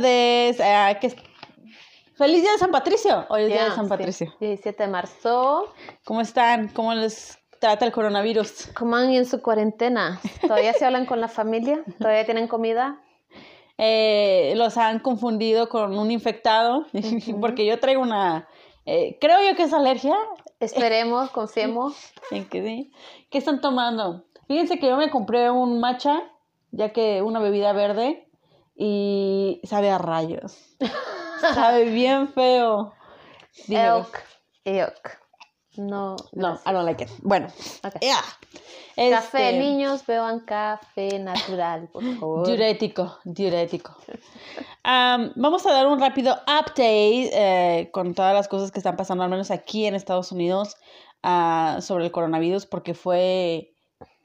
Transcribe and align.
tardes. 0.00 0.60
eh, 0.60 0.98
que- 1.00 1.16
Feliz 2.16 2.42
día 2.42 2.52
de 2.52 2.58
San 2.58 2.70
Patricio. 2.70 3.26
Hoy 3.28 3.42
es 3.42 3.48
día 3.48 3.64
de 3.64 3.70
San 3.72 3.84
sí. 3.84 3.88
Patricio. 3.90 4.34
17 4.40 4.82
de 4.84 4.88
marzo. 4.88 5.72
¿Cómo 6.04 6.22
están? 6.22 6.68
¿Cómo 6.68 6.94
les 6.94 7.38
trata 7.60 7.84
el 7.84 7.92
coronavirus? 7.92 8.68
¿Cómo 8.74 8.92
van 8.92 9.10
en 9.12 9.26
su 9.26 9.42
cuarentena? 9.42 10.18
¿Todavía 10.40 10.72
se 10.72 10.86
hablan 10.86 11.04
con 11.04 11.20
la 11.20 11.28
familia? 11.28 11.82
¿Todavía 11.98 12.24
tienen 12.24 12.48
comida? 12.48 13.02
Eh, 13.76 14.54
los 14.56 14.78
han 14.78 15.00
confundido 15.00 15.68
con 15.68 15.98
un 15.98 16.10
infectado, 16.10 16.86
porque 17.40 17.66
yo 17.66 17.78
traigo 17.78 18.00
una, 18.00 18.48
eh, 18.86 19.18
creo 19.20 19.36
yo 19.46 19.54
que 19.54 19.64
es 19.64 19.72
alergia, 19.74 20.16
Esperemos, 20.58 21.28
confiemos. 21.30 21.94
en 22.30 22.48
que 22.48 22.62
sí. 22.62 22.90
¿Qué 23.30 23.36
están 23.36 23.60
tomando? 23.60 24.24
Fíjense 24.48 24.78
que 24.78 24.86
yo 24.88 24.96
me 24.96 25.10
compré 25.10 25.50
un 25.50 25.78
matcha, 25.80 26.22
ya 26.70 26.94
que 26.94 27.20
una 27.20 27.40
bebida 27.40 27.74
verde, 27.74 28.25
y 28.76 29.60
sabe 29.64 29.90
a 29.90 29.98
rayos. 29.98 30.56
sabe 31.54 31.84
bien 31.84 32.28
feo. 32.28 32.92
Elk. 33.68 34.22
Elk. 34.64 35.18
No. 35.76 36.16
No. 36.32 36.54
I 36.66 36.72
don't 36.72 36.84
like 36.86 37.02
it. 37.04 37.10
Bueno, 37.22 37.48
Ok. 37.84 37.96
ya. 38.00 38.16
Café, 39.10 39.50
Este, 39.50 39.58
niños, 39.58 40.06
beban 40.06 40.40
café 40.40 41.18
natural, 41.18 41.88
por 41.92 42.02
favor. 42.18 42.46
Diurético, 42.46 43.18
diurético. 43.24 43.94
Am, 44.82 45.32
vamos 45.36 45.66
a 45.66 45.72
dar 45.72 45.86
un 45.86 46.00
rápido 46.00 46.32
update 46.44 47.30
eh, 47.32 47.90
con 47.92 48.14
todas 48.14 48.32
las 48.32 48.48
cosas 48.48 48.70
que 48.72 48.78
están 48.78 48.96
pasando, 48.96 49.22
al 49.22 49.28
menos 49.30 49.50
aquí 49.50 49.84
en 49.84 49.94
Estados 49.94 50.32
Unidos, 50.32 50.76
ah, 51.22 51.78
sobre 51.82 52.06
el 52.06 52.10
coronavirus, 52.10 52.64
porque 52.64 52.94
fue... 52.94 53.74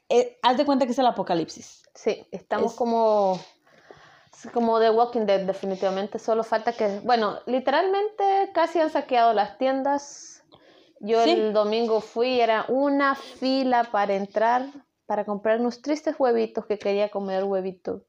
eh, 0.08 0.38
haz 0.42 0.56
de 0.56 0.64
cuenta 0.64 0.86
que 0.86 0.92
es 0.92 0.98
el 0.98 1.06
apocalipsis. 1.06 1.82
Sí, 1.94 2.26
estamos 2.30 2.72
Es- 2.72 2.78
como, 2.78 3.38
como 4.52 4.80
The 4.80 4.90
Walking 4.90 5.26
Dead, 5.26 5.42
definitivamente. 5.46 6.18
Solo 6.18 6.42
falta 6.42 6.72
que, 6.72 7.00
bueno, 7.04 7.38
literalmente 7.46 8.50
casi 8.52 8.80
han 8.80 8.90
saqueado 8.90 9.32
las 9.32 9.58
tiendas. 9.58 10.42
Yo 11.00 11.22
Sí. 11.24 11.30
el 11.30 11.52
domingo 11.52 12.00
fui, 12.00 12.40
era 12.40 12.64
una 12.68 13.14
fila 13.14 13.88
para 13.90 14.14
entrar, 14.14 14.66
para 15.06 15.24
comprar 15.24 15.60
unos 15.60 15.82
tristes 15.82 16.14
huevitos 16.18 16.66
que 16.66 16.78
quería 16.78 17.08
comer 17.08 17.44
huevito. 17.44 18.04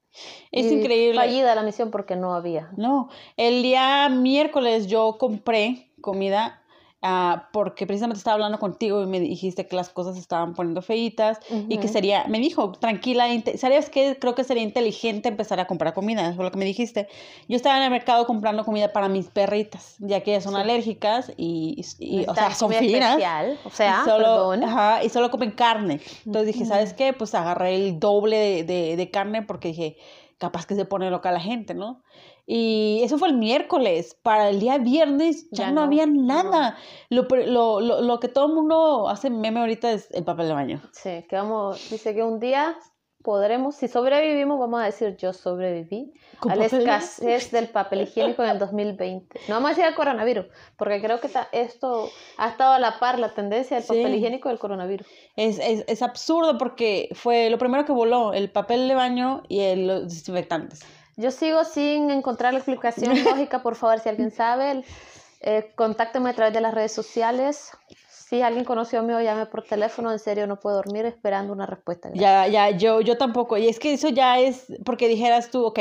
Es 0.52 0.72
Y 0.72 0.76
increíble. 0.76 1.20
Fallida 1.20 1.56
la 1.56 1.64
misión 1.64 1.90
porque 1.90 2.16
no 2.16 2.36
había. 2.36 2.70
No, 2.78 3.10
el 3.36 3.64
día 3.64 4.10
miércoles 4.10 4.88
yo 4.88 5.18
compré 5.20 5.92
comida 6.02 6.62
ah, 7.04 7.50
porque 7.52 7.86
precisamente 7.86 8.18
estaba 8.18 8.36
hablando 8.36 8.58
contigo 8.59 9.04
y 9.04 9.06
me 9.06 9.20
dijiste 9.20 9.68
que 9.68 9.76
las 9.76 9.90
cosas 9.90 10.16
se 10.16 10.22
estaban 10.22 10.54
poniendo 10.54 10.82
feitas 10.82 11.40
y 11.70 11.78
que 11.78 11.88
sería, 11.90 12.23
me 12.30 12.40
dijo, 12.40 12.72
tranquila, 12.72 13.28
¿sabes 13.58 13.90
qué? 13.90 14.18
Creo 14.20 14.34
que 14.36 14.44
sería 14.45 14.64
inteligente 14.64 15.28
empezar 15.30 15.60
a 15.60 15.68
comprar 15.68 15.94
comida, 15.94 16.26
eso 16.26 16.36
fue 16.36 16.45
lo 16.45 16.52
que 16.52 16.58
me 16.58 16.66
dijiste. 16.66 17.08
Yo 17.50 17.58
estaba 17.58 17.78
en 17.78 17.84
el 17.84 17.92
mercado 17.92 18.26
comprando 18.26 18.64
comida 18.64 18.94
para 18.94 19.10
mis 19.10 19.28
perritas, 19.28 19.95
ya 20.00 20.22
que 20.22 20.32
ellas 20.32 20.45
son 20.45 20.56
Sí. 20.56 20.62
alérgicas 20.62 21.32
y, 21.38 21.84
y- 22.00 22.26
o 22.28 22.34
sea, 22.34 22.54
son 22.56 22.72
finas. 22.72 23.10
especial, 23.12 23.60
o 23.66 23.70
sea, 23.70 24.02
y 24.02 24.10
solo, 24.10 24.52
ajá, 24.66 25.04
y 25.04 25.10
solo 25.10 25.30
comen 25.30 25.52
carne. 25.52 26.00
Entonces 26.26 26.54
dije, 26.54 26.66
¿sabes 26.66 26.94
qué? 26.94 27.12
Pues 27.14 27.36
agarré 27.36 27.76
el 27.76 28.00
doble 28.00 28.38
de, 28.38 28.64
de- 28.64 28.95
de 28.95 29.12
carne 29.12 29.42
porque 29.42 29.67
dije, 29.67 29.98
capaz 30.38 30.66
que 30.66 30.76
se 30.76 30.86
pone 30.86 31.10
loca 31.10 31.32
la 31.32 31.40
gente, 31.40 31.73
¿no? 31.73 32.02
Y 32.45 32.99
eso 33.03 33.17
fue 33.17 33.30
el 33.30 33.38
miércoles. 33.38 34.17
Para 34.22 34.49
el 34.49 34.59
día 34.59 34.77
viernes 34.77 35.47
ya, 35.52 35.66
Ya 35.66 35.69
no, 35.72 35.75
no, 35.75 35.81
había 35.83 36.05
no. 36.05 36.22
nada. 36.23 36.77
Lo, 37.09 37.23
lo, 37.23 37.80
lo, 37.80 38.02
lo 38.02 38.19
que 38.19 38.27
todo 38.27 38.47
el 38.47 38.53
mundo 38.53 39.08
hace 39.09 39.30
meme 39.30 39.59
ahorita 39.61 39.91
es 39.91 40.09
el 40.11 40.23
papel 40.23 40.47
de 40.47 40.53
baño. 40.53 40.81
Sí, 40.91 41.25
que 41.30 41.36
vamos, 41.36 41.89
dice 41.89 42.14
que 42.14 42.21
un 42.23 42.39
día 42.39 42.75
podremos, 43.23 43.76
si 43.77 43.87
sobrevivimos, 43.87 44.59
vamos 44.59 44.82
a 44.82 44.86
decir 44.86 45.15
yo 45.15 45.32
sobreviví 45.32 46.11
¿Con 46.42 46.52
a 46.52 46.58
la 46.58 46.65
escasez 46.65 47.52
del 47.52 47.70
papel 47.70 48.02
higiénico 48.02 48.43
en 48.43 48.49
el 48.49 48.59
2020. 48.59 49.39
No 49.48 49.55
vamos 49.55 49.67
a 49.67 49.70
decir 49.70 49.86
al 49.86 49.95
coronavirus, 49.95 50.48
porque 50.76 51.02
creo 51.02 51.21
que 51.21 51.30
ta- 51.30 51.48
esto 51.53 52.09
ha 52.37 52.49
estado 52.49 52.73
a 52.73 52.80
la 52.80 52.99
par 52.99 53.20
la 53.20 53.33
tendencia 53.33 53.77
del 53.77 53.86
Sí. 53.86 53.93
papel 53.95 54.15
higiénico 54.15 54.49
del 54.49 54.59
coronavirus. 54.59 55.08
Es, 55.37 55.58
es, 55.59 55.86
es 55.87 56.02
absurdo 56.02 56.58
porque 56.58 57.08
fue 57.14 57.49
lo 57.49 57.58
primero 57.58 57.86
que 57.86 57.93
voló, 57.93 58.33
el 58.33 58.52
papel 58.52 58.89
de 58.89 58.95
baño 58.95 59.43
y 59.48 59.61
el- 59.61 59.87
los 59.87 60.03
desinfectantes. 60.03 60.82
Yo 61.16 61.32
sigo 61.32 61.64
sin 61.64 62.10
encontrar 62.12 62.54
la 62.54 62.60
explicación 62.60 63.14
lógica, 63.24 63.62
por 63.62 63.76
favor, 63.76 64.00
si 64.00 64.10
alguien 64.10 64.32
sabe, 64.32 64.84
eh, 65.42 65.72
contácteme 65.76 66.30
a 66.30 66.34
través 66.34 66.54
de 66.54 66.62
las 66.62 66.74
redes 66.74 66.92
sociales. 66.92 67.72
Si 68.10 68.42
alguien 68.42 68.66
conoció 68.66 69.04
mío, 69.04 69.22
llame 69.22 69.46
por 69.46 69.64
teléfono, 69.64 70.12
en 70.12 70.18
serio 70.20 70.48
no 70.48 70.60
puedo 70.60 70.78
dormir 70.78 71.06
esperando 71.06 71.54
una 71.54 71.66
respuesta. 71.68 72.10
Ya, 72.14 72.48
ya, 72.48 72.72
yo, 72.72 73.00
yo 73.02 73.18
tampoco. 73.18 73.58
Y 73.58 73.68
es 73.68 73.80
que 73.80 73.94
eso 73.94 74.10
ya 74.10 74.40
es 74.40 74.66
porque 74.86 75.08
dijeras 75.08 75.52
tú, 75.52 75.64
ok, 75.66 75.80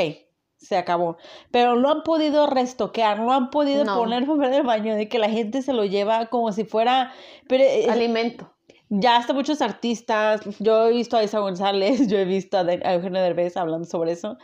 se 0.57 0.77
acabó. 0.77 1.17
Pero 1.51 1.75
lo 1.75 1.89
han 1.89 2.03
podido 2.03 2.45
restoquear, 2.45 3.19
no 3.19 3.33
han 3.33 3.49
podido 3.49 3.85
No. 3.85 3.95
poner 3.95 4.27
papel 4.27 4.51
de 4.51 4.61
baño, 4.61 4.95
de 4.95 5.09
que 5.09 5.17
la 5.17 5.29
gente 5.29 5.61
se 5.63 5.73
lo 5.73 5.83
lleva 5.85 6.27
como 6.27 6.51
si 6.51 6.63
fuera... 6.63 7.11
Pero 7.47 7.63
eh, 7.63 7.87
Alimento. 7.89 8.53
ya 8.89 9.15
hasta 9.17 9.33
muchos 9.33 9.61
artistas, 9.61 10.41
yo 10.59 10.87
he 10.87 10.93
visto 10.93 11.17
a 11.17 11.23
Isa 11.23 11.39
González, 11.39 12.07
yo 12.07 12.17
he 12.19 12.25
visto 12.25 12.57
a, 12.59 12.63
De- 12.63 12.81
a 12.85 12.93
Eugenio 12.93 13.21
Derbez 13.21 13.57
hablando 13.57 13.85
sobre 13.87 14.11
eso. 14.11 14.37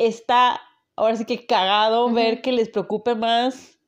Está 0.00 0.60
ahora 0.96 1.16
sí 1.16 1.24
que 1.24 1.46
cagado 1.46 2.10
ver 2.10 2.40
que 2.40 2.52
les 2.52 2.68
preocupe 2.68 3.14
más 3.14 3.78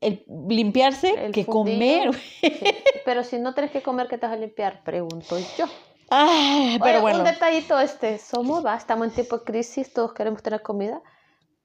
el 0.00 0.24
limpiarse 0.48 1.14
El 1.26 1.32
que 1.32 1.44
fundillo. 1.44 2.10
comer. 2.10 2.14
Sí. 2.14 2.52
Pero 3.04 3.24
si 3.24 3.38
no 3.38 3.54
tienes 3.54 3.70
que 3.72 3.82
comer, 3.82 4.06
¿qué 4.08 4.18
te 4.18 4.26
vas 4.26 4.36
a 4.36 4.38
limpiar? 4.38 4.82
Pregunto 4.84 5.38
yo. 5.56 5.66
Ay, 6.14 6.78
pero 6.78 6.96
Oye, 6.96 7.00
bueno. 7.00 7.18
Un 7.20 7.24
detallito 7.24 7.80
este, 7.80 8.18
somos, 8.18 8.62
va, 8.64 8.76
estamos 8.76 9.06
en 9.06 9.14
tiempo 9.14 9.38
de 9.38 9.44
crisis, 9.44 9.94
todos 9.94 10.12
queremos 10.12 10.42
tener 10.42 10.60
comida, 10.60 11.00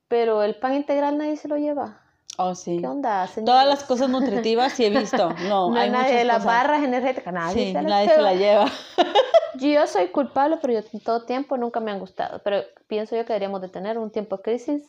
pero 0.07 0.41
el 0.41 0.55
pan 0.55 0.73
integral 0.75 1.17
nadie 1.17 1.35
se 1.35 1.49
lo 1.49 1.57
lleva. 1.57 2.01
Oh, 2.37 2.53
sí. 2.55 2.77
¿Qué 2.79 2.87
onda, 2.87 3.25
señores? 3.27 3.45
Todas 3.45 3.67
las 3.67 3.83
cosas 3.83 4.09
nutritivas 4.09 4.73
sí 4.73 4.85
he 4.85 4.89
visto. 4.89 5.29
No, 5.49 5.69
No 5.71 5.79
hay 5.79 5.89
nadie 5.89 6.03
muchas 6.05 6.17
de 6.19 6.25
las 6.25 6.37
cosas. 6.37 6.45
barras 6.53 6.83
energéticas, 6.83 7.33
nadie 7.33 7.53
Sí, 7.53 7.67
se 7.71 7.73
las 7.73 7.83
nadie 7.85 8.09
se 8.09 8.21
la 8.21 8.33
lleva. 8.35 8.65
lleva. 8.65 8.71
Yo 9.55 9.87
soy 9.87 10.07
culpable, 10.09 10.57
pero 10.61 10.73
yo 10.73 10.81
en 10.93 10.99
todo 10.99 11.25
tiempo 11.25 11.57
nunca 11.57 11.79
me 11.79 11.89
han 11.89 11.99
gustado. 11.99 12.41
Pero 12.43 12.61
pienso 12.87 13.15
yo 13.15 13.23
que 13.25 13.33
deberíamos 13.33 13.59
de 13.61 13.69
tener 13.69 13.97
un 13.97 14.11
tiempo 14.11 14.37
de 14.37 14.43
crisis. 14.43 14.83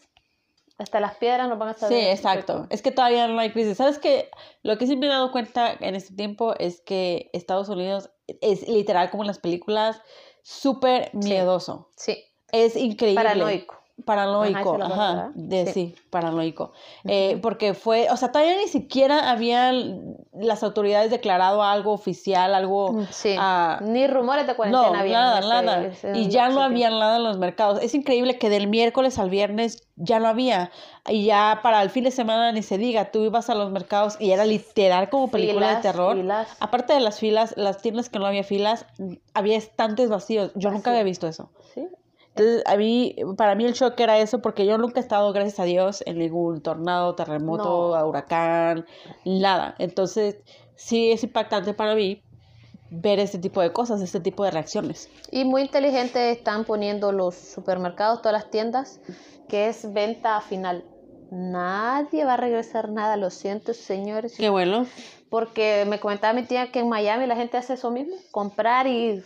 Hasta 0.76 1.00
las 1.00 1.16
piedras 1.16 1.48
nos 1.48 1.58
van 1.58 1.70
a 1.70 1.75
Sí, 1.75 1.81
saber. 1.81 2.10
exacto. 2.10 2.66
Es 2.69 2.82
que 2.82 2.91
todavía 2.91 3.26
no 3.28 3.38
hay 3.41 3.50
crisis. 3.50 3.78
¿Sabes 3.78 3.98
qué? 3.98 4.28
Lo 4.62 4.76
que 4.76 4.87
sí 4.87 4.97
me 4.98 5.06
he 5.06 5.08
dado 5.08 5.32
cuenta 5.32 5.72
en 5.81 5.94
este 5.94 6.14
tiempo 6.14 6.54
es 6.58 6.82
que 6.82 7.31
Estados 7.32 7.70
Unidos 7.70 8.10
es 8.26 8.69
literal 8.69 9.10
como 9.10 9.22
en 9.22 9.28
las 9.28 9.38
películas, 9.38 10.03
súper 10.42 11.10
Sí. 11.12 11.16
miedoso. 11.31 11.88
Sí, 11.97 12.22
Es 12.53 12.76
increíble. 12.76 13.22
paranoico. 13.25 13.82
Paranoico, 14.04 14.78
Ajá, 14.82 15.32
de, 15.34 15.66
sí. 15.66 15.72
sí. 15.72 15.94
paranoico. 16.09 16.72
Eh, 17.04 17.38
porque 17.42 17.75
fue, 17.75 18.09
o 18.10 18.16
sea, 18.16 18.31
todavía 18.32 18.56
ni 18.56 18.69
siquiera 18.69 19.31
habían 19.31 20.16
las 20.32 20.62
autoridades 20.62 21.10
declarado 21.10 21.62
algo 21.62 21.92
oficial, 21.92 22.54
algo... 22.54 22.92
Mm, 22.92 23.06
Sí. 23.10 23.34
ah, 23.38 23.81
Ni 23.82 24.06
rumores 24.06 24.47
de 24.47 24.54
cuarentena 24.54 24.91
no, 24.92 24.98
había 24.98 25.19
nada, 25.20 25.84
ese- 25.87 26.08
nada. 26.08 26.19
Y 26.19 26.28
ya 26.28 26.48
no 26.48 26.62
había 26.62 26.91
nada 26.91 27.16
en 27.16 27.25
los 27.25 27.38
mercados. 27.38 27.81
Es 27.82 27.94
increíble 27.94 28.38
que 28.38 28.48
del 28.50 28.69
miércoles 28.69 29.19
al 29.19 29.31
viernes 29.31 29.82
ya 29.97 30.20
no 30.20 30.28
había. 30.28 30.70
Y 31.08 31.25
ya 31.25 31.60
para 31.62 31.82
el 31.82 31.91
fin 31.91 32.04
de 32.04 32.10
semana 32.10 32.53
ni 32.53 32.62
se 32.62 32.78
diga, 32.78 33.10
tú 33.10 33.25
ibas 33.25 33.50
a 33.50 33.54
los 33.54 33.70
mercados 33.70 34.16
y 34.20 34.31
era 34.31 34.44
literal 34.44 35.10
como 35.10 35.28
película 35.28 35.75
de 35.76 35.82
terror. 35.82 36.16
filas. 36.16 36.48
Aparte 36.60 36.92
de 36.92 37.00
las 37.00 37.19
filas, 37.19 37.54
las 37.56 37.78
tiendas 37.82 38.08
que 38.08 38.19
no 38.19 38.26
había 38.26 38.44
filas, 38.44 38.87
había 39.34 39.56
estantes 39.56 40.08
vacíos. 40.08 40.53
Yo 40.54 40.70
nunca 40.70 40.91
había 40.91 41.03
visto 41.03 41.26
eso. 41.26 41.50
Sí. 41.75 41.87
Entonces, 42.38 42.62
a 42.66 42.76
mí, 42.76 43.16
para 43.37 43.56
mí 43.56 43.65
el 43.65 43.72
shock 43.72 43.99
era 43.99 44.16
eso, 44.19 44.41
porque 44.41 44.65
yo 44.65 44.78
nunca 44.78 45.00
he 45.00 45.03
estado, 45.03 45.32
gracias 45.32 45.59
a 45.59 45.65
Dios, 45.65 46.04
en 46.06 46.19
ningún 46.19 46.60
tornado, 46.60 47.16
terremoto, 47.16 47.99
No. 47.99 48.06
huracán, 48.06 48.87
nada. 49.25 49.75
Entonces, 49.79 50.37
sí 50.76 51.11
es 51.11 51.25
impactante 51.25 51.75
para 51.75 51.96
mí 51.96 52.23
ver 52.90 53.19
este 53.19 53.38
tipo 53.38 53.61
de 53.61 53.73
cosas, 53.73 54.00
este 54.02 54.20
tipo 54.20 54.44
de 54.44 54.52
reacciones. 54.52 55.11
Y 55.32 55.44
muy 55.44 55.62
inteligente 55.62 56.31
están 56.31 56.64
poniendo 56.64 57.11
los 57.11 57.35
supermercados, 57.35 58.23
todas 58.23 58.35
las 58.35 58.50
tiendas, 58.52 59.00
que 59.49 59.67
es 59.69 59.93
venta 59.93 60.41
final. 60.41 60.84
Nadie 61.32 62.25
va 62.25 62.34
a 62.34 62.37
regresar 62.37 62.88
nada, 62.88 63.17
lo 63.17 63.31
siento, 63.31 63.75
señores. 63.75 64.37
Qué 64.37 64.49
bueno. 64.49 64.87
Porque 65.29 65.84
me 65.88 65.99
comentaba 65.99 66.34
mi 66.34 66.44
tía 66.44 66.70
que 66.70 66.79
en 66.79 66.88
Miami 66.88 67.26
la 67.26 67.34
gente 67.34 67.56
hace 67.56 67.75
eso 67.75 67.91
mismo, 67.91 68.14
comprar 68.31 68.87
y 68.87 69.25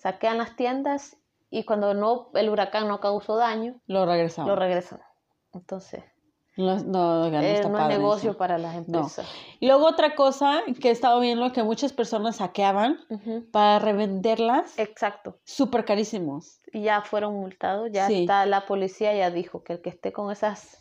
saquean 0.00 0.38
las 0.38 0.56
tiendas 0.56 1.18
y 1.58 1.64
cuando 1.64 1.94
no 1.94 2.30
el 2.34 2.48
huracán 2.50 2.88
no 2.88 3.00
causó 3.00 3.36
daño, 3.36 3.80
Lo 3.86 4.06
regresamos. 4.06 4.48
lo 4.48 4.56
regresan. 4.56 5.00
Entonces, 5.52 6.02
No, 6.56 6.76
no, 6.76 7.30
no, 7.30 7.40
eh, 7.40 7.62
no 7.68 7.78
es 7.80 7.88
negocio 7.88 8.30
eso. 8.30 8.38
para 8.38 8.58
las 8.58 8.76
empresas. 8.76 9.26
Y 9.58 9.66
luego 9.66 9.86
otra 9.86 10.14
cosa 10.14 10.62
que 10.80 10.88
he 10.88 10.92
estado 10.92 11.18
viendo 11.20 11.52
que 11.52 11.62
muchas 11.64 11.92
personas 11.92 12.36
saqueaban 12.36 12.98
para 13.50 13.80
revenderlas 13.80 14.78
Exacto. 14.78 15.38
súper 15.44 15.84
carísimos. 15.84 16.60
Y 16.72 16.82
ya 16.82 17.02
fueron 17.02 17.34
multados, 17.34 17.88
ya 17.92 18.06
Sí. 18.06 18.20
está 18.22 18.46
la 18.46 18.66
policía 18.66 19.12
ya 19.14 19.30
dijo 19.30 19.64
que 19.64 19.72
el 19.74 19.80
que 19.82 19.90
esté 19.90 20.12
con 20.12 20.30
esas 20.30 20.78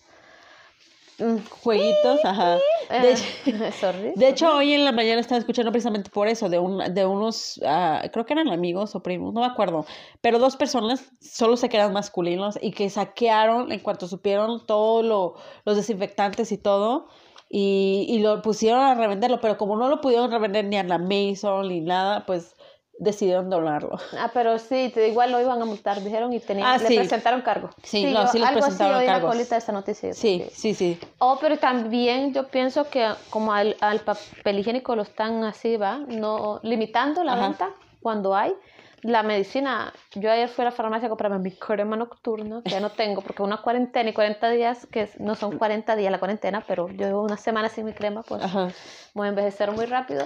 jueguitos, 1.61 2.23
ajá. 2.23 2.57
De, 2.89 3.71
sorry. 3.79 4.13
de 4.15 4.29
hecho, 4.29 4.55
hoy 4.55 4.73
en 4.73 4.85
la 4.85 4.91
mañana 4.91 5.21
estaba 5.21 5.39
escuchando 5.39 5.71
precisamente 5.71 6.09
por 6.09 6.27
eso, 6.27 6.49
de, 6.49 6.59
un, 6.59 6.93
de 6.93 7.05
unos, 7.05 7.59
ah, 7.65 8.01
creo 8.11 8.25
que 8.25 8.33
eran 8.33 8.49
amigos 8.49 8.95
o 8.95 9.03
primos, 9.03 9.33
no 9.33 9.41
me 9.41 9.47
acuerdo, 9.47 9.85
pero 10.21 10.39
dos 10.39 10.55
personas 10.55 11.11
solo 11.21 11.57
se 11.57 11.69
quedan 11.69 11.93
masculinos 11.93 12.57
y 12.61 12.71
que 12.71 12.89
saquearon 12.89 13.71
en 13.71 13.79
cuanto 13.79 14.07
supieron 14.07 14.65
todo 14.65 15.03
lo, 15.03 15.35
los 15.65 15.75
desinfectantes 15.75 16.51
y 16.51 16.57
todo. 16.57 17.07
Y, 17.55 18.07
y 18.09 18.17
lo 18.17 18.41
pusieron 18.41 18.81
a 18.81 18.95
revenderlo, 18.95 19.39
pero 19.39 19.59
como 19.59 19.75
no 19.75 19.87
lo 19.87 20.01
pudieron 20.01 20.31
revender 20.31 20.65
ni 20.65 20.77
a 20.77 20.83
la 20.83 20.97
Mason 20.97 21.67
ni 21.67 21.81
nada, 21.81 22.25
pues 22.25 22.55
decidieron 22.99 23.49
donarlo. 23.49 23.97
Ah, 24.17 24.29
pero 24.33 24.57
sí, 24.59 24.91
te- 24.93 25.07
igual 25.09 25.31
lo 25.31 25.41
iban 25.41 25.61
a 25.61 25.65
multar, 25.65 26.03
dijeron, 26.03 26.31
y 26.33 26.39
tenían, 26.39 26.67
Ah, 26.67 26.77
le 26.77 26.87
sí. 26.87 26.95
presentaron 26.97 27.41
cargo. 27.41 27.69
Sí, 27.83 28.11
no, 28.13 28.27
sí 28.27 28.39
les 28.39 28.47
algo 28.47 28.59
presentaron 28.61 28.95
así 28.97 29.05
cargos. 29.07 29.31
colita 29.31 29.57
esta 29.57 29.71
noticia. 29.71 30.13
Sí, 30.13 30.45
sí, 30.51 30.73
sí. 30.73 30.99
Oh, 31.19 31.37
pero 31.41 31.57
también 31.57 32.33
yo 32.33 32.47
pienso 32.49 32.89
que 32.89 33.09
como 33.29 33.53
al, 33.53 33.75
al 33.81 33.99
papel 34.01 34.59
higiénico 34.59 34.95
lo 34.95 35.01
están 35.01 35.43
así, 35.43 35.77
¿va? 35.77 35.97
No, 35.97 36.59
limitando 36.63 37.23
la 37.23 37.33
Ajá. 37.33 37.47
venta 37.47 37.69
cuando 38.01 38.35
hay. 38.35 38.53
La 39.01 39.21
medicina, 39.21 39.91
yo 40.15 40.31
ayer 40.31 40.47
fui 40.47 40.61
a 40.61 40.65
la 40.65 40.71
farmacia 40.71 41.07
a 41.07 41.09
comprarme 41.09 41.37
mi 41.39 41.51
crema 41.51 41.97
nocturna, 41.97 42.61
que 42.63 42.69
ya 42.71 42.79
no 42.79 42.89
tengo, 42.91 43.21
porque 43.21 43.43
una 43.43 43.61
cuarentena 43.61 44.09
y 44.09 44.13
40 44.13 44.49
días, 44.49 44.85
que 44.89 45.09
no 45.19 45.35
son 45.35 45.57
40 45.57 45.97
días 45.97 46.09
la 46.09 46.19
cuarentena, 46.19 46.63
pero 46.65 46.87
yo 46.89 47.07
llevo 47.07 47.21
una 47.23 47.35
semana 47.35 47.67
sin 47.67 47.83
mi 47.85 47.91
crema, 47.91 48.23
pues 48.23 48.41
Ajá. 48.41 48.69
voy 49.13 49.25
a 49.25 49.29
envejecer 49.31 49.71
muy 49.73 49.85
rápido. 49.87 50.25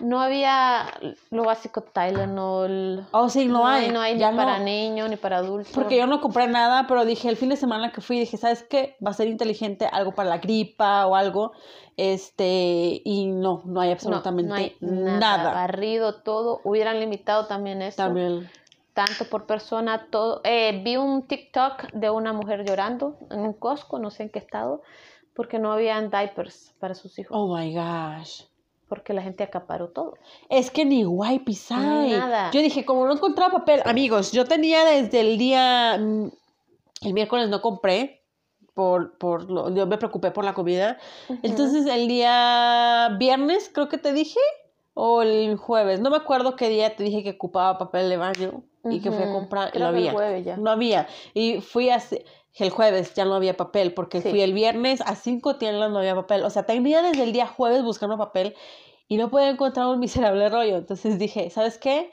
No 0.00 0.20
había 0.20 0.86
lo 1.30 1.44
básico 1.44 1.82
Tylenol. 1.82 3.06
Oh, 3.10 3.28
sí, 3.28 3.46
no, 3.46 3.66
hay. 3.66 3.90
No 3.90 4.00
hay 4.00 4.14
ni 4.14 4.20
ya 4.20 4.34
para 4.34 4.58
no. 4.58 4.64
niños 4.64 5.10
ni 5.10 5.16
para 5.16 5.38
adultos. 5.38 5.72
Porque 5.74 5.96
yo 5.96 6.06
no 6.06 6.20
compré 6.20 6.46
nada, 6.46 6.86
pero 6.86 7.04
dije 7.04 7.28
el 7.28 7.36
fin 7.36 7.48
de 7.48 7.56
semana 7.56 7.90
que 7.90 8.00
fui, 8.00 8.18
dije, 8.18 8.36
¿sabes 8.36 8.62
qué? 8.62 8.96
Va 9.04 9.10
a 9.10 9.14
ser 9.14 9.28
inteligente 9.28 9.88
algo 9.90 10.12
para 10.12 10.28
la 10.28 10.38
gripa 10.38 11.06
o 11.06 11.16
algo. 11.16 11.52
Este, 11.96 13.00
y 13.04 13.26
no, 13.26 13.62
no 13.64 13.80
hay 13.80 13.88
No, 13.88 13.94
absolutamente 13.94 14.48
no 14.48 14.54
hay 14.54 14.76
nada. 14.80 15.18
nada. 15.18 15.52
Barrido 15.52 16.22
todo. 16.22 16.60
Hubieran 16.64 17.00
limitado 17.00 17.46
también 17.46 17.82
eso. 17.82 17.96
También. 17.96 18.48
Tanto 18.94 19.24
por 19.28 19.46
persona, 19.46 20.06
todo. 20.10 20.40
Eh, 20.44 20.80
vi 20.84 20.96
un 20.96 21.26
TikTok 21.26 21.92
de 21.92 22.10
una 22.10 22.32
mujer 22.32 22.64
llorando 22.64 23.16
en 23.30 23.40
un 23.40 23.52
Costco, 23.52 23.98
no 23.98 24.10
sé 24.10 24.24
en 24.24 24.30
qué 24.30 24.38
estado, 24.38 24.82
porque 25.34 25.58
no 25.58 25.72
habían 25.72 26.10
diapers 26.10 26.74
para 26.80 26.94
sus 26.94 27.18
hijos. 27.18 27.36
Oh 27.36 27.54
my 27.56 27.72
gosh. 27.74 28.42
Porque 28.88 29.12
la 29.12 29.22
gente 29.22 29.44
acaparó 29.44 29.88
todo. 29.88 30.14
Es 30.48 30.70
que 30.70 30.84
ni 30.84 31.04
hay. 31.76 32.10
nada. 32.12 32.50
Yo 32.52 32.60
dije, 32.62 32.84
como 32.84 33.06
no 33.06 33.12
encontraba 33.12 33.52
papel, 33.58 33.82
amigos, 33.84 34.32
yo 34.32 34.44
tenía 34.46 34.84
desde 34.84 35.20
el 35.20 35.36
día, 35.38 35.98
mm, 35.98 36.30
el 37.02 37.12
miércoles 37.14 37.48
no 37.48 37.60
compré, 37.60 38.22
por, 38.74 39.18
por 39.18 39.50
lo- 39.50 39.74
yo 39.74 39.86
me 39.86 39.98
preocupé 39.98 40.30
por 40.30 40.44
la 40.44 40.54
comida. 40.54 40.98
Entonces 41.42 41.86
el 41.86 42.06
día 42.08 43.16
viernes, 43.18 43.70
creo 43.74 43.88
que 43.88 43.98
te 43.98 44.12
dije, 44.12 44.38
o 44.94 45.22
el 45.22 45.56
jueves, 45.56 46.00
no 46.00 46.10
me 46.10 46.16
acuerdo 46.16 46.56
qué 46.56 46.68
día 46.68 46.94
te 46.96 47.02
dije 47.04 47.22
que 47.22 47.30
ocupaba 47.30 47.76
papel 47.78 48.08
de 48.08 48.16
baño 48.16 48.62
y 48.84 49.00
que 49.00 49.10
fui 49.12 49.22
a 49.22 49.32
comprar 49.32 49.72
no 49.78 49.86
había. 49.86 50.12
ya. 50.42 50.56
No 50.56 50.70
había. 50.70 51.08
Y 51.34 51.60
fui 51.60 51.90
a, 51.90 52.00
el 52.64 52.70
jueves 52.70 53.14
ya 53.14 53.24
no 53.24 53.34
había 53.34 53.56
papel, 53.56 53.94
porque 53.94 54.20
Sí. 54.20 54.30
fui 54.30 54.40
el 54.40 54.52
viernes 54.52 55.00
a 55.02 55.14
cinco 55.14 55.56
tiendas 55.56 55.90
no 55.90 55.98
había 55.98 56.14
papel. 56.14 56.42
O 56.44 56.50
sea, 56.50 56.64
tenía 56.64 57.02
desde 57.02 57.22
el 57.22 57.32
día 57.32 57.46
jueves 57.46 57.82
buscando 57.82 58.16
papel 58.18 58.54
y 59.08 59.16
no 59.16 59.30
podía 59.30 59.48
encontrar 59.50 59.86
un 59.86 60.00
miserable 60.00 60.48
rollo. 60.48 60.76
Entonces 60.76 61.18
dije, 61.18 61.50
¿sabes 61.50 61.78
qué? 61.78 62.10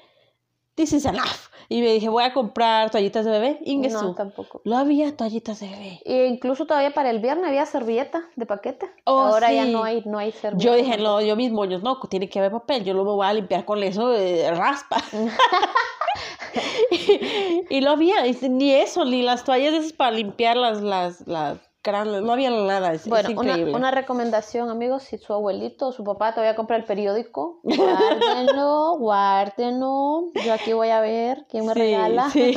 This 0.75 0.93
is 0.93 1.05
enough. 1.05 1.49
Y 1.67 1.81
me 1.81 1.93
dije, 1.93 2.09
voy 2.09 2.23
a 2.23 2.33
comprar 2.33 2.91
toallitas 2.91 3.25
de 3.25 3.31
bebé. 3.31 3.59
No, 3.61 3.71
Ingesu. 3.71 4.13
tampoco. 4.13 4.61
No 4.65 4.77
había 4.77 5.15
toallitas 5.15 5.59
de 5.59 5.69
bebé. 5.69 6.01
E 6.05 6.27
incluso 6.27 6.65
todavía 6.65 6.91
para 6.91 7.09
el 7.09 7.19
viernes 7.19 7.47
había 7.47 7.65
servilleta 7.65 8.25
de 8.35 8.45
paquete. 8.45 8.91
Oh, 9.05 9.19
Ahora 9.19 9.51
ya 9.51 9.65
no 9.65 9.83
hay, 9.83 10.03
no 10.05 10.19
hay 10.19 10.31
servilleta. 10.31 10.63
Yo 10.63 10.75
dije, 10.75 10.97
no, 10.97 11.21
yo 11.21 11.35
mis 11.35 11.51
moños, 11.51 11.81
no, 11.81 11.99
tiene 12.01 12.29
que 12.29 12.39
haber 12.39 12.51
papel. 12.51 12.83
Yo 12.83 12.93
no 12.93 13.03
me 13.03 13.11
voy 13.11 13.25
a 13.25 13.33
limpiar 13.33 13.65
con 13.65 13.81
eso 13.81 14.09
de 14.09 14.51
raspa. 14.51 14.97
y 17.69 17.81
no 17.81 17.91
había, 17.91 18.27
y 18.27 18.33
ni 18.49 18.71
eso, 18.71 19.05
ni 19.05 19.21
las 19.21 19.43
toallas 19.43 19.73
esas 19.73 19.93
para 19.93 20.11
limpiar 20.11 20.57
las, 20.57 20.81
las, 20.81 21.27
las 21.27 21.57
no 21.91 22.31
había 22.33 22.49
nada. 22.49 22.93
Es, 22.93 23.01
es 23.03 23.07
Bueno, 23.07 23.29
una, 23.37 23.49
increíble. 23.51 23.73
una 23.75 23.91
recomendación, 23.91 24.69
amigos, 24.69 25.03
si 25.03 25.17
su 25.17 25.33
abuelito 25.33 25.87
o 25.87 25.91
su 25.91 26.03
papá 26.03 26.31
todavía 26.33 26.55
compra 26.55 26.77
el 26.77 26.83
periódico, 26.85 27.59
guárdenlo, 27.63 28.97
guárdenlo. 28.99 30.31
Yo 30.45 30.53
aquí 30.53 30.73
voy 30.73 30.89
a 30.89 30.99
ver 31.01 31.45
quién 31.49 31.65
me 31.65 31.73
Sí, 31.73 31.79
regala. 31.79 32.29
sí, 32.29 32.53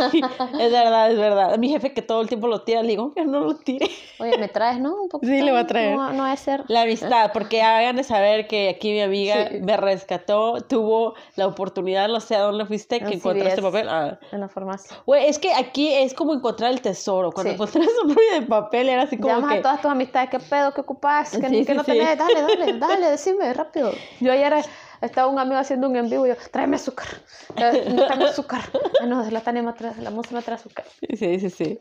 es 0.59 0.73
verdad, 0.73 1.11
es 1.11 1.19
verdad. 1.19 1.59
Mi 1.59 1.69
jefe 1.69 1.93
que 1.93 2.03
todo 2.03 2.21
el 2.21 2.29
tiempo 2.29 2.47
lo 2.49 2.63
tira, 2.63 2.83
le 2.83 2.89
digo 2.89 3.13
que 3.15 3.25
no 3.25 3.41
lo 3.41 3.55
tire. 3.57 3.89
Oye, 4.21 4.39
¿me 4.39 4.49
traes, 4.49 4.81
no? 4.81 5.03
Un 5.03 5.09
poquito. 5.09 5.33
Sí, 5.33 5.43
le 5.43 5.51
voy 5.51 5.61
a 5.61 5.67
traer. 5.67 5.97
No, 5.97 6.13
no 6.13 6.23
va 6.25 6.33
a 6.33 6.37
ser. 6.37 6.65
La 6.69 6.83
amistad, 6.83 7.31
porque 7.33 7.63
hagan 7.63 7.97
de 7.97 8.05
saber 8.05 8.47
que 8.49 8.69
aquí 8.71 8.93
mi 8.93 9.01
amiga 9.03 9.49
Sí. 9.49 9.61
me 9.61 9.77
rescató, 9.77 10.61
tuvo 10.63 11.15
la 11.37 11.47
oportunidad, 11.47 12.09
no 12.09 12.21
sé 12.21 12.35
a 12.37 12.41
dónde 12.41 12.65
fuiste, 12.67 12.99
que 13.01 13.07
En 13.07 13.13
encontraste 13.15 13.63
papel. 13.63 13.89
Ah. 13.89 14.19
En 14.33 14.41
la 14.41 14.49
farmacia. 14.49 14.97
Güey, 15.07 15.27
es 15.29 15.39
que 15.39 15.53
aquí 15.53 15.93
es 15.93 16.15
como 16.15 16.35
encontrar 16.35 16.73
el 16.73 16.81
tesoro. 16.81 17.31
Cuando 17.33 17.51
Sí. 17.51 17.55
encontrás 17.55 17.89
un 18.05 18.15
rollo 18.15 18.41
de 18.41 18.43
papel 18.47 18.89
era 18.89 19.03
así 19.03 19.18
como 19.21 19.35
Llamas 19.35 19.53
que... 19.53 19.59
a 19.59 19.63
todas 19.63 19.81
tus 19.83 19.91
amistades, 19.91 20.31
¿qué 20.31 20.39
pedo? 20.39 20.73
¿Qué 20.73 20.81
ocupas? 20.81 21.31
¿Qué, 21.31 21.49
Sí, 21.49 21.65
qué 21.65 21.73
sí, 21.73 21.75
no 21.75 21.85
sí. 21.85 21.93
tenés? 21.93 22.19
Dale, 22.19 22.43
dale, 22.43 22.73
dale, 22.79 23.11
decime, 23.11 23.53
rápido. 23.53 23.93
Yo 24.21 24.33
ayer 24.33 24.53
eh, 24.55 24.65
estaba 25.01 25.29
un 25.29 25.39
amigo 25.39 25.59
haciendo 25.59 25.89
un 25.89 25.97
en 25.97 26.09
vivo 26.11 26.27
y 26.27 26.31
yo, 26.31 26.35
tráeme 26.51 26.77
azúcar. 26.77 27.07
Eh, 27.57 27.87
No 27.95 28.07
tráeme 28.07 28.25
azúcar. 28.27 28.63
Ah, 29.01 29.07
no, 29.07 29.29
la 29.31 29.41
tenemos 29.41 29.75
atrás, 29.75 29.97
la 29.99 30.11
música 30.11 30.35
no 30.37 30.43
trae 30.43 30.57
azúcar. 30.57 30.85
Sí, 31.17 31.39
sí, 31.39 31.51
sí. 31.51 31.79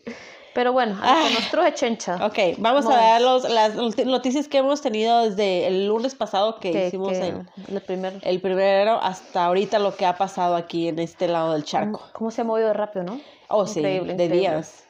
Pero 0.54 0.72
bueno, 0.74 0.98
a 1.02 1.24
Ah. 1.24 1.74
chencha. 1.74 2.26
Ok, 2.26 2.58
vamos 2.58 2.86
a 2.88 2.96
dar 2.96 3.22
los, 3.22 3.48
las 3.50 3.76
not- 3.76 4.06
noticias 4.06 4.48
que 4.48 4.58
hemos 4.60 4.82
tenido 4.82 5.24
desde 5.30 5.68
el 5.68 5.88
lunes 5.88 6.16
pasado 6.16 6.60
que, 6.60 6.72
que, 6.72 6.88
hicimos 6.88 7.12
que 7.12 7.28
el, 7.28 7.42
el 7.70 7.82
primero. 7.82 8.18
el 8.24 8.42
primero 8.42 9.00
hasta 9.02 9.46
ahorita 9.46 9.78
lo 9.80 9.96
que 9.96 10.06
ha 10.08 10.16
pasado 10.18 10.56
aquí 10.56 10.88
en 10.88 10.98
este 11.00 11.28
lado 11.28 11.54
del 11.54 11.64
charco. 11.64 12.02
¿Cómo 12.14 12.32
se 12.32 12.42
ha 12.42 12.44
movido 12.44 12.74
rápido, 12.74 13.04
no? 13.06 13.20
Oh, 13.50 13.66
sí, 13.68 13.82
de 13.82 13.96
increíble. 13.98 14.30
días. 14.30 14.87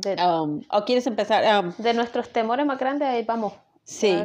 De, 0.00 0.16
Um, 0.22 0.62
¿O 0.70 0.84
quieres 0.84 1.06
empezar? 1.06 1.64
Um, 1.64 1.72
de 1.78 1.94
nuestros 1.94 2.28
temores 2.30 2.64
más 2.66 2.78
grandes, 2.78 3.08
ahí 3.08 3.22
vamos. 3.24 3.52
Sí. 3.84 4.18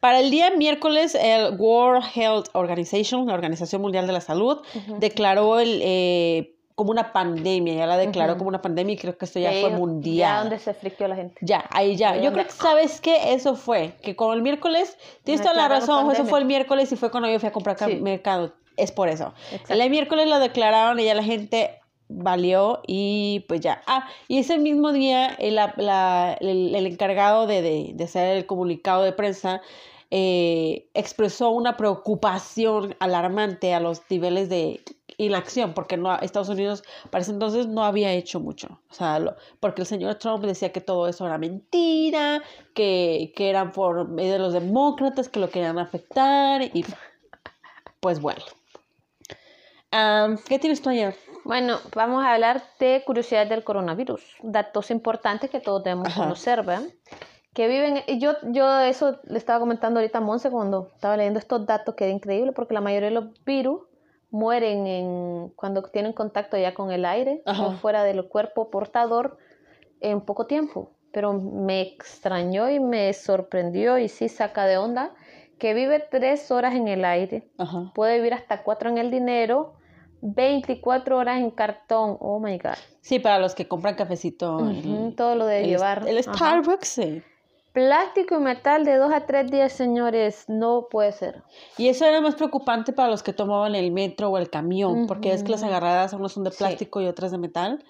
Para 0.00 0.20
el 0.20 0.30
día 0.30 0.50
miércoles, 0.56 1.16
el 1.20 1.56
World 1.58 2.04
Health 2.14 2.46
Organization, 2.52 3.26
la 3.26 3.34
Organización 3.34 3.82
Mundial 3.82 4.06
de 4.06 4.12
la 4.12 4.20
Salud, 4.20 4.58
declaró 4.98 5.58
el, 5.58 5.80
eh, 5.82 6.54
como 6.76 6.92
una 6.92 7.12
pandemia, 7.12 7.74
ya 7.74 7.86
la 7.86 7.96
declaró 7.96 8.36
como 8.38 8.48
una 8.48 8.62
pandemia 8.62 8.94
y 8.94 8.96
creo 8.96 9.18
que 9.18 9.24
esto 9.24 9.40
ya 9.40 9.50
fue 9.50 9.62
Ya 9.70 9.76
mundial. 9.76 10.40
donde 10.42 10.60
se 10.60 10.72
friqueó 10.72 11.08
la 11.08 11.16
gente. 11.16 11.34
Ya, 11.40 11.64
ahí 11.70 11.96
ya. 11.96 12.10
Ahí 12.10 12.18
Yo 12.18 12.26
donde- 12.30 12.44
creo 12.44 12.46
que, 12.46 12.62
¿sabes 12.62 13.00
qué? 13.00 13.32
Eso 13.34 13.56
fue, 13.56 13.94
que 14.02 14.14
como 14.14 14.34
el 14.34 14.42
miércoles, 14.42 14.96
tienes 15.24 15.42
toda 15.42 15.54
la 15.56 15.66
razón, 15.66 16.08
eso 16.12 16.24
fue 16.24 16.38
el 16.38 16.44
miércoles 16.44 16.92
y 16.92 16.96
fue 16.96 17.10
cuando 17.10 17.28
yo 17.28 17.40
fui 17.40 17.48
a 17.48 17.52
comprar 17.52 17.76
Sí. 17.76 17.96
mercado. 17.96 18.52
Es 18.76 18.92
por 18.92 19.08
eso. 19.08 19.34
Exacto. 19.50 19.74
El 19.74 19.90
miércoles 19.90 20.28
lo 20.28 20.38
declararon 20.38 21.00
y 21.00 21.04
ya 21.06 21.16
la 21.16 21.24
gente 21.24 21.80
valió 22.08 22.80
y 22.86 23.44
pues 23.48 23.60
ya. 23.60 23.82
Ah, 23.86 24.08
y 24.28 24.38
ese 24.38 24.58
mismo 24.58 24.92
día 24.92 25.26
el, 25.38 25.56
la- 25.56 26.36
el, 26.40 26.74
el 26.74 26.86
encargado 26.86 27.46
de, 27.46 27.62
de, 27.62 27.90
de 27.94 28.04
hacer 28.04 28.36
el 28.36 28.46
comunicado 28.46 29.02
de 29.02 29.12
prensa 29.12 29.60
eh, 30.10 30.88
expresó 30.94 31.50
una 31.50 31.76
preocupación 31.76 32.96
alarmante 33.00 33.74
a 33.74 33.80
los 33.80 34.02
niveles 34.10 34.48
de 34.48 34.80
inacción, 35.18 35.74
porque 35.74 35.96
no, 35.96 36.14
Estados 36.20 36.48
Unidos 36.48 36.84
para 37.10 37.22
ese 37.22 37.32
entonces 37.32 37.66
no 37.66 37.84
había 37.84 38.12
hecho 38.12 38.40
mucho. 38.40 38.80
O 38.90 38.94
sea, 38.94 39.36
porque 39.60 39.82
el 39.82 39.86
señor 39.86 40.14
Trump 40.16 40.44
decía 40.44 40.72
que 40.72 40.80
todo 40.80 41.08
eso 41.08 41.26
era 41.26 41.38
mentira, 41.38 42.42
que, 42.74 43.32
que 43.36 43.50
eran 43.50 43.72
por 43.72 44.08
medio 44.08 44.34
de 44.34 44.38
los 44.38 44.52
demócratas 44.52 45.28
que 45.28 45.40
lo 45.40 45.50
querían 45.50 45.78
afectar 45.78 46.62
y 46.62 46.84
pues 48.00 48.20
bueno. 48.20 48.42
Am, 49.90 50.38
¿Qué 50.48 50.58
tienes 50.58 50.82
tú 50.82 50.90
allá? 50.90 51.14
Bueno, 51.44 51.78
vamos 51.94 52.24
a 52.24 52.34
hablar 52.34 52.62
de 52.78 53.02
curiosidades 53.06 53.48
del 53.48 53.64
coronavirus, 53.64 54.22
datos 54.42 54.90
importantes 54.90 55.50
que 55.50 55.60
todos 55.60 55.82
debemos 55.82 56.08
Ajá. 56.08 56.22
conocer, 56.22 56.62
¿verdad? 56.62 56.88
Que 57.54 57.68
viven, 57.68 58.02
y 58.06 58.18
yo, 58.18 58.34
yo 58.42 58.80
eso 58.80 59.18
le 59.24 59.38
estaba 59.38 59.58
comentando 59.58 60.00
ahorita 60.00 60.18
a 60.18 60.20
Monse 60.20 60.50
cuando 60.50 60.90
estaba 60.94 61.16
leyendo 61.16 61.38
estos 61.38 61.64
datos, 61.66 61.94
que 61.94 62.04
era 62.04 62.12
increíble 62.12 62.52
porque 62.52 62.74
la 62.74 62.80
mayoría 62.80 63.08
de 63.08 63.14
los 63.14 63.44
virus 63.44 63.80
mueren 64.30 64.86
en, 64.86 65.48
cuando 65.56 65.82
tienen 65.82 66.12
contacto 66.12 66.58
ya 66.58 66.74
con 66.74 66.92
el 66.92 67.04
aire 67.06 67.42
Ajá. 67.46 67.66
o 67.66 67.72
fuera 67.72 68.04
del 68.04 68.28
cuerpo 68.28 68.70
portador 68.70 69.38
en 70.00 70.20
poco 70.20 70.46
tiempo. 70.46 70.92
Pero 71.12 71.32
me 71.32 71.80
extrañó 71.80 72.68
y 72.68 72.78
me 72.78 73.10
sorprendió 73.14 73.96
y 73.96 74.08
sí 74.10 74.28
saca 74.28 74.66
de 74.66 74.76
onda 74.76 75.14
que 75.58 75.74
vive 75.74 76.00
tres 76.10 76.50
horas 76.50 76.74
en 76.74 76.86
el 76.88 77.04
aire 77.04 77.50
Ajá. 77.58 77.90
puede 77.94 78.16
vivir 78.18 78.34
hasta 78.34 78.62
4 78.62 78.90
en 78.90 78.98
el 78.98 79.10
dinero, 79.10 79.77
24 80.20 81.16
horas 81.16 81.38
en 81.40 81.50
cartón. 81.50 82.16
Oh 82.20 82.38
my 82.40 82.58
God. 82.58 82.74
Sí, 83.00 83.18
para 83.18 83.38
los 83.38 83.54
que 83.54 83.66
compran 83.68 83.94
cafecito. 83.94 84.56
Ujú, 84.56 85.06
el- 85.08 85.14
todo 85.16 85.34
lo 85.34 85.46
de 85.46 85.62
el, 85.64 85.70
llevar. 85.70 86.06
el. 86.06 86.22
Starbucks, 86.22 86.88
sí. 86.88 87.22
Plástico 87.72 88.34
y 88.36 88.38
metal 88.40 88.84
de 88.84 88.96
2 88.96 89.12
a 89.12 89.26
3 89.26 89.50
días, 89.50 89.72
señores. 89.72 90.46
No 90.48 90.88
puede 90.90 91.12
ser. 91.12 91.42
Y 91.76 91.88
eso 91.88 92.04
era 92.06 92.20
más 92.20 92.34
preocupante 92.34 92.92
para 92.92 93.08
los 93.10 93.22
que 93.22 93.32
tomaban 93.32 93.74
el 93.74 93.92
metro 93.92 94.30
o 94.30 94.38
el 94.38 94.50
camión, 94.50 95.06
porque 95.06 95.32
es 95.32 95.42
que 95.44 95.52
las 95.52 95.62
agarradas 95.62 96.12
unas 96.12 96.32
son 96.32 96.44
de 96.44 96.50
Sí. 96.50 96.58
plástico 96.58 97.00
y 97.00 97.06
otras 97.06 97.30
de 97.30 97.38
metal. 97.38 97.84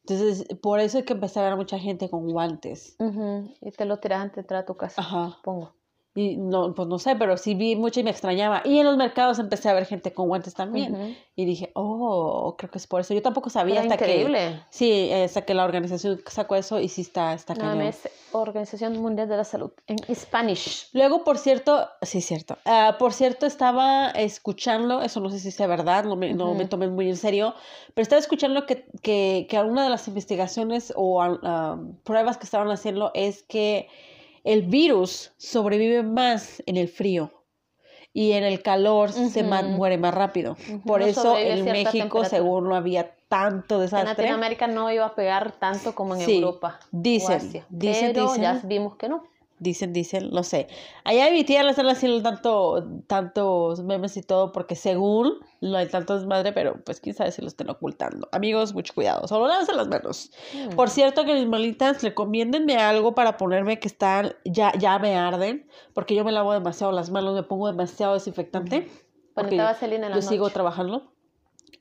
Entonces, 0.00 0.46
por 0.60 0.80
eso 0.80 0.98
hay 0.98 1.04
que 1.04 1.12
empezar 1.12 1.44
a 1.44 1.48
ver 1.50 1.56
mucha 1.56 1.78
gente 1.78 2.10
con 2.10 2.28
guantes. 2.28 2.96
Ujú, 2.98 3.54
Y 3.62 3.70
te 3.70 3.84
lo 3.84 3.98
tiras 3.98 4.20
antes 4.22 4.36
de 4.36 4.40
entrar 4.42 4.62
a 4.62 4.66
tu 4.66 4.76
casa, 4.76 5.00
Ajá. 5.00 5.30
supongo. 5.36 5.72
Y 6.12 6.36
no, 6.36 6.74
pues 6.74 6.88
no 6.88 6.98
sé, 6.98 7.14
pero 7.14 7.36
sí 7.36 7.54
vi 7.54 7.76
mucho 7.76 8.00
y 8.00 8.02
me 8.02 8.10
extrañaba. 8.10 8.62
Y 8.64 8.78
en 8.78 8.86
los 8.86 8.96
mercados 8.96 9.38
empecé 9.38 9.68
a 9.68 9.74
ver 9.74 9.86
gente 9.86 10.12
con 10.12 10.26
guantes 10.26 10.54
también. 10.54 10.94
Ujú. 10.94 11.14
Y 11.36 11.44
dije, 11.44 11.70
oh, 11.74 12.56
creo 12.58 12.68
que 12.68 12.78
es 12.78 12.88
por 12.88 13.00
eso. 13.00 13.14
Yo 13.14 13.22
tampoco 13.22 13.48
sabía 13.48 13.76
Pero 13.76 13.92
hasta 13.92 13.96
que... 14.04 14.10
increíble. 14.10 14.60
Sí, 14.70 14.90
eh, 14.90 15.24
hasta 15.24 15.42
que 15.42 15.54
la 15.54 15.64
organización 15.64 16.20
sacó 16.26 16.56
eso 16.56 16.80
y 16.80 16.88
sí 16.88 17.02
está, 17.02 17.32
está 17.32 17.54
cañón. 17.54 17.80
OMS, 17.80 18.08
Organización 18.32 18.98
Mundial 18.98 19.28
de 19.28 19.36
la 19.36 19.44
Salud, 19.44 19.70
en 19.86 19.98
Spanish. 20.14 20.88
Luego, 20.92 21.22
por 21.22 21.38
cierto, 21.38 21.88
sí, 22.02 22.20
cierto. 22.20 22.58
Ah, 22.64 22.96
por 22.98 23.12
cierto, 23.12 23.46
estaba 23.46 24.10
escuchando, 24.10 25.02
eso 25.02 25.20
no 25.20 25.30
sé 25.30 25.38
si 25.38 25.52
sea 25.52 25.68
verdad, 25.68 26.04
no 26.04 26.16
me, 26.16 26.34
no 26.34 26.54
me 26.54 26.62
Ujú. 26.62 26.68
tomé 26.70 26.88
muy 26.88 27.08
en 27.08 27.16
serio, 27.16 27.54
pero 27.94 28.02
estaba 28.02 28.18
escuchando 28.18 28.66
que, 28.66 28.86
que, 29.02 29.46
que 29.48 29.56
alguna 29.56 29.84
de 29.84 29.90
las 29.90 30.08
investigaciones 30.08 30.92
o 30.96 31.22
ah, 31.22 31.78
pruebas 32.02 32.36
que 32.36 32.44
estaban 32.44 32.68
haciendo 32.70 33.12
es 33.14 33.44
que 33.44 33.88
el 34.44 34.62
virus 34.62 35.32
sobrevive 35.36 36.02
más 36.02 36.62
en 36.66 36.76
el 36.76 36.88
frío 36.88 37.30
y 38.12 38.32
en 38.32 38.44
el 38.44 38.62
calor 38.62 39.12
se 39.12 39.42
muere 39.42 39.98
más 39.98 40.14
rápido. 40.14 40.56
Por 40.84 41.00
no 41.00 41.06
eso 41.06 41.36
en 41.36 41.64
México, 41.64 42.24
según 42.24 42.68
no 42.68 42.74
había 42.74 43.14
tanto 43.28 43.76
En 43.76 43.82
desastre. 43.82 44.08
Latinoamérica 44.24 44.66
no 44.66 44.90
iba 44.90 45.06
a 45.06 45.14
pegar 45.14 45.52
tanto 45.52 45.94
como 45.94 46.16
en 46.16 46.22
Sí, 46.22 46.36
Europa. 46.38 46.80
o 46.82 46.86
dicen, 46.90 47.36
Asia. 47.36 47.66
dicen, 47.68 48.12
pero 48.12 48.34
ya 48.36 48.60
vimos 48.64 48.96
que 48.96 49.08
no. 49.08 49.22
Dicen, 49.60 49.92
dicen, 49.92 50.30
no 50.30 50.42
sé. 50.42 50.68
Allá 51.04 51.28
en 51.28 51.34
mi 51.34 51.44
tía 51.44 51.62
le 51.62 51.70
están 51.70 51.86
haciendo 51.86 52.22
tanto, 52.22 52.82
tantos 53.06 53.82
memes 53.82 54.16
y 54.16 54.22
todo, 54.22 54.52
porque 54.52 54.74
según 54.74 55.34
no 55.60 55.76
hay 55.76 55.86
tanto 55.86 56.16
desmadre, 56.16 56.52
pero 56.52 56.82
pues 56.82 56.98
quién 56.98 57.14
sabe 57.14 57.30
si 57.30 57.42
lo 57.42 57.48
estén 57.48 57.68
ocultando. 57.68 58.26
Amigos, 58.32 58.72
mucho 58.72 58.94
cuidado, 58.94 59.28
solo 59.28 59.46
lávense 59.48 59.74
las 59.74 59.86
manos. 59.86 60.30
Mm. 60.54 60.76
Por 60.76 60.88
cierto, 60.88 61.26
que 61.26 61.34
mis 61.34 61.46
malitas, 61.46 62.02
recomiéndenme 62.02 62.78
algo 62.78 63.14
para 63.14 63.36
ponerme 63.36 63.78
que 63.78 63.88
están, 63.88 64.34
ya, 64.46 64.72
ya 64.78 64.98
me 64.98 65.14
arden, 65.14 65.68
porque 65.92 66.14
yo 66.14 66.24
me 66.24 66.32
lavo 66.32 66.54
demasiado 66.54 66.90
las 66.90 67.10
manos, 67.10 67.34
me 67.34 67.42
pongo 67.42 67.66
demasiado 67.66 68.14
desinfectante, 68.14 68.88
porque 69.34 69.58
vaselina 69.58 70.06
en 70.06 70.12
la 70.12 70.16
yo 70.16 70.22
sigo 70.22 70.44
noche. 70.44 70.54
trabajando 70.54 71.12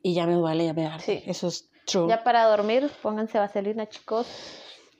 y 0.03 0.13
ya 0.15 0.27
me 0.27 0.33
duele, 0.33 0.65
ya 0.65 0.73
me 0.73 0.85
arde. 0.85 1.03
Sí. 1.03 1.23
Eso 1.25 1.47
es 1.47 1.71
true. 1.85 2.09
Ya 2.09 2.25
para 2.25 2.45
dormir, 2.45 2.91
pónganse 3.01 3.39
vaselina, 3.39 3.87
chicos. 3.87 4.27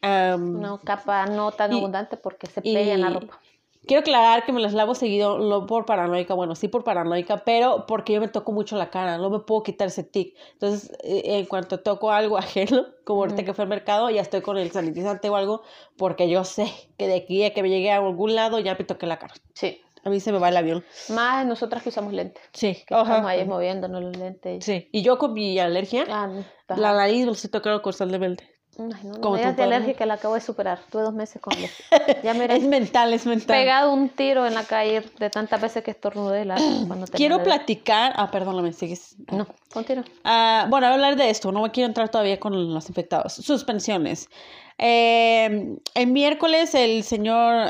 Am, 0.01 0.55
Una 0.55 0.77
capa 0.83 1.25
no 1.25 1.51
tan 1.51 1.73
y- 1.73 1.77
abundante 1.77 2.17
porque 2.17 2.47
se 2.47 2.61
pega 2.61 2.93
en 2.93 3.01
la 3.01 3.09
ropa. 3.09 3.39
Quiero 3.85 4.01
aclarar 4.01 4.45
que 4.45 4.51
me 4.51 4.59
las 4.59 4.73
lavo 4.73 4.93
seguido, 4.93 5.39
no 5.39 5.65
por 5.65 5.85
paranoica, 5.85 6.33
bueno, 6.35 6.53
sí 6.53 6.67
por 6.67 6.83
paranoica, 6.83 7.37
pero 7.43 7.85
porque 7.87 8.13
yo 8.13 8.19
me 8.21 8.27
toco 8.27 8.51
mucho 8.51 8.77
la 8.77 8.91
cara, 8.91 9.17
no 9.17 9.29
me 9.31 9.39
puedo 9.39 9.63
quitar 9.63 9.87
ese 9.87 10.03
tic. 10.03 10.35
Entonces, 10.53 10.91
eh, 11.01 11.21
en 11.39 11.45
cuanto 11.45 11.79
toco 11.79 12.11
algo 12.11 12.37
ajeno, 12.83 12.85
como 13.05 13.21
ahorita 13.21 13.37
Ujú. 13.37 13.45
que 13.45 13.53
fui 13.53 13.63
al 13.63 13.69
mercado, 13.69 14.09
ya 14.11 14.21
estoy 14.21 14.41
con 14.41 14.57
el 14.57 14.69
sanitizante 14.71 15.29
o 15.29 15.35
algo, 15.35 15.63
porque 15.97 16.29
yo 16.29 16.43
sé 16.43 16.67
que 16.97 17.07
de 17.07 17.15
aquí 17.15 17.43
a 17.45 17.53
que 17.53 17.63
me 17.63 17.69
llegue 17.69 17.89
a 17.91 17.97
algún 17.97 18.35
lado 18.35 18.59
ya 18.59 18.75
me 18.75 18.83
toqué 18.83 19.07
la 19.07 19.17
cara. 19.17 19.33
Sí. 19.53 19.81
A 20.03 20.09
mí 20.09 20.19
se 20.21 20.31
me 20.31 20.39
va 20.39 20.47
el 20.49 20.55
avión. 20.57 20.83
Más 21.09 21.45
nosotras 21.45 21.81
que 21.83 21.89
usamos 21.89 22.13
lentes. 22.13 22.41
Sí, 22.53 22.73
Que 22.87 22.95
estamos 22.95 23.25
ahí 23.25 23.43
moviéndonos 23.45 24.01
los 24.01 24.15
lentes. 24.15 24.63
Sí, 24.63 24.87
y 24.93 25.01
yo 25.01 25.17
con 25.17 25.33
mi 25.33 25.57
alergia, 25.59 26.05
Ah, 26.09 26.29
la 26.69 26.93
nariz 26.93 27.25
me 27.25 27.31
estoy 27.33 27.49
tocando 27.49 27.81
constantemente. 27.81 28.58
Ay, 28.79 29.03
no, 29.03 29.19
como 29.19 29.37
tu 29.37 29.93
que 29.95 30.05
la 30.05 30.13
acabo 30.13 30.35
de 30.35 30.41
superar. 30.41 30.79
Tuve 30.89 31.01
dos 31.01 31.13
meses 31.13 31.41
con 31.41 31.53
alergia. 31.53 31.85
Ya 32.23 32.33
me 32.33 32.45
Es 32.45 32.63
mental, 32.63 33.13
es 33.13 33.25
mental. 33.25 33.57
pegado 33.57 33.93
un 33.93 34.09
tiro 34.09 34.45
en 34.45 34.53
la 34.53 34.63
calle 34.63 35.03
de 35.19 35.29
tantas 35.29 35.59
veces 35.59 35.83
que 35.83 35.91
estornudé 35.91 36.45
la, 36.45 36.55
cuando 36.87 37.05
Quiero 37.07 37.43
platicar, 37.43 38.13
ah, 38.15 38.31
perdóname, 38.31 38.71
sigues. 38.71 39.17
No, 39.31 39.47
continúa. 39.73 40.05
Ah, 40.23 40.67
bueno, 40.69 40.87
voy 40.87 40.91
a 40.91 40.95
hablar 40.95 41.15
de 41.17 41.29
esto, 41.29 41.51
no 41.51 41.61
me 41.61 41.71
quiero 41.71 41.87
entrar 41.87 42.09
todavía 42.09 42.39
con 42.39 42.73
los 42.73 42.87
infectados. 42.87 43.33
Suspensiones. 43.33 44.29
Eh, 44.77 45.75
el 45.93 46.07
miércoles 46.07 46.73
el 46.73 47.03
señor 47.03 47.67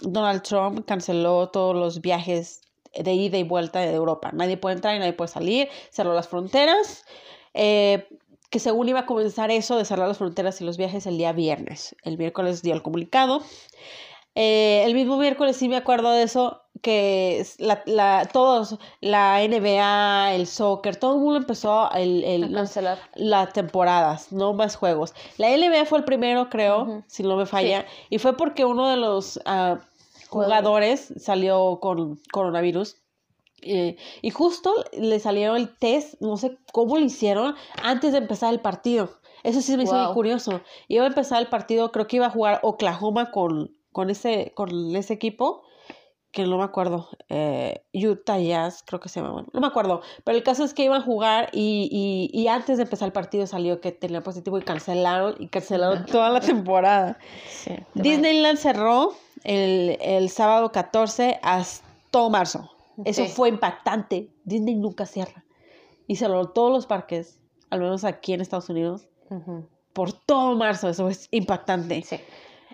Donald 0.00 0.42
Trump 0.42 0.86
canceló 0.86 1.50
todos 1.50 1.76
los 1.76 2.00
viajes 2.00 2.62
de 2.94 3.12
ida 3.12 3.36
y 3.36 3.42
vuelta 3.42 3.80
de 3.80 3.92
Europa. 3.92 4.30
Nadie 4.32 4.56
puede 4.56 4.76
entrar 4.76 4.96
y 4.96 4.98
nadie 5.00 5.12
puede 5.12 5.28
salir. 5.28 5.68
Cerró 5.90 6.14
las 6.14 6.28
fronteras. 6.28 7.04
Eh, 7.52 8.08
que 8.50 8.58
según 8.60 8.88
iba 8.88 9.00
a 9.00 9.06
comenzar 9.06 9.50
eso 9.50 9.76
de 9.76 9.84
cerrar 9.84 10.08
las 10.08 10.18
fronteras 10.18 10.60
y 10.60 10.64
los 10.64 10.76
viajes 10.78 11.06
el 11.06 11.18
día 11.18 11.32
viernes. 11.32 11.94
El 12.02 12.16
miércoles 12.18 12.62
dio 12.62 12.74
el 12.74 12.82
comunicado. 12.82 13.42
Eh, 14.34 14.82
el 14.86 14.94
mismo 14.94 15.16
miércoles 15.16 15.56
sí 15.56 15.68
me 15.68 15.76
acuerdo 15.76 16.10
de 16.12 16.22
eso, 16.22 16.62
que 16.80 17.44
la, 17.58 17.82
la- 17.86 18.28
todos, 18.32 18.78
la 19.00 19.42
NBA, 19.42 20.34
el 20.34 20.46
soccer, 20.46 20.94
todo 20.96 21.14
el 21.14 21.20
mundo 21.20 21.38
empezó 21.38 21.90
el, 21.92 22.22
el- 22.22 22.44
A 22.44 22.58
cancelar. 22.58 22.98
las 23.16 23.52
temporadas, 23.52 24.30
no 24.32 24.52
más 24.52 24.76
juegos. 24.76 25.12
La 25.38 25.50
NBA 25.50 25.86
fue 25.86 25.98
el 25.98 26.04
primero, 26.04 26.48
creo, 26.50 27.02
si 27.08 27.24
no 27.24 27.36
me 27.36 27.46
falla, 27.46 27.84
y 28.10 28.18
fue 28.18 28.36
porque 28.36 28.64
uno 28.64 28.88
de 28.88 28.96
los 28.96 29.40
ah, 29.44 29.80
jugadores 30.28 31.12
salió 31.18 31.78
con 31.80 32.20
coronavirus. 32.32 32.96
Eh, 33.62 33.96
y 34.22 34.30
justo 34.30 34.72
le 34.92 35.18
salió 35.20 35.56
el 35.56 35.76
test, 35.76 36.20
no 36.20 36.36
sé 36.36 36.58
cómo 36.72 36.98
lo 36.98 37.04
hicieron, 37.04 37.54
antes 37.82 38.12
de 38.12 38.18
empezar 38.18 38.52
el 38.52 38.60
partido. 38.60 39.10
Eso 39.44 39.60
sí 39.62 39.76
me 39.76 39.84
hizo 39.84 39.94
muy 39.94 40.12
curioso. 40.14 40.60
Iba 40.88 41.04
a 41.04 41.08
empezar 41.08 41.40
el 41.40 41.48
partido, 41.48 41.92
creo 41.92 42.06
que 42.06 42.16
iba 42.16 42.26
a 42.26 42.30
jugar 42.30 42.60
Oklahoma 42.62 43.30
con, 43.30 43.76
con, 43.92 44.10
ese, 44.10 44.52
con 44.54 44.94
ese 44.96 45.14
equipo, 45.14 45.62
que 46.32 46.44
no 46.44 46.58
me 46.58 46.64
acuerdo. 46.64 47.08
eh, 47.28 47.82
Utah 47.94 48.38
Jazz, 48.38 48.82
creo 48.86 49.00
que 49.00 49.08
se 49.08 49.20
llama. 49.20 49.32
bueno, 49.32 49.48
no 49.52 49.60
me 49.60 49.66
acuerdo. 49.66 50.02
Pero 50.24 50.36
el 50.36 50.42
caso 50.44 50.64
es 50.64 50.74
que 50.74 50.84
iban 50.84 51.00
a 51.00 51.04
jugar 51.04 51.48
y, 51.52 51.88
y, 51.90 52.38
y 52.38 52.48
antes 52.48 52.76
de 52.76 52.82
empezar 52.82 53.06
el 53.06 53.12
partido 53.12 53.46
salió 53.46 53.80
que 53.80 53.92
tenía 53.92 54.22
positivo 54.22 54.58
y 54.58 54.62
cancelaron 54.62 55.36
y 55.38 55.46
cancelaron 55.48 56.04
toda 56.06 56.30
la 56.30 56.40
temporada. 56.40 57.18
Sí, 57.48 57.74
Disneyland 57.94 58.58
cerró 58.58 59.14
el, 59.44 59.96
el 60.00 60.28
sábado 60.30 60.70
14 60.72 61.38
hasta 61.42 61.86
todo 62.10 62.28
marzo. 62.28 62.70
Eso 63.04 63.24
Sí. 63.24 63.28
fue 63.30 63.48
impactante. 63.48 64.30
Disney 64.44 64.74
nunca 64.74 65.06
cierra. 65.06 65.44
Y 66.06 66.16
cerró 66.16 66.48
todos 66.50 66.72
los 66.72 66.86
parques, 66.86 67.40
al 67.70 67.80
menos 67.80 68.04
aquí 68.04 68.32
en 68.32 68.40
Estados 68.40 68.68
Unidos, 68.70 69.08
por 69.92 70.12
todo 70.12 70.56
marzo. 70.56 70.88
Eso 70.88 71.08
es 71.08 71.28
impactante. 71.30 72.02
Sí, 72.02 72.18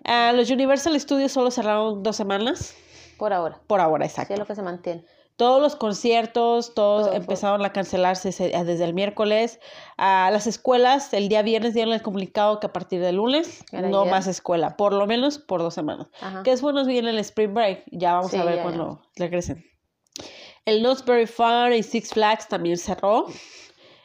Ah, 0.06 0.32
los 0.34 0.50
Universal 0.50 0.98
Studios 1.00 1.32
solo 1.32 1.50
cerraron 1.50 2.02
dos 2.02 2.16
semanas. 2.16 2.74
por 3.16 3.32
ahora. 3.32 3.60
Por 3.66 3.80
ahora, 3.80 4.04
Sí, 4.06 4.10
exacto. 4.12 4.34
es 4.34 4.38
lo 4.40 4.44
que 4.46 4.54
se 4.56 4.62
mantiene. 4.62 5.04
Todos 5.36 5.62
los 5.62 5.76
conciertos, 5.76 6.74
todos 6.74 7.02
Todo 7.02 7.08
fue- 7.08 7.16
empezaron 7.16 7.64
a 7.64 7.72
cancelarse 7.72 8.28
ese- 8.28 8.50
desde 8.64 8.84
el 8.84 8.92
miércoles. 8.94 9.58
A 9.96 10.30
las 10.32 10.46
escuelas, 10.46 11.12
el 11.14 11.28
día 11.28 11.42
viernes 11.42 11.74
dieron 11.74 11.92
el 11.94 12.02
comunicado 12.02 12.60
que 12.60 12.66
a 12.66 12.72
partir 12.72 13.00
del 13.00 13.16
lunes 13.16 13.64
Era 13.72 13.88
no 13.88 14.00
ayer. 14.02 14.10
más 14.12 14.26
escuela, 14.26 14.76
por 14.76 14.92
lo 14.92 15.06
menos 15.06 15.38
por 15.38 15.60
dos 15.60 15.74
semanas. 15.74 16.08
Ajá. 16.20 16.42
Que 16.42 16.50
después 16.50 16.74
nos 16.74 16.86
viene 16.86 17.10
el 17.10 17.18
Spring 17.18 17.54
Break, 17.54 17.84
ya 17.90 18.14
vamos 18.14 18.30
Sí, 18.30 18.36
a 18.36 18.44
ver 18.44 18.56
ya, 18.56 18.62
cuando 18.62 19.00
regresen. 19.16 19.64
El 20.66 20.80
Knoxbury 20.82 21.26
Farm 21.26 21.72
y 21.74 21.82
Six 21.82 22.10
Flags 22.10 22.48
también 22.48 22.76
cerró. 22.78 23.26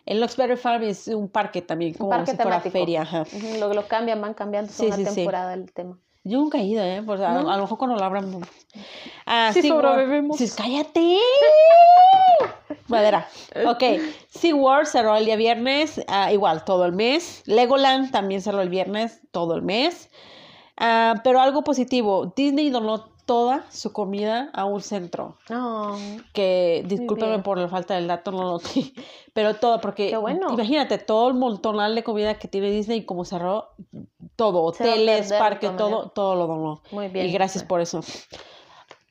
El 0.06 0.18
Knoxbury 0.20 0.58
Farm 0.58 0.84
es 0.84 1.08
un 1.08 1.30
parque 1.30 1.62
también, 1.62 1.94
como 1.94 2.10
parque 2.10 2.32
si 2.32 2.38
fuera 2.38 2.50
temático. 2.62 2.72
feria. 2.74 3.02
ajá. 3.04 3.24
Lo 3.60 3.88
cambian, 3.88 4.20
van 4.22 4.34
cambiando 4.34 4.72
Sí, 4.72 4.88
la 4.90 4.96
sí. 4.96 5.04
temporada 5.06 5.52
del 5.52 5.72
tema. 5.72 5.98
Yo 6.26 6.40
nunca 6.40 6.58
he 6.58 6.64
ido, 6.64 6.84
¿eh? 6.84 7.02
Pues 7.06 7.22
a, 7.22 7.32
¿No? 7.42 7.50
a 7.50 7.56
lo 7.56 7.64
mejor 7.64 7.78
cuando 7.78 7.96
lo 7.96 8.04
abran. 8.04 8.42
Ah, 9.26 9.52
Sí 9.54 9.62
sobrevivimos. 9.68 10.38
Sí, 10.38 10.50
cállate. 10.56 11.18
Madera. 12.88 13.28
Ok. 13.68 13.84
SeaWorld 14.30 14.88
cerró 14.88 15.16
el 15.16 15.26
día 15.26 15.36
viernes, 15.36 16.02
ah, 16.08 16.32
igual, 16.34 16.66
todo 16.66 16.86
el 16.86 16.92
mes. 16.92 17.44
Legoland 17.46 18.12
también 18.12 18.42
cerró 18.42 18.62
el 18.62 18.70
viernes, 18.70 19.22
todo 19.32 19.56
el 19.56 19.62
mes. 19.62 20.10
Ah, 20.78 21.16
pero 21.24 21.40
algo 21.40 21.64
positivo, 21.64 22.34
Disney 22.36 22.70
donó 22.70 23.09
toda 23.30 23.64
su 23.70 23.94
comida 23.94 24.50
a 24.54 24.66
un 24.66 24.82
centro. 24.82 25.38
No, 25.52 25.96
Que, 26.34 26.84
discúlpeme 26.88 27.38
por 27.44 27.60
la 27.60 27.70
falta 27.70 27.94
del 27.94 28.08
dato, 28.08 28.32
no 28.32 28.42
lo 28.42 28.52
noté. 28.54 28.92
Pero 29.36 29.54
todo, 29.54 29.80
porque 29.80 30.18
bueno. 30.18 30.52
imagínate 30.52 30.98
todo 30.98 31.28
el 31.28 31.36
montonal 31.36 31.94
de 31.94 32.04
comida 32.04 32.40
que 32.40 32.48
tiene 32.48 32.72
Disney, 32.72 33.06
como 33.06 33.26
cerró 33.26 33.70
todo, 34.36 34.64
hoteles, 34.64 35.32
parques, 35.32 35.78
todo, 35.78 36.10
todo 36.10 36.34
lo 36.34 36.48
donó. 36.48 36.82
muy 36.90 37.10
bien. 37.10 37.28
Y 37.28 37.32
gracias 37.32 37.64
por 37.64 37.82
eso. 37.82 38.02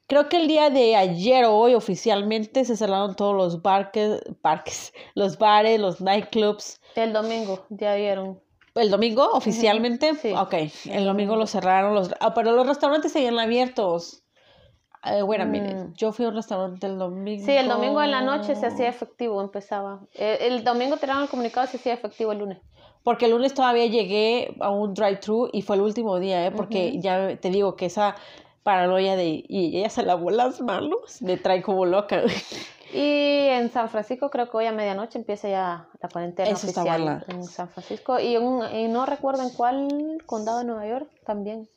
Creo 0.08 0.28
que 0.28 0.38
el 0.38 0.48
día 0.48 0.68
de 0.68 0.96
ayer 0.96 1.44
o 1.44 1.54
hoy 1.54 1.74
oficialmente 1.76 2.64
se 2.64 2.76
cerraron 2.76 3.14
todos 3.14 3.36
los 3.36 3.58
parques, 3.58 4.20
parques, 4.42 4.92
los 5.14 5.38
bares, 5.38 5.78
los 5.78 6.00
nightclubs. 6.00 6.80
El 6.96 7.12
domingo 7.12 7.66
ya 7.68 7.94
vieron. 7.94 8.40
El 8.78 8.90
domingo 8.90 9.28
oficialmente, 9.32 10.14
sí. 10.14 10.32
ok, 10.32 10.54
el 10.90 11.04
domingo 11.04 11.36
lo 11.36 11.46
cerraron, 11.46 11.94
los, 11.94 12.10
ah, 12.20 12.32
pero 12.34 12.52
los 12.52 12.66
restaurantes 12.66 13.12
seguían 13.12 13.38
abiertos. 13.38 14.22
Eh, 15.04 15.22
bueno, 15.22 15.46
miren, 15.46 15.90
Mm. 15.90 15.94
yo 15.94 16.12
fui 16.12 16.24
a 16.24 16.28
un 16.28 16.34
restaurante 16.34 16.86
el 16.86 16.98
domingo. 16.98 17.44
Sí, 17.44 17.52
el 17.52 17.68
domingo 17.68 18.02
en 18.02 18.10
la 18.10 18.20
noche 18.20 18.56
se 18.56 18.66
hacía 18.66 18.88
efectivo, 18.88 19.40
empezaba. 19.40 20.00
Eh, 20.14 20.38
El, 20.42 20.64
domingo 20.64 20.96
tiraron 20.96 21.22
el 21.22 21.28
comunicado 21.28 21.66
y 21.66 21.70
se 21.70 21.76
hacía 21.76 21.94
efectivo 21.94 22.32
el 22.32 22.38
lunes. 22.38 22.58
Porque 23.04 23.26
el 23.26 23.30
lunes 23.30 23.54
todavía 23.54 23.86
llegué 23.86 24.56
a 24.60 24.70
un 24.70 24.94
drive-thru 24.94 25.50
y 25.52 25.62
fue 25.62 25.76
el 25.76 25.82
último 25.82 26.18
día, 26.18 26.44
¿eh? 26.46 26.50
Porque 26.50 26.98
ya 27.00 27.36
te 27.36 27.50
digo 27.50 27.76
que 27.76 27.86
esa 27.86 28.16
paranoia 28.64 29.16
de 29.16 29.44
y 29.48 29.78
ella 29.78 29.88
se 29.88 30.02
lavó 30.02 30.30
las 30.30 30.60
manos 30.60 31.22
me 31.22 31.36
trae 31.36 31.62
como 31.62 31.86
loca. 31.86 32.22
Y 32.92 33.48
en 33.48 33.70
San 33.70 33.88
Francisco 33.88 34.30
creo 34.30 34.50
que 34.50 34.56
hoy 34.56 34.66
a 34.66 34.72
medianoche 34.72 35.18
empieza 35.18 35.48
ya 35.48 35.88
la 36.00 36.08
cuarentena 36.08 36.48
Eso 36.50 36.66
está 36.66 36.80
oficial 36.82 37.02
buena. 37.02 37.24
en 37.28 37.44
San 37.44 37.68
Francisco. 37.68 38.18
Y, 38.18 38.36
un- 38.36 38.64
y 38.74 38.88
no 38.88 39.04
recuerdo 39.06 39.42
en 39.42 39.50
cuál 39.50 40.18
condado 40.26 40.58
de 40.60 40.64
Nueva 40.64 40.86
York 40.86 41.10
también 41.26 41.68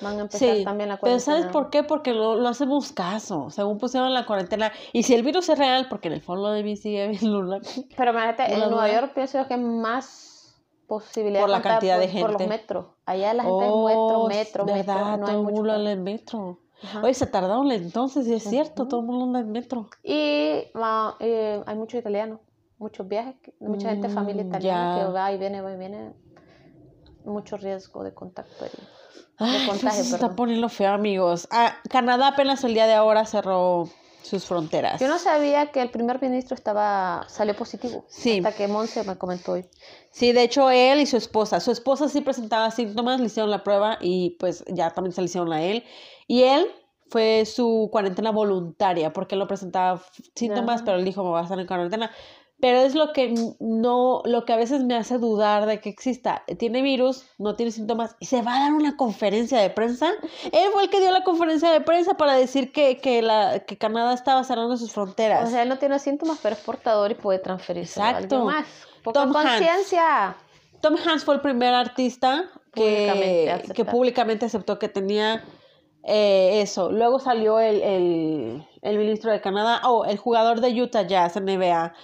van 0.00 0.18
a 0.18 0.22
empezar 0.22 0.56
Sí, 0.56 0.64
también 0.64 0.88
la 0.88 0.96
pero 0.96 1.00
cuarentena. 1.12 1.36
¿sabes 1.38 1.52
por 1.52 1.70
qué? 1.70 1.82
Porque 1.82 2.12
lo, 2.14 2.36
lo 2.36 2.48
hacemos 2.48 2.92
caso, 2.92 3.50
según 3.50 3.78
pusieron 3.78 4.12
la 4.14 4.26
cuarentena. 4.26 4.72
Y 4.92 5.02
si 5.04 5.14
el 5.14 5.22
virus 5.22 5.48
es 5.48 5.58
real, 5.58 5.86
porque 5.88 6.08
en 6.08 6.14
el 6.14 6.20
fondo 6.22 6.50
de 6.50 6.62
mí 6.62 6.76
sigue 6.76 7.08
bien 7.08 7.32
Luna. 7.32 7.60
Pero 7.96 8.10
imagínate, 8.12 8.52
en 8.52 8.60
Nueva. 8.70 8.90
York 8.92 9.12
pienso 9.14 9.46
que 9.46 9.54
es 9.54 9.60
más 9.60 10.30
posibilidad 10.86 11.40
Por 11.40 11.50
la 11.50 11.62
cantidad 11.62 11.98
de 11.98 12.08
por, 12.08 12.20
por 12.20 12.30
los 12.32 12.40
gente. 12.42 12.46
metros. 12.56 12.86
Allá 13.06 13.34
la 13.34 13.42
gente 13.44 13.64
es 13.66 13.72
metro, 13.72 14.26
metro, 14.28 14.64
metro, 14.66 14.94
¿verdad? 14.94 15.18
no 15.18 15.26
hay 15.26 15.34
el 15.36 15.42
mucho. 15.42 15.74
en 15.76 16.02
metro. 16.02 16.58
Ajá. 16.84 17.02
Oye, 17.02 17.14
se 17.14 17.26
tardaron 17.26 17.70
entonces, 17.72 18.26
es 18.28 18.42
cierto, 18.42 18.82
Ujú. 18.82 18.88
todo 18.90 19.00
el 19.00 19.06
mundo 19.06 19.24
anda 19.24 19.40
en 19.40 19.52
metro. 19.52 19.88
Y 20.02 20.70
ah, 20.74 21.16
eh, 21.20 21.62
hay 21.66 21.76
muchos 21.76 21.98
italianos, 22.00 22.40
muchos 22.78 23.08
viajes, 23.08 23.36
mucha 23.60 23.90
gente, 23.90 24.08
familia 24.08 24.44
Mm, 24.44 24.48
italiana 24.48 24.88
ya. 24.88 24.94
que 25.06 25.10
va 25.12 25.32
y 25.32 25.38
viene, 25.38 25.60
va 25.60 25.72
y 25.72 25.76
viene. 25.76 26.12
Mucho 27.24 27.56
riesgo 27.56 28.04
de 28.04 28.12
contacto. 28.12 28.64
ahí. 28.64 28.70
Ay, 29.38 29.66
contagio, 29.66 30.04
se 30.04 30.14
está 30.14 30.36
poniendo 30.36 30.68
feo, 30.68 30.92
amigos. 30.92 31.48
Ah, 31.50 31.74
Canadá 31.88 32.28
apenas 32.28 32.62
el 32.64 32.74
día 32.74 32.86
de 32.86 32.92
ahora 32.94 33.24
cerró 33.24 33.88
sus 34.24 34.46
fronteras. 34.46 35.00
Yo 35.00 35.08
no 35.08 35.18
sabía 35.18 35.70
que 35.70 35.82
el 35.82 35.90
primer 35.90 36.20
ministro 36.20 36.54
estaba 36.54 37.26
salió 37.28 37.54
positivo. 37.54 38.04
Sí. 38.08 38.38
Hasta 38.38 38.52
que 38.52 38.66
Monse 38.68 39.04
me 39.04 39.16
comentó 39.16 39.52
hoy. 39.52 39.66
Sí, 40.10 40.32
de 40.32 40.42
hecho 40.42 40.70
él 40.70 41.00
y 41.00 41.06
su 41.06 41.16
esposa. 41.16 41.60
Su 41.60 41.70
esposa 41.70 42.08
sí 42.08 42.20
presentaba 42.20 42.70
síntomas, 42.70 43.20
le 43.20 43.26
hicieron 43.26 43.50
la 43.50 43.62
prueba 43.62 43.98
y 44.00 44.36
pues 44.40 44.64
ya 44.68 44.90
también 44.90 45.12
se 45.12 45.20
le 45.20 45.26
hicieron 45.26 45.52
a 45.52 45.62
él. 45.62 45.84
Y 46.26 46.42
él 46.42 46.66
fue 47.10 47.44
su 47.44 47.88
cuarentena 47.92 48.30
voluntaria 48.30 49.12
porque 49.12 49.34
él 49.34 49.38
no 49.40 49.46
presentaba 49.46 50.02
síntomas, 50.34 50.82
pero 50.82 50.96
él 50.96 51.04
dijo 51.04 51.22
me 51.22 51.30
voy 51.30 51.40
a 51.40 51.42
estar 51.42 51.60
en 51.60 51.66
cuarentena. 51.66 52.10
Pero 52.60 52.78
es 52.78 52.94
lo 52.94 53.12
que 53.12 53.34
no, 53.60 54.22
lo 54.24 54.44
que 54.44 54.52
a 54.52 54.56
veces 54.56 54.84
me 54.84 54.94
hace 54.94 55.18
dudar 55.18 55.66
de 55.66 55.80
que 55.80 55.90
exista. 55.90 56.44
Tiene 56.58 56.82
virus, 56.82 57.26
no 57.36 57.56
tiene 57.56 57.72
síntomas 57.72 58.16
y 58.20 58.26
se 58.26 58.42
va 58.42 58.56
a 58.56 58.60
dar 58.60 58.72
una 58.72 58.96
conferencia 58.96 59.58
de 59.58 59.70
prensa. 59.70 60.12
Él 60.44 60.70
fue 60.72 60.84
el 60.84 60.90
que 60.90 61.00
dio 61.00 61.10
la 61.10 61.24
conferencia 61.24 61.70
de 61.70 61.80
prensa 61.80 62.14
para 62.14 62.34
decir 62.34 62.72
que, 62.72 62.98
que, 62.98 63.20
la, 63.22 63.60
que 63.60 63.76
Canadá 63.76 64.14
estaba 64.14 64.44
cerrando 64.44 64.76
sus 64.76 64.92
fronteras. 64.92 65.46
O 65.48 65.50
sea, 65.50 65.62
él 65.62 65.68
no 65.68 65.78
tiene 65.78 65.98
síntomas, 65.98 66.38
pero 66.42 66.54
es 66.54 66.60
portador 66.62 67.10
y 67.10 67.14
puede 67.14 67.38
transferirse 67.40 68.00
a 68.00 68.10
Exacto. 68.10 68.36
alguien 68.36 68.54
más. 68.54 68.66
Poca 69.02 69.20
Tom 69.20 69.36
Hanks. 69.36 69.50
conciencia. 69.50 70.36
Tom 70.80 70.96
Hanks 70.96 71.24
fue 71.24 71.34
el 71.34 71.40
primer 71.40 71.74
artista 71.74 72.50
Públicamente 72.72 73.44
que, 73.44 73.50
aceptar. 73.50 73.76
que 73.76 73.84
públicamente 73.84 74.46
aceptó 74.46 74.78
que 74.78 74.88
tenía 74.88 75.44
eh, 76.04 76.60
eso. 76.62 76.90
Luego 76.90 77.18
salió 77.18 77.60
el, 77.60 77.82
el, 77.82 78.66
el 78.82 78.98
ministro 78.98 79.30
de 79.30 79.40
Canadá, 79.40 79.82
o 79.88 80.04
el 80.04 80.18
jugador 80.18 80.60
de 80.60 80.80
Utah 80.80 81.02
Jazz, 81.02 81.36
NBA. 81.36 81.94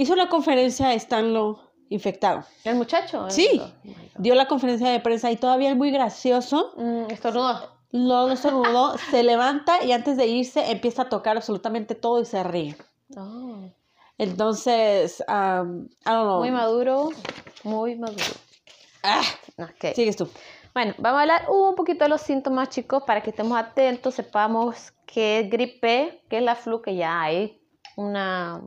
Hizo 0.00 0.14
una 0.14 0.30
conferencia 0.30 0.94
estando 0.94 1.70
infectado. 1.90 2.44
El 2.64 2.76
muchacho. 2.76 3.26
el- 3.26 3.30
Sí. 3.30 3.60
Oh. 3.62 3.90
Dio 4.16 4.34
la 4.34 4.46
conferencia 4.48 4.88
de 4.88 4.98
prensa 5.00 5.30
y 5.30 5.36
todavía 5.36 5.68
es 5.70 5.76
muy 5.76 5.90
gracioso. 5.90 6.72
Mm, 6.78 7.10
estornudo. 7.10 7.68
No 7.92 8.26
lo 8.26 8.32
estornudó, 8.32 8.96
se 9.10 9.22
levanta 9.22 9.84
y 9.84 9.92
antes 9.92 10.16
de 10.16 10.26
irse 10.26 10.70
empieza 10.70 11.02
a 11.02 11.08
tocar 11.10 11.36
absolutamente 11.36 11.94
todo 11.94 12.18
y 12.22 12.24
se 12.24 12.42
ríe. 12.42 12.76
Oh. 13.14 13.68
Entonces, 14.16 15.22
um, 15.28 15.84
I 15.84 16.10
don't 16.10 16.24
know. 16.24 16.38
Muy 16.38 16.50
maduro. 16.50 17.10
Muy 17.64 17.96
maduro. 17.96 18.24
Ah, 19.02 19.20
sigues 19.94 20.16
tú. 20.16 20.30
Bueno, 20.72 20.94
vamos 20.96 21.18
a 21.18 21.22
hablar 21.22 21.46
un 21.50 21.74
poquito 21.74 22.04
de 22.04 22.08
los 22.08 22.22
síntomas, 22.22 22.70
chicos, 22.70 23.02
para 23.06 23.22
que 23.22 23.30
estemos 23.30 23.58
atentos, 23.58 24.14
sepamos 24.14 24.92
que 25.04 25.40
es 25.40 25.50
gripe, 25.50 26.22
que 26.30 26.38
es 26.38 26.42
la 26.42 26.54
flu, 26.54 26.80
que 26.80 26.94
ya 26.96 27.20
hay 27.20 27.60
una 27.96 28.62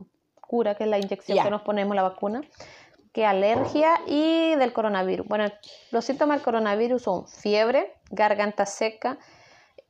cura, 0.54 0.76
que 0.76 0.84
es 0.84 0.90
la 0.90 0.98
inyección 0.98 1.42
que 1.42 1.50
nos 1.50 1.62
ponemos, 1.62 1.96
la 1.96 2.04
vacuna, 2.04 2.40
que 3.12 3.26
alergia 3.26 4.00
y 4.06 4.54
del 4.54 4.72
coronavirus. 4.72 5.26
Bueno, 5.26 5.46
los 5.90 6.04
síntomas 6.04 6.36
del 6.36 6.44
coronavirus 6.44 7.02
son 7.02 7.26
fiebre, 7.26 7.92
garganta 8.10 8.64
seca, 8.64 9.18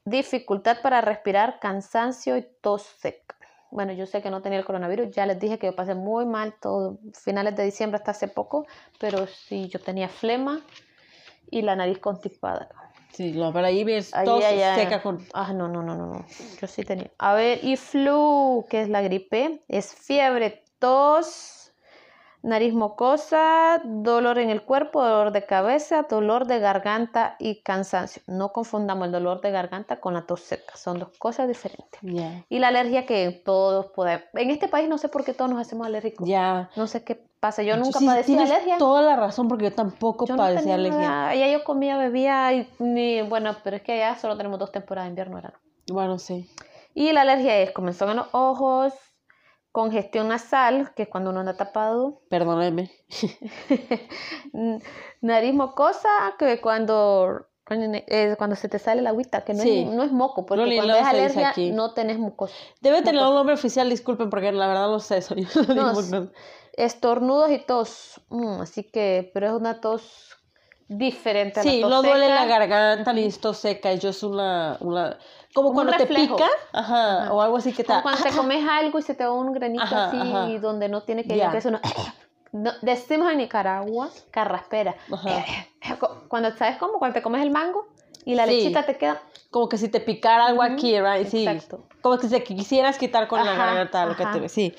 dificultad 0.06 0.78
para 0.82 1.02
respirar, 1.02 1.60
cansancio 1.60 2.38
y 2.38 2.46
tos 2.62 2.80
seca. 2.98 3.36
Bueno, 3.70 3.92
yo 3.92 4.06
sé 4.06 4.22
que 4.22 4.30
no 4.30 4.40
tenía 4.40 4.58
el 4.58 4.64
coronavirus, 4.64 5.10
ya 5.10 5.26
les 5.26 5.38
dije 5.38 5.58
que 5.58 5.66
yo 5.66 5.76
pasé 5.76 5.94
muy 5.94 6.24
mal 6.24 6.54
todo, 6.62 6.96
finales 7.12 7.54
de 7.56 7.64
diciembre 7.64 7.98
hasta 7.98 8.12
hace 8.12 8.28
poco, 8.28 8.66
pero 8.98 9.26
sí, 9.26 9.68
yo 9.68 9.80
tenía 9.80 10.08
flema 10.08 10.62
y 11.50 11.60
la 11.60 11.76
nariz 11.76 11.98
constipada. 11.98 12.70
Sí, 13.14 13.32
lo, 13.32 13.52
pero 13.52 13.66
ahí 13.66 13.84
ves 13.84 14.12
Ahí, 14.12 14.24
tos 14.26 14.44
allá. 14.44 14.74
seca 14.74 15.00
con... 15.00 15.24
Ah, 15.32 15.52
no, 15.52 15.68
no, 15.68 15.82
no, 15.82 15.94
no, 15.94 16.06
no. 16.06 16.26
Yo 16.60 16.66
sí 16.66 16.82
tenía. 16.82 17.10
A 17.18 17.34
ver, 17.34 17.60
y 17.62 17.76
flu, 17.76 18.66
que 18.68 18.82
es 18.82 18.88
la 18.88 19.02
gripe, 19.02 19.62
es 19.68 19.94
fiebre, 19.94 20.64
tos, 20.80 21.63
nariz 22.44 22.74
mocosa, 22.74 23.80
dolor 23.84 24.38
en 24.38 24.50
el 24.50 24.62
cuerpo, 24.62 25.02
dolor 25.02 25.32
de 25.32 25.46
cabeza, 25.46 26.02
dolor 26.08 26.46
de 26.46 26.58
garganta 26.60 27.36
y 27.38 27.62
cansancio. 27.62 28.22
No 28.26 28.52
confundamos 28.52 29.06
el 29.06 29.12
dolor 29.12 29.40
de 29.40 29.50
garganta 29.50 30.00
con 30.00 30.14
la 30.14 30.26
tos 30.26 30.40
seca, 30.40 30.76
son 30.76 30.98
dos 30.98 31.08
cosas 31.18 31.48
diferentes. 31.48 32.00
Y 32.48 32.58
la 32.58 32.68
alergia 32.68 33.06
que 33.06 33.30
todos 33.44 33.86
podemos. 33.86 34.24
En 34.34 34.50
este 34.50 34.68
país 34.68 34.88
no 34.88 34.98
sé 34.98 35.08
por 35.08 35.24
qué 35.24 35.32
todos 35.32 35.50
nos 35.50 35.60
hacemos 35.60 35.86
alérgicos. 35.86 36.28
Ya. 36.28 36.70
No 36.76 36.86
sé 36.86 37.02
qué 37.02 37.16
pasa. 37.40 37.62
Yo 37.62 37.76
nunca 37.76 37.98
Sí, 37.98 38.06
padecí 38.06 38.26
tienes 38.34 38.50
alergia. 38.50 38.78
toda 38.78 39.02
la 39.02 39.16
razón 39.16 39.48
porque 39.48 39.64
yo 39.64 39.72
tampoco 39.72 40.26
Yo 40.26 40.36
padecí 40.36 40.70
alergia. 40.70 41.08
nada. 41.08 41.34
Ya 41.34 41.48
yo 41.48 41.64
comía, 41.64 41.96
bebía 41.96 42.52
y 42.52 42.68
ni, 42.78 43.22
bueno, 43.22 43.56
pero 43.64 43.76
es 43.76 43.82
que 43.82 43.92
allá 43.92 44.16
solo 44.18 44.36
tenemos 44.36 44.58
dos 44.58 44.70
temporadas 44.70 45.06
de 45.06 45.10
invierno, 45.10 45.36
verano. 45.36 45.58
Bueno, 45.90 46.18
sí. 46.18 46.48
Y 46.94 47.12
la 47.12 47.22
alergia 47.22 47.58
es 47.58 47.72
comenzó 47.72 48.08
en 48.10 48.18
los 48.18 48.28
ojos, 48.32 48.92
congestión 49.74 50.28
nasal, 50.28 50.94
que 50.94 51.02
es 51.02 51.08
cuando 51.08 51.30
uno 51.30 51.40
anda 51.40 51.56
tapado, 51.56 52.22
Perdóneme. 52.30 52.90
nariz 55.20 55.52
mocosa, 55.54 56.08
que 56.38 56.60
cuando 56.60 57.46
eh, 57.70 58.34
cuando 58.38 58.56
se 58.56 58.68
te 58.68 58.78
sale 58.78 59.02
la 59.02 59.10
agüita, 59.10 59.42
que 59.44 59.52
no, 59.54 59.62
Sí. 59.62 59.80
es, 59.80 59.90
no 59.90 60.02
es 60.04 60.12
moco, 60.12 60.46
porque 60.46 60.76
cuando 60.76 60.94
es 60.94 61.04
alergia 61.06 61.48
aquí. 61.50 61.70
no 61.72 61.92
tenés 61.92 62.18
mucosa. 62.18 62.54
Debe 62.80 63.02
tener 63.02 63.22
un 63.22 63.34
nombre 63.34 63.54
oficial, 63.54 63.88
disculpen, 63.90 64.30
porque 64.30 64.52
la 64.52 64.68
verdad 64.68 64.86
no 64.88 65.00
sé 65.00 65.16
eso. 65.18 65.34
Yo 65.34 65.62
no. 65.74 66.30
Estornudos 66.74 67.50
y 67.50 67.58
tos, 67.58 68.20
mm, 68.28 68.60
así 68.60 68.84
que, 68.84 69.30
pero 69.32 69.46
es 69.48 69.52
una 69.54 69.80
tos 69.80 70.36
diferente. 70.88 71.60
a 71.60 71.64
la 71.64 71.70
Sí, 71.70 71.80
tos 71.80 71.90
no 71.90 72.02
duele 72.02 72.26
seca. 72.26 72.34
la 72.34 72.46
garganta 72.46 73.12
ni 73.12 73.24
esto 73.24 73.54
seca, 73.54 73.92
yo 73.94 74.10
es 74.10 74.22
una, 74.22 74.76
una... 74.80 75.18
Como 75.54 75.72
cuando 75.72 75.92
te 75.92 76.06
pica, 76.06 76.48
ajá, 76.72 77.32
o 77.32 77.40
algo 77.40 77.56
así 77.58 77.72
que. 77.72 77.84
Como 77.84 78.02
cuando 78.02 78.22
te 78.22 78.30
comes 78.30 78.66
algo 78.68 78.98
y 78.98 79.02
se 79.02 79.14
te 79.14 79.24
va 79.24 79.32
un 79.32 79.52
granito 79.52 79.84
Ajá, 79.84 80.06
así 80.08 80.16
ajá. 80.20 80.48
donde 80.60 80.88
no 80.88 81.02
tiene 81.04 81.24
que 81.24 81.36
ir, 81.36 81.44
uno- 81.66 81.80
No, 82.52 82.70
decimos 82.82 83.30
en 83.32 83.38
Nicaragua 83.38 84.10
carraspera. 84.30 84.94
Cuando, 86.28 86.56
¿sabes 86.56 86.76
cómo? 86.78 86.94
Cuando 86.98 87.14
te 87.14 87.22
comes 87.22 87.42
el 87.42 87.50
mango 87.50 87.86
y 88.24 88.34
la 88.36 88.46
Sí. 88.46 88.52
lechita 88.56 88.84
te 88.86 88.96
queda... 88.96 89.20
Como 89.50 89.68
que 89.68 89.76
si 89.76 89.88
te 89.88 90.00
picara 90.00 90.46
algo 90.46 90.62
aquí, 90.62 90.98
right? 91.00 91.26
Sí. 91.28 91.46
exacto. 91.46 91.84
Como 92.00 92.16
que 92.18 92.28
si 92.28 92.34
te 92.34 92.42
quisieras 92.44 92.96
quitar 92.98 93.28
con 93.28 93.44
la 93.44 93.54
garganta 93.54 94.06
lo 94.06 94.16
que 94.16 94.24
te... 94.26 94.48
Sí. 94.48 94.70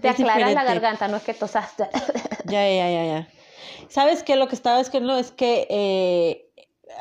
Te 0.00 0.08
Es 0.08 0.14
aclaras 0.20 0.52
la 0.54 0.64
garganta, 0.64 1.08
no 1.08 1.16
es 1.16 1.22
que 1.22 1.34
tosas. 1.34 1.74
Ya, 2.44 2.68
ya, 2.68 2.90
ya, 2.90 3.04
ya. 3.06 3.28
¿Sabes 3.88 4.22
qué? 4.24 4.34
Lo 4.36 4.48
que 4.48 4.54
estaba 4.56 4.80
es 4.80 4.90
que 4.90 5.00
no, 5.00 5.16
es 5.16 5.30
que 5.30 5.66
eh, 5.70 6.50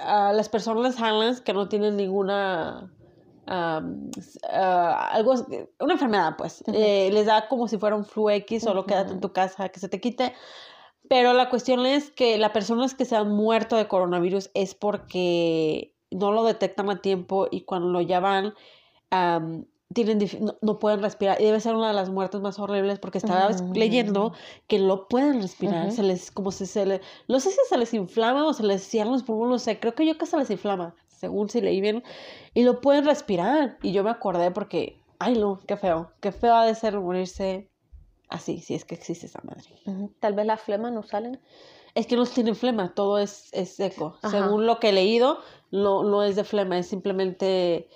a 0.05 0.34
las 0.34 0.49
personas 0.49 0.95
sanas 0.95 1.41
que 1.41 1.53
no 1.53 1.67
tienen 1.67 1.97
ninguna... 1.97 2.91
s- 3.47 4.39
ah, 4.49 5.10
algo, 5.12 5.34
una 5.80 5.93
enfermedad, 5.93 6.36
pues, 6.38 6.63
eh, 6.73 7.10
les 7.12 7.25
da 7.25 7.47
como 7.47 7.67
si 7.67 7.77
fuera 7.77 7.95
un 7.95 8.06
flu 8.06 8.30
X, 8.30 8.63
solo 8.63 8.86
quédate 8.86 9.13
en 9.13 9.19
tu 9.21 9.32
casa 9.34 9.69
que 9.69 9.80
se 9.80 9.89
te 9.89 9.99
quite. 9.99 10.34
Pero 11.10 11.34
la 11.34 11.49
cuestión 11.49 11.86
es 11.86 12.12
que 12.12 12.38
las 12.38 12.51
personas 12.51 12.93
que 12.95 13.06
se 13.06 13.15
han 13.15 13.30
muerto 13.32 13.75
de 13.75 13.88
coronavirus 13.88 14.51
es 14.54 14.75
porque 14.75 15.93
no 16.12 16.32
lo 16.32 16.43
detectan 16.43 16.89
a 16.89 17.01
tiempo 17.01 17.47
y 17.51 17.62
cuando 17.62 17.89
lo 17.89 18.01
llaman 18.01 18.54
am, 19.10 19.65
tienen 19.93 20.19
no, 20.39 20.56
no 20.62 20.80
pueden 20.80 21.01
respirar. 21.01 21.41
Y 21.41 21.45
debe 21.45 21.60
ser 21.60 21.75
una 21.75 21.89
de 21.89 21.93
las 21.93 22.10
muertes 22.10 22.39
más 22.39 22.60
horribles 22.60 22.99
porque 22.99 23.17
estaba 23.17 23.49
Ujú. 23.49 23.73
leyendo 23.73 24.34
que 24.67 24.80
no 24.80 25.08
pueden 25.10 25.41
respirar, 25.41 25.91
se 25.91 26.04
les 26.04 26.32
como 26.32 26.51
si 26.51 26.65
se 26.65 26.86
les 26.86 27.01
no 27.27 27.39
sé 27.41 27.49
si 27.49 27.58
se 27.67 27.77
les 27.77 27.93
inflama 27.93 28.45
o 28.45 28.54
se 28.54 28.63
les 28.63 28.82
cierran 28.84 29.12
los 29.13 29.23
pulmones, 29.23 29.51
no 29.51 29.60
sé, 29.60 29.80
creo 29.82 29.93
que 29.95 30.06
yo 30.06 30.17
que 30.17 30.25
se 30.25 30.38
les 30.38 30.49
inflama, 30.49 30.95
según 31.21 31.49
si 31.49 31.62
leí 31.62 31.79
bien, 31.81 32.03
y 32.55 32.63
no 32.63 32.81
pueden 32.81 33.05
respirar 33.05 33.77
y 33.84 33.91
yo 33.93 34.03
me 34.03 34.10
acordé 34.10 34.49
porque 34.51 34.97
ay 35.19 35.38
no, 35.38 35.62
qué 35.67 35.77
feo, 35.77 36.12
qué 36.19 36.31
feo 36.31 36.55
ha 36.55 36.65
de 36.65 36.73
ser 36.75 36.99
morirse 36.99 37.69
así, 38.27 38.60
si 38.60 38.73
es 38.73 38.86
que 38.86 38.95
existe 38.95 39.27
esa 39.27 39.39
madre. 39.43 39.69
Tal 40.19 40.34
vez 40.34 40.45
las 40.47 40.60
flemas 40.62 40.91
no 40.91 41.03
salen. 41.03 41.39
Es 41.93 42.07
que 42.07 42.15
no 42.15 42.25
tienen 42.25 42.55
flema, 42.55 42.93
todo 42.95 43.19
es, 43.19 43.49
es 43.53 43.75
seco. 43.75 44.15
Ajá. 44.21 44.29
Según 44.31 44.65
lo 44.65 44.79
que 44.79 44.89
he 44.89 44.93
leído, 44.93 45.39
no, 45.71 46.03
no 46.03 46.23
es 46.23 46.36
de 46.38 46.43
flema, 46.43 46.77
es 46.79 46.88
simplemente 46.88 47.88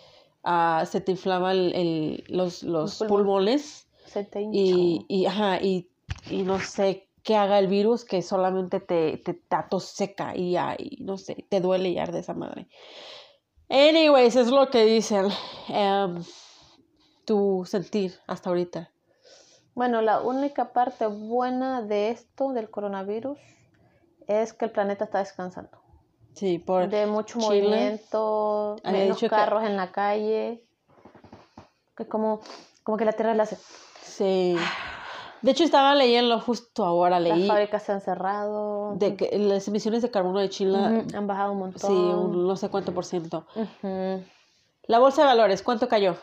ah, 0.43 0.83
se 0.85 1.01
te 1.01 1.11
inflama 1.13 1.51
el, 1.53 1.73
el- 1.73 2.23
los, 2.27 2.61
los 2.63 2.99
Los 2.99 3.09
pulmones 3.09 3.87
Se 4.05 4.23
te 4.25 4.41
y, 4.51 5.05
y, 5.07 5.25
ajá, 5.25 5.59
y, 5.61 5.89
y 6.29 6.43
no 6.43 6.59
sé 6.59 7.04
qué 7.25 7.35
haga 7.35 7.57
el 7.59 7.67
virus 7.67 8.05
que 8.05 8.21
solamente 8.21 8.79
te, 8.79 9.17
te 9.17 9.41
da 9.49 9.67
tos 9.67 9.83
seca 9.85 10.33
y, 10.35 10.55
y 10.77 11.03
no 11.03 11.17
sé, 11.17 11.45
te 11.49 11.59
duele 11.59 11.89
y 11.89 11.97
arde 11.97 12.19
esa 12.19 12.33
madre. 12.35 12.67
Anyways, 13.67 14.35
es 14.35 14.47
lo 14.51 14.69
que 14.69 14.85
dicen. 14.85 15.27
Em, 15.67 16.23
tu 17.25 17.65
sentir 17.65 18.13
hasta 18.27 18.49
ahorita? 18.49 18.91
Bueno, 19.73 20.01
la 20.01 20.21
única 20.21 20.71
parte 20.71 21.07
buena 21.07 21.81
de 21.81 22.11
esto, 22.11 22.53
del 22.53 22.69
coronavirus, 22.69 23.39
es 24.27 24.53
que 24.53 24.65
el 24.65 24.71
planeta 24.71 25.05
está 25.05 25.17
descansando. 25.19 25.81
Sí, 26.35 26.59
por 26.59 26.87
De 26.89 27.07
mucho 27.07 27.39
Chile. 27.39 27.61
movimiento, 27.61 28.75
menos 28.83 29.19
que- 29.19 29.29
carros 29.29 29.63
en 29.63 29.75
la 29.77 29.91
calle. 29.91 30.63
Que 31.97 32.07
como, 32.07 32.41
como 32.83 32.97
que 32.97 33.05
la 33.05 33.13
Tierra 33.13 33.33
le 33.33 33.41
hace. 33.41 33.57
Sí. 34.03 34.55
De 35.45 35.51
hecho, 35.51 35.63
estaba 35.63 35.93
leyendo 35.93 36.39
justo 36.39 36.83
ahora, 36.83 37.19
Las 37.19 37.37
leí 37.37 37.47
fábricas 37.47 37.83
se 37.83 37.91
han 37.91 38.01
cerrado. 38.01 38.95
de 38.95 39.15
que 39.15 39.37
las 39.37 39.67
emisiones 39.67 40.01
de 40.01 40.09
carbono 40.09 40.39
de 40.39 40.49
Chile, 40.49 40.77
han 41.13 41.27
bajado 41.27 41.51
un 41.51 41.59
montón. 41.59 41.81
sí, 41.81 41.93
un 41.93 42.47
no 42.47 42.55
sé 42.55 42.69
cuánto 42.69 42.93
por 42.93 43.05
ciento. 43.05 43.45
La 44.87 44.99
bolsa 44.99 45.21
de 45.21 45.27
valores, 45.27 45.61
¿cuánto 45.61 45.87
cayó? 45.87 46.15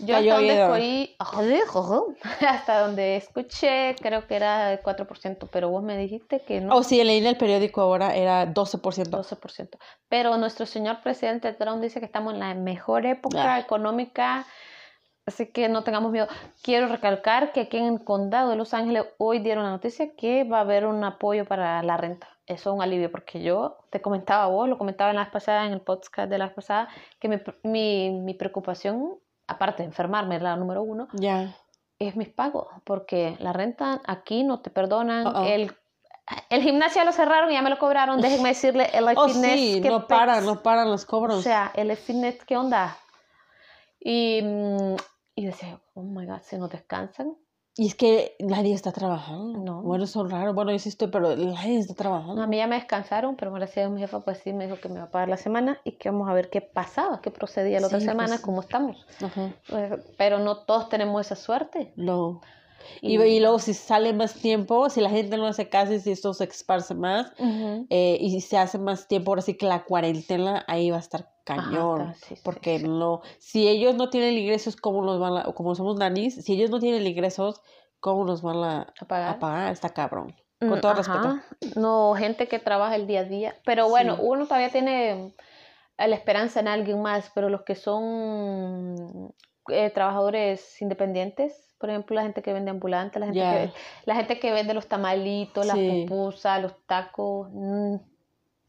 Yo 0.00 0.14
Cayó 0.14 0.34
hasta 0.34 0.66
donde 0.68 0.68
fui, 0.68 1.16
hasta 2.48 2.80
donde 2.80 3.16
escuché, 3.16 3.94
creo 4.00 4.26
que 4.26 4.34
era 4.36 4.66
de 4.68 4.82
4%, 4.82 5.48
pero 5.52 5.68
vos 5.70 5.82
me 5.84 5.96
dijiste 5.96 6.40
que 6.40 6.60
no, 6.60 6.74
Oh, 6.76 6.82
sí, 6.82 7.02
leí 7.04 7.18
en 7.18 7.26
el 7.26 7.36
periódico 7.36 7.80
ahora, 7.82 8.16
era 8.16 8.44
12%. 8.52 9.08
12%. 9.08 9.78
Pero 10.08 10.36
nuestro 10.36 10.66
señor 10.66 11.00
presidente 11.02 11.52
Trump 11.52 11.80
dice 11.80 12.00
que 12.00 12.06
estamos 12.06 12.34
en 12.34 12.40
la 12.40 12.54
mejor 12.54 13.06
época 13.06 13.54
Ah. 13.54 13.60
económica, 13.60 14.46
así 15.28 15.46
que 15.46 15.68
no 15.68 15.84
tengamos 15.84 16.10
miedo. 16.12 16.26
Quiero 16.62 16.88
recalcar 16.88 17.52
que 17.52 17.60
aquí 17.62 17.76
en 17.76 17.84
el 17.94 18.04
condado 18.04 18.50
de 18.50 18.56
Los 18.56 18.74
Ángeles 18.74 19.04
hoy 19.18 19.38
dieron 19.38 19.64
la 19.64 19.70
noticia 19.70 20.14
que 20.16 20.44
va 20.44 20.58
a 20.58 20.60
haber 20.62 20.86
un 20.86 21.02
apoyo 21.04 21.44
para 21.44 21.82
la 21.82 21.96
renta. 21.96 22.28
Eso 22.46 22.70
es 22.70 22.74
un 22.76 22.82
alivio, 22.82 23.10
porque 23.10 23.42
yo 23.42 23.76
te 23.90 24.00
comentaba 24.00 24.44
a 24.44 24.46
vos, 24.48 24.68
lo 24.68 24.78
comentaba 24.78 25.10
en 25.10 25.16
la 25.16 25.24
vez 25.24 25.32
pasada, 25.32 25.66
en 25.66 25.72
el 25.74 25.80
podcast 25.82 26.30
de 26.30 26.38
la 26.38 26.46
vez 26.46 26.54
pasada, 26.54 26.88
que 27.20 27.28
mi, 27.28 27.36
mi, 27.62 28.10
mi 28.10 28.32
preocupación, 28.34 29.16
aparte 29.46 29.82
de 29.82 29.88
enfermarme, 29.88 30.40
la 30.40 30.56
número 30.56 30.82
uno, 30.82 31.08
Ya. 31.12 31.54
es 31.98 32.16
mis 32.16 32.28
pagos, 32.30 32.68
porque 32.84 33.36
la 33.40 33.52
renta 33.52 34.00
aquí 34.06 34.44
no 34.44 34.60
te 34.60 34.70
perdonan. 34.70 35.44
El, 35.44 35.72
el 36.48 36.62
gimnasio 36.62 37.04
lo 37.04 37.12
cerraron 37.12 37.50
y 37.50 37.54
ya 37.54 37.60
me 37.62 37.68
lo 37.68 37.78
cobraron. 37.78 38.18
Déjenme 38.22 38.48
decirle, 38.48 38.88
el 38.94 39.04
Oh, 39.14 39.28
fitness. 39.28 39.52
sí, 39.52 39.80
¿qué 39.82 39.90
no 39.90 40.06
paran, 40.06 40.46
no 40.46 40.62
paran 40.62 40.90
los 40.90 41.04
cobros. 41.04 41.36
O 41.36 41.42
sea, 41.42 41.70
el 41.74 41.94
fitness, 41.98 42.42
¿qué 42.46 42.56
onda? 42.56 42.96
Y, 44.00 44.40
mm, 44.42 44.96
y 45.38 45.46
decía, 45.46 45.80
oh 45.94 46.02
my 46.02 46.26
god, 46.26 46.40
si 46.42 46.56
no 46.56 46.68
descansan. 46.68 47.36
y 47.76 47.86
es 47.86 47.94
que 47.94 48.34
nadie 48.40 48.74
está 48.74 48.90
trabajando. 48.90 49.60
No. 49.60 49.82
Bueno, 49.82 50.02
eso 50.04 50.24
es 50.26 50.32
raro. 50.32 50.52
Bueno, 50.52 50.72
yo 50.72 50.78
sí 50.80 50.88
estoy, 50.88 51.08
pero 51.08 51.36
nadie 51.36 51.78
está 51.78 51.94
trabajando. 51.94 52.42
A 52.42 52.46
mí 52.48 52.56
ya 52.56 52.66
me 52.66 52.74
descansaron, 52.74 53.36
pero 53.36 53.52
gracias 53.52 53.86
a 53.86 53.88
mi 53.88 54.00
jefa, 54.00 54.18
pues 54.20 54.38
sí, 54.38 54.52
me 54.52 54.64
dijo 54.66 54.80
que 54.80 54.88
me 54.88 54.96
iba 54.96 55.04
a 55.04 55.10
pagar 55.12 55.28
la 55.28 55.36
semana 55.36 55.78
y 55.84 55.92
que 55.92 56.10
vamos 56.10 56.28
a 56.28 56.32
ver 56.34 56.50
qué 56.50 56.60
pasaba, 56.60 57.20
qué 57.20 57.30
procedía 57.30 57.78
la 57.80 57.86
otra 57.86 58.00
Sí, 58.00 58.06
semana, 58.06 58.30
pues. 58.36 58.40
cómo 58.40 58.60
estamos. 58.62 58.96
Ajá. 59.22 59.52
Eh, 59.68 59.96
Pero 60.16 60.40
no 60.40 60.56
todos 60.64 60.88
tenemos 60.88 61.20
esa 61.24 61.36
suerte. 61.36 61.92
No. 61.94 62.40
Y, 63.02 63.20
y 63.20 63.40
luego 63.40 63.58
si 63.60 63.74
sale 63.74 64.12
más 64.12 64.34
tiempo, 64.34 64.88
si 64.90 65.00
la 65.00 65.10
gente 65.10 65.36
no 65.36 65.46
hace 65.46 65.68
caso 65.68 65.92
y 65.92 66.00
si 66.00 66.10
esto 66.10 66.32
se 66.34 66.44
esparce 66.44 66.94
más, 66.94 67.32
Ujú. 67.38 67.86
eh, 67.90 68.16
y 68.20 68.30
si 68.30 68.40
se 68.40 68.56
hace 68.58 68.78
más 68.78 69.06
tiempo, 69.06 69.30
ahora 69.30 69.42
sí 69.42 69.54
que 69.56 69.66
la 69.66 69.84
cuarentena 69.84 70.64
ahí 70.66 70.90
va 70.90 70.96
a 70.96 71.00
estar 71.00 71.30
cañón. 71.56 72.14
sí, 72.14 72.34
porque 72.42 72.78
sí. 72.78 72.86
no, 72.88 73.22
si 73.38 73.68
ellos 73.68 73.94
no 73.94 74.10
tienen 74.10 74.36
ingresos, 74.36 74.76
¿cómo 74.76 75.02
los 75.02 75.18
van 75.18 75.36
a, 75.38 75.44
como 75.52 75.74
somos 75.74 75.96
nanis, 75.96 76.34
si 76.44 76.52
ellos 76.54 76.70
no 76.70 76.78
tienen 76.78 77.06
ingresos, 77.06 77.62
¿cómo 78.00 78.24
los 78.24 78.42
van 78.42 78.62
a, 78.62 78.82
A 79.00 79.04
pagar. 79.06 79.30
a 79.30 79.38
pagar? 79.38 79.72
Está 79.72 79.88
cabrón. 79.90 80.34
Con 80.60 80.78
Mm, 80.78 80.80
todo 80.80 80.92
ajá. 80.92 81.44
No, 81.76 82.14
gente 82.16 82.48
que 82.48 82.58
trabaja 82.58 82.96
el 82.96 83.06
día 83.06 83.20
a 83.20 83.24
día. 83.24 83.54
Pero 83.64 83.88
bueno, 83.88 84.16
uno 84.20 84.44
todavía 84.46 84.70
tiene 84.70 85.34
la 85.96 86.14
esperanza 86.14 86.60
en 86.60 86.68
alguien 86.68 87.00
más, 87.00 87.30
pero 87.34 87.48
los 87.48 87.62
que 87.62 87.74
son 87.76 89.32
eh, 89.68 89.90
trabajadores 89.90 90.80
independientes, 90.82 91.74
por 91.78 91.90
ejemplo, 91.90 92.16
la 92.16 92.22
gente 92.22 92.42
que 92.42 92.52
vende 92.52 92.70
ambulantes, 92.70 93.20
la 93.20 93.26
gente, 93.26 93.40
que, 93.40 93.72
la 94.04 94.14
gente 94.16 94.40
que 94.40 94.52
vende 94.52 94.74
los 94.74 94.88
tamalitos, 94.88 95.64
las 95.66 95.76
pupusas, 95.76 96.60
los 96.60 96.74
tacos, 96.86 97.48
mm, 97.52 97.96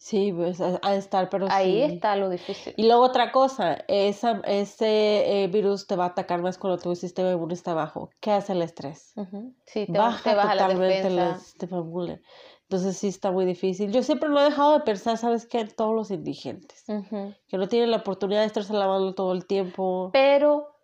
Sí, 0.02 0.32
pues 0.32 0.62
ha 0.62 0.80
de 0.92 0.98
estar, 0.98 1.30
pero 1.30 1.48
ahí 1.52 1.86
sí. 1.86 1.94
está 1.96 2.16
lo 2.16 2.30
difícil. 2.30 2.74
Y 2.78 2.84
luego 2.88 3.04
otra 3.04 3.34
cosa, 3.34 3.84
esa, 3.90 4.40
ese 4.46 5.44
eh, 5.44 5.48
virus 5.50 5.88
te 5.88 5.98
va 5.98 6.06
a 6.06 6.08
atacar 6.08 6.42
más 6.42 6.58
cuando 6.58 6.78
tu 6.82 6.96
sistema 6.96 7.30
inmune 7.32 7.54
está 7.54 7.74
bajo. 7.74 8.10
¿Qué 8.22 8.32
hace 8.32 8.54
el 8.54 8.62
estrés? 8.62 9.12
Ujú. 9.18 9.54
Sí, 9.66 9.86
te, 9.88 9.92
Baja 9.98 10.24
te 10.30 10.36
baja 10.38 10.56
la 10.56 10.62
totalmente 10.68 11.00
el 11.08 11.16
defensa. 11.18 11.40
sistema 11.40 11.78
inmune. 11.80 12.22
Entonces 12.62 12.96
sí 12.96 13.10
está 13.10 13.32
muy 13.32 13.44
difícil. 13.44 13.92
Yo 13.92 14.02
siempre 14.02 14.30
lo 14.30 14.40
he 14.40 14.44
dejado 14.46 14.72
de 14.78 14.86
pensar, 14.86 15.18
¿sabes 15.18 15.46
qué? 15.46 15.60
En 15.60 15.76
todos 15.76 15.94
los 15.94 16.12
indigentes. 16.12 16.86
Ujú. 16.88 17.34
Que 17.50 17.58
no 17.58 17.68
tienen 17.68 17.92
la 17.92 17.98
oportunidad 17.98 18.40
de 18.40 18.46
estarse 18.48 18.72
lavando 18.72 19.14
todo 19.16 19.34
el 19.34 19.46
tiempo. 19.48 20.12
Pero, 20.14 20.78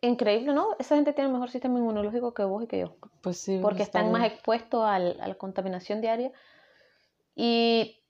increíble, 0.00 0.54
¿no? 0.54 0.68
Esa 0.78 0.94
gente 0.94 1.12
tiene 1.12 1.30
mejor 1.30 1.50
sistema 1.50 1.78
inmunológico 1.78 2.32
que 2.32 2.44
vos 2.44 2.64
y 2.64 2.68
que 2.68 2.78
yo. 2.78 2.96
Pues 3.20 3.36
sí. 3.36 3.58
porque 3.60 3.82
está 3.82 3.98
están 3.98 4.12
más 4.12 4.22
bien. 4.22 4.32
expuestos 4.32 4.82
al- 4.82 5.20
a 5.20 5.28
la 5.28 5.34
contaminación 5.34 6.00
diaria. 6.00 6.32
Y 7.34 8.01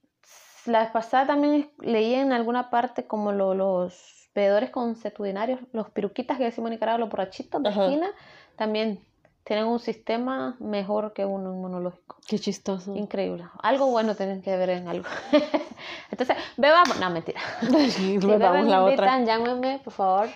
la 0.66 0.80
vez 0.80 0.90
pasada 0.90 1.26
también 1.26 1.70
leí 1.80 2.14
en 2.14 2.32
alguna 2.32 2.70
parte 2.70 3.06
como 3.06 3.32
lo- 3.32 3.54
los 3.54 4.28
bebedores 4.34 4.70
consuetudinarios, 4.70 5.60
los 5.72 5.90
piruquitas 5.90 6.38
que 6.38 6.44
decimos 6.44 6.68
en 6.68 6.74
Nicaragua, 6.74 6.98
los 7.00 7.10
borrachitos 7.10 7.62
de 7.62 7.68
Ajá. 7.68 7.84
esquina, 7.84 8.08
también 8.56 9.00
tienen 9.44 9.66
un 9.66 9.78
sistema 9.80 10.56
mejor 10.60 11.12
que 11.12 11.24
uno 11.24 11.52
inmunológico. 11.52 12.16
Qué 12.26 12.38
chistoso. 12.38 12.94
Increíble. 12.94 13.44
Algo 13.62 13.86
bueno 13.90 14.14
tienen 14.14 14.40
que 14.40 14.56
ver 14.56 14.70
en 14.70 14.88
algo. 14.88 15.04
Entonces, 16.10 16.36
bebamos. 16.56 16.98
No, 17.00 17.10
mentira. 17.10 17.40
Beben, 17.60 18.70
la 18.70 18.82
otra. 18.84 18.92
invitan, 18.92 19.26
llámenme, 19.26 19.80
por 19.82 19.92
favor. 19.92 20.28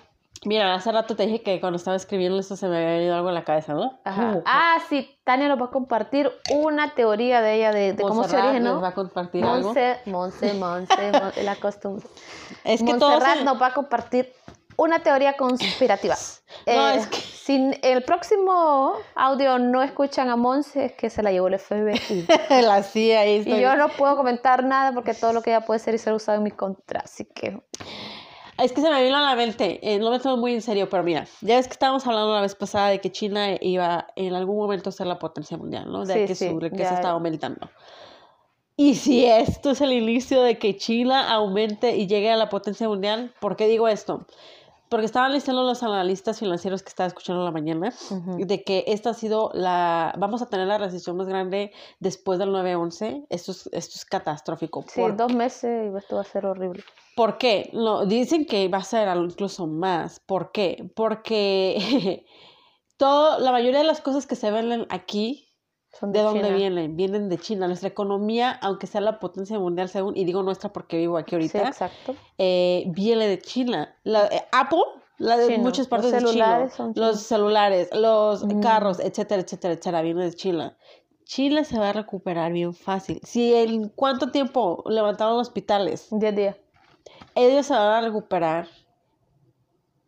Mira, 0.46 0.74
hace 0.74 0.92
rato 0.92 1.16
te 1.16 1.26
dije 1.26 1.42
que 1.42 1.60
cuando 1.60 1.76
estaba 1.76 1.96
escribiendo 1.96 2.38
esto 2.38 2.54
se 2.56 2.68
me 2.68 2.76
había 2.76 2.90
venido 2.98 3.14
algo 3.16 3.28
en 3.30 3.34
la 3.34 3.44
cabeza, 3.44 3.74
¿no? 3.74 3.98
Ajá. 4.04 4.42
Ah, 4.46 4.76
sí, 4.88 5.18
Tania 5.24 5.48
nos 5.48 5.60
va 5.60 5.66
a 5.66 5.70
compartir 5.70 6.30
una 6.52 6.94
teoría 6.94 7.42
de 7.42 7.54
ella, 7.54 7.72
de, 7.72 7.92
de 7.94 8.02
cómo 8.02 8.22
se 8.24 8.36
originó. 8.36 8.74
nos 8.74 8.82
va 8.82 8.88
a 8.88 8.94
compartir 8.94 9.44
algo. 9.44 9.68
Monse, 9.74 9.98
Monse, 10.06 10.54
Monse, 10.54 11.12
Mon- 11.12 11.44
la 11.44 11.56
costumbre. 11.56 12.06
Es 12.64 12.80
que 12.80 12.84
Montserrat 12.94 13.40
nos 13.40 13.60
va 13.60 13.66
a 13.66 13.74
compartir 13.74 14.32
una 14.76 15.00
teoría 15.00 15.36
conspirativa. 15.36 16.14
No, 16.66 16.72
Eh, 16.72 16.96
es 16.96 17.06
que- 17.08 17.16
Si 17.18 17.70
el 17.82 18.02
próximo 18.04 18.92
audio 19.16 19.58
no 19.58 19.82
escuchan 19.82 20.28
a 20.30 20.36
Monse, 20.36 20.84
es 20.86 20.92
que 20.92 21.10
se 21.10 21.22
la 21.24 21.32
llevó 21.32 21.48
el 21.48 21.58
FBI. 21.58 22.26
la 22.62 22.82
CIA 22.84 23.20
ahí 23.20 23.36
y 23.36 23.38
estoy- 23.40 23.60
yo 23.60 23.74
no 23.76 23.88
puedo 23.88 24.16
comentar 24.16 24.62
nada 24.64 24.92
porque 24.92 25.12
todo 25.12 25.32
lo 25.32 25.42
que 25.42 25.50
ella 25.50 25.64
puede 25.66 25.80
ser 25.80 25.94
y 25.94 25.98
ser 25.98 26.12
usado 26.12 26.38
en 26.38 26.44
mi 26.44 26.50
contra. 26.52 27.00
Así 27.00 27.24
que 27.24 27.60
Es 28.58 28.72
que 28.72 28.80
se 28.80 28.90
me 28.90 29.02
vino 29.02 29.16
a 29.16 29.20
la 29.20 29.36
mente, 29.36 29.80
eh, 29.82 29.98
no 29.98 30.10
me 30.10 30.18
tomo 30.18 30.38
muy 30.38 30.54
en 30.54 30.62
serio, 30.62 30.88
pero 30.88 31.02
mira, 31.02 31.26
ya 31.42 31.56
ves 31.56 31.66
que 31.66 31.72
estábamos 31.72 32.06
hablando 32.06 32.34
la 32.34 32.40
vez 32.40 32.54
pasada 32.54 32.88
de 32.88 33.00
que 33.00 33.12
China 33.12 33.56
iba 33.60 34.06
en 34.16 34.34
algún 34.34 34.56
momento 34.56 34.88
a 34.88 34.92
ser 34.92 35.06
la 35.06 35.18
potencia 35.18 35.58
mundial, 35.58 35.92
¿no? 35.92 36.06
De 36.06 36.14
Sí, 36.14 36.26
que, 36.26 36.34
sí, 36.34 36.48
su 36.48 36.58
riqueza 36.58 36.94
estaba 36.94 37.14
aumentando. 37.14 37.70
Y 38.76 38.94
si 38.94 39.24
esto 39.26 39.70
es 39.70 39.80
el 39.80 39.92
inicio 39.92 40.42
de 40.42 40.58
que 40.58 40.76
China 40.76 41.32
aumente 41.32 41.96
y 41.96 42.06
llegue 42.06 42.30
a 42.30 42.36
la 42.36 42.48
potencia 42.48 42.88
mundial, 42.88 43.32
¿por 43.40 43.56
qué 43.56 43.68
digo 43.68 43.88
esto? 43.88 44.26
Porque 44.88 45.06
estaban 45.06 45.32
diciendo 45.32 45.64
los 45.64 45.82
analistas 45.82 46.38
financieros 46.38 46.82
que 46.82 46.90
estaba 46.90 47.08
escuchando 47.08 47.40
en 47.42 47.46
la 47.46 47.50
mañana, 47.50 47.92
de 48.38 48.62
que 48.62 48.84
esta 48.86 49.10
ha 49.10 49.14
sido 49.14 49.50
la, 49.52 50.14
vamos 50.16 50.42
a 50.42 50.48
tener 50.48 50.68
la 50.68 50.78
recesión 50.78 51.16
más 51.16 51.26
grande 51.26 51.72
después 51.98 52.38
del 52.38 52.50
9-11. 52.50 53.26
Esto 53.28 53.50
es, 53.50 53.68
esto 53.72 53.94
es 53.96 54.04
catastrófico. 54.04 54.84
sí, 54.88 55.00
¿Por 55.00 55.16
dos 55.16 55.34
meses 55.34 55.92
y 55.92 55.96
esto 55.96 56.16
va 56.16 56.22
a 56.22 56.24
ser 56.24 56.46
horrible. 56.46 56.84
¿Por 57.16 57.38
qué? 57.38 57.70
No, 57.72 58.04
dicen 58.04 58.44
que 58.44 58.68
va 58.68 58.78
a 58.78 58.84
ser 58.84 59.08
incluso 59.16 59.66
más. 59.66 60.20
¿Por 60.20 60.52
qué? 60.52 60.88
Porque 60.94 62.24
todo, 62.96 63.40
la 63.40 63.52
mayoría 63.52 63.80
de 63.80 63.86
las 63.86 64.00
cosas 64.00 64.26
que 64.26 64.36
se 64.36 64.50
venden 64.50 64.86
aquí, 64.90 65.45
Son 65.98 66.12
¿de 66.12 66.20
dónde 66.20 66.42
China. 66.44 66.56
vienen? 66.56 66.96
Vienen 66.96 67.28
de 67.28 67.38
China. 67.38 67.66
Nuestra 67.66 67.88
economía, 67.88 68.52
aunque 68.62 68.86
sea 68.86 69.00
la 69.00 69.18
potencia 69.18 69.58
mundial 69.58 69.88
según, 69.88 70.16
y 70.16 70.24
digo 70.24 70.42
nuestra 70.42 70.72
porque 70.72 70.96
vivo 70.98 71.16
aquí 71.16 71.30
Sí, 71.30 71.36
ahorita, 71.36 71.68
exacto. 71.68 72.14
eh, 72.38 72.84
viene 72.88 73.26
de 73.28 73.38
China. 73.38 73.96
La, 74.04 74.26
eh, 74.26 74.44
Apple, 74.52 74.80
la 75.18 75.36
de 75.36 75.46
Chino. 75.48 75.62
muchas 75.62 75.78
Los 75.78 75.88
partes 75.88 76.12
de 76.12 76.24
China. 76.24 76.68
Los 76.94 77.20
celulares, 77.20 77.88
los 77.92 78.44
Mm. 78.44 78.60
carros, 78.60 79.00
etcétera, 79.00 79.42
etcétera, 79.42 79.74
etcétera, 79.74 80.02
viene 80.02 80.24
de 80.24 80.34
China. 80.34 80.76
China 81.24 81.64
se 81.64 81.78
va 81.78 81.88
a 81.88 81.92
recuperar 81.92 82.52
bien 82.52 82.72
fácil. 82.74 83.20
Si 83.24 83.52
en 83.54 83.88
cuánto 83.88 84.30
tiempo 84.30 84.84
levantaron 84.86 85.38
hospitales, 85.38 86.08
Diez 86.10 86.36
días. 86.36 86.56
ellos 87.34 87.66
se 87.66 87.72
van 87.74 87.82
a 87.88 88.00
recuperar 88.02 88.68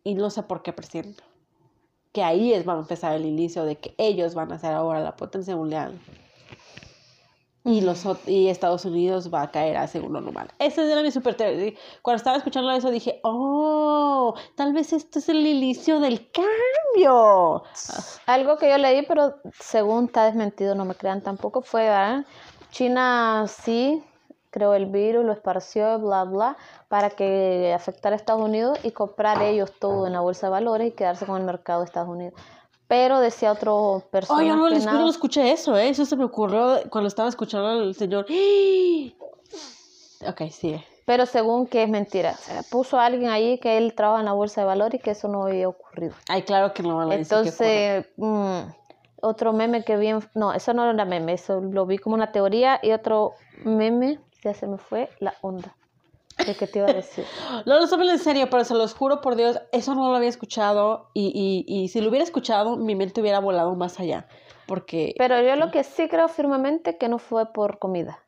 y 0.03 0.13
no 0.15 0.29
sé 0.29 0.43
por 0.43 0.61
qué 0.61 0.71
presiento. 0.71 1.23
Que 2.11 2.23
ahí 2.23 2.53
es 2.53 2.67
va 2.67 2.73
a 2.73 2.79
empezar 2.79 3.13
el 3.13 3.25
inicio 3.25 3.65
de 3.65 3.77
que 3.77 3.93
ellos 3.97 4.33
van 4.33 4.51
a 4.51 4.59
ser 4.59 4.73
ahora 4.73 4.99
la 5.01 5.15
potencia 5.15 5.55
mundial. 5.55 5.99
Y, 7.65 7.81
los, 7.81 8.03
y 8.25 8.47
Estados 8.47 8.85
Unidos 8.85 9.31
va 9.31 9.43
a 9.43 9.51
caer 9.51 9.77
a 9.77 9.87
segundo 9.87 10.21
lugar. 10.21 10.53
Esa 10.59 10.81
era 10.89 11.03
mi 11.03 11.11
super 11.11 11.35
teoría. 11.35 11.73
Cuando 12.01 12.17
estaba 12.17 12.37
escuchando 12.37 12.71
eso 12.71 12.89
dije, 12.89 13.19
oh, 13.23 14.33
tal 14.55 14.73
vez 14.73 14.93
esto 14.93 15.19
es 15.19 15.29
el 15.29 15.45
inicio 15.45 15.99
del 15.99 16.31
cambio. 16.31 17.63
Algo 18.25 18.57
que 18.57 18.69
yo 18.69 18.77
leí, 18.77 19.05
pero 19.05 19.35
según 19.59 20.05
está 20.05 20.25
desmentido, 20.25 20.73
no 20.73 20.85
me 20.85 20.95
crean 20.95 21.21
tampoco, 21.21 21.61
fue, 21.61 21.83
¿verdad? 21.83 22.25
China 22.71 23.45
sí 23.47 24.01
creó 24.49 24.73
el 24.73 24.87
virus, 24.87 25.25
lo 25.25 25.31
esparció, 25.31 25.99
bla, 25.99 26.23
bla, 26.23 26.57
para 26.87 27.09
que 27.11 27.71
afectara 27.75 28.15
a 28.15 28.17
Estados 28.17 28.41
Unidos 28.41 28.79
y 28.83 28.91
comprar 28.91 29.41
ellos 29.41 29.71
todo 29.79 30.07
en 30.07 30.13
la 30.13 30.21
bolsa 30.21 30.47
de 30.47 30.51
valores 30.51 30.87
y 30.87 30.91
quedarse 30.91 31.25
con 31.25 31.37
el 31.37 31.43
mercado 31.43 31.79
de 31.81 31.85
Estados 31.85 32.09
Unidos. 32.09 32.33
Pero 32.87 33.19
decía 33.19 33.51
otro 33.51 34.03
persona 34.11 34.39
Oh, 34.41 34.45
yo 34.47 34.55
no, 34.55 34.65
que 34.67 34.71
les- 34.75 34.83
yo 34.85 34.91
nada- 34.91 35.03
no 35.03 35.09
escuché 35.09 35.51
eso, 35.51 35.77
¿eh? 35.77 35.89
Eso 35.89 36.05
se 36.05 36.15
me 36.15 36.23
ocurrió 36.25 36.79
cuando 36.89 37.07
estaba 37.07 37.29
escuchando 37.29 37.67
al 37.67 37.93
señor. 37.93 38.25
Ok, 40.27 40.41
sigue. 40.51 40.83
pero 41.05 41.25
según 41.25 41.65
que 41.65 41.81
es 41.83 41.89
mentira. 41.89 42.33
Se 42.35 42.61
puso 42.69 42.99
alguien 42.99 43.29
ahí 43.31 43.57
que 43.59 43.77
él 43.77 43.93
trabaja 43.95 44.19
en 44.19 44.25
la 44.27 44.33
bolsa 44.33 44.61
de 44.61 44.67
valores 44.67 44.99
y 44.99 45.03
que 45.03 45.11
eso 45.11 45.27
no 45.27 45.43
había 45.45 45.67
ocurrido. 45.67 46.13
Ay, 46.27 46.43
claro 46.43 46.71
que 46.73 46.83
no 46.83 46.97
van 46.97 47.11
a 47.11 47.15
decir 47.15 47.27
que. 47.29 47.35
Entonces, 47.49 48.05
mm, 48.17 48.59
otro 49.21 49.51
meme 49.53 49.83
que 49.83 49.95
vi, 49.97 50.07
en- 50.07 50.29
no, 50.35 50.53
eso 50.53 50.73
no 50.73 50.87
era 50.89 51.05
meme, 51.05 51.33
eso 51.33 51.61
lo 51.61 51.85
vi 51.87 51.97
como 51.97 52.15
una 52.15 52.31
teoría 52.31 52.79
y 52.83 52.91
otro 52.91 53.33
meme, 53.63 54.19
ya 54.43 54.53
se 54.53 54.67
me 54.67 54.77
fue 54.77 55.09
la 55.19 55.33
onda. 55.41 55.75
¿De 56.45 56.55
qué 56.55 56.67
te 56.67 56.79
iba 56.79 56.87
a 56.89 56.93
decir? 56.93 57.25
No, 57.65 57.79
no 57.79 57.87
tomen 57.89 58.09
en 58.09 58.19
serio, 58.19 58.49
pero 58.49 58.63
se 58.63 58.73
los 58.73 58.93
juro 58.93 59.19
por 59.19 59.35
Dios, 59.35 59.59
eso 59.73 59.93
no 59.93 60.09
lo 60.09 60.15
había 60.15 60.29
escuchado 60.29 61.09
y, 61.13 61.65
y, 61.67 61.73
y 61.83 61.89
si 61.89 61.99
lo 61.99 62.09
hubiera 62.09 62.23
escuchado, 62.23 62.77
mi 62.77 62.95
mente 62.95 63.19
hubiera 63.19 63.39
volado 63.39 63.75
más 63.75 63.99
allá. 63.99 64.25
Porque 64.65 65.13
Pero 65.17 65.41
yo 65.41 65.55
lo 65.57 65.69
que 65.71 65.83
sí 65.83 66.07
creo 66.07 66.27
firmemente 66.29 66.97
que 66.97 67.09
no 67.09 67.17
fue 67.19 67.51
por 67.51 67.77
comida. 67.79 68.19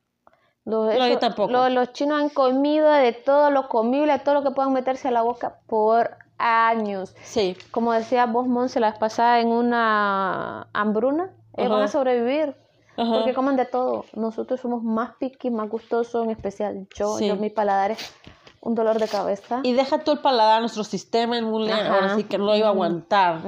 Lo- 0.66 0.86
No, 0.92 1.08
yo 1.08 1.18
tampoco. 1.20 1.52
lo- 1.52 1.70
los 1.70 1.94
chinos 1.94 2.20
han 2.22 2.30
comido 2.30 2.90
de 2.90 3.14
todo 3.14 3.50
lo 3.50 3.70
comible, 3.70 4.20
todo 4.20 4.36
lo 4.36 4.44
que 4.44 4.52
puedan 4.52 4.74
meterse 4.74 5.08
a 5.08 5.12
la 5.12 5.22
boca 5.22 5.60
por 5.68 6.18
años. 6.38 7.16
sí, 7.24 7.56
Como 7.72 7.94
decía 7.94 8.26
vos, 8.26 8.48
Monse, 8.48 8.80
la 8.80 8.90
vez 8.92 9.00
pasada 9.00 9.40
en 9.40 9.48
una 9.50 10.68
hambruna, 10.74 11.32
ellos 11.56 11.72
van 11.72 11.84
a 11.84 11.88
sobrevivir. 11.88 12.56
Ajá. 12.98 13.14
Porque 13.14 13.34
comen 13.34 13.56
de 13.56 13.66
todo. 13.66 14.06
Nosotros 14.16 14.60
somos 14.60 14.84
más 14.84 15.16
piqui, 15.20 15.50
más 15.50 15.70
gustosos, 15.70 16.24
en 16.26 16.32
especial 16.32 16.88
yo, 16.96 17.18
Sí. 17.18 17.28
yo 17.28 17.36
mi 17.36 17.50
paladar 17.50 17.92
es 17.92 18.14
un 18.62 18.76
dolor 18.76 19.00
de 19.00 19.08
cabeza. 19.08 19.62
Y 19.64 19.74
deja 19.74 20.00
todo 20.04 20.16
el 20.16 20.22
paladar, 20.22 20.62
nuestro 20.62 20.84
sistema 20.84 21.38
inmune, 21.38 21.74
ahora 21.74 22.16
sí 22.16 22.26
que 22.26 22.38
no 22.38 22.46
lo 22.46 22.56
iba 22.56 22.68
a 22.68 22.72
aguantar. 22.72 23.42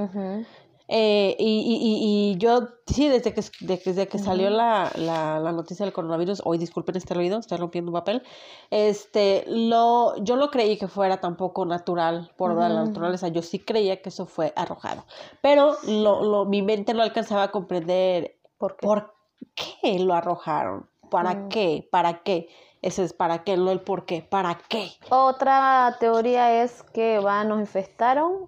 Eh, 0.90 1.36
y, 1.40 1.46
y, 1.46 1.76
y, 1.76 2.32
y 2.34 2.38
yo, 2.38 2.68
sí, 2.88 3.08
desde 3.08 3.34
que, 3.34 3.42
desde 3.62 4.08
que 4.08 4.20
salió 4.20 4.50
la, 4.50 4.92
la, 4.96 5.40
la 5.40 5.52
noticia 5.54 5.86
del 5.86 5.94
coronavirus, 5.94 6.42
hoy 6.46 6.58
disculpen 6.58 6.98
este 6.98 7.14
ruido, 7.14 7.40
estoy 7.40 7.58
rompiendo 7.58 7.90
un 7.90 7.94
papel, 7.98 8.22
este, 8.70 9.46
lo, 9.48 10.16
yo 10.24 10.36
lo 10.36 10.52
creí 10.52 10.78
que 10.78 10.90
fuera 10.90 11.22
tampoco 11.22 11.66
natural 11.66 12.32
por 12.38 12.54
de 12.56 12.68
la 12.70 12.84
naturaleza, 12.84 13.30
yo 13.30 13.42
sí 13.42 13.60
creía 13.60 14.02
que 14.02 14.10
eso 14.10 14.26
fue 14.26 14.52
arrojado, 14.58 15.06
pero 15.42 15.78
lo, 15.88 16.22
lo, 16.22 16.46
mi 16.46 16.62
mente 16.62 16.94
no 16.94 17.02
alcanzaba 17.02 17.44
a 17.44 17.52
comprender 17.52 18.36
¿Por 18.58 18.76
qué? 18.76 18.86
por 18.86 19.14
qué 19.56 20.00
lo 20.00 20.14
arrojaron, 20.14 20.90
para 21.10 21.34
Mm. 21.34 21.50
qué, 21.50 21.88
para 21.92 22.24
qué, 22.24 22.48
ese 22.82 23.04
es 23.04 23.14
para 23.14 23.44
qué, 23.44 23.56
no 23.58 23.72
el 23.72 23.82
por 23.82 24.06
qué, 24.06 24.22
para 24.22 24.60
qué. 24.68 24.92
Otra 25.10 25.96
teoría 26.00 26.64
es 26.64 26.84
que 26.84 27.20
va, 27.20 27.44
nos 27.44 27.60
infestaron 27.60 28.48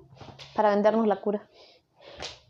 para 0.55 0.69
vendernos 0.71 1.07
la 1.07 1.17
cura. 1.21 1.47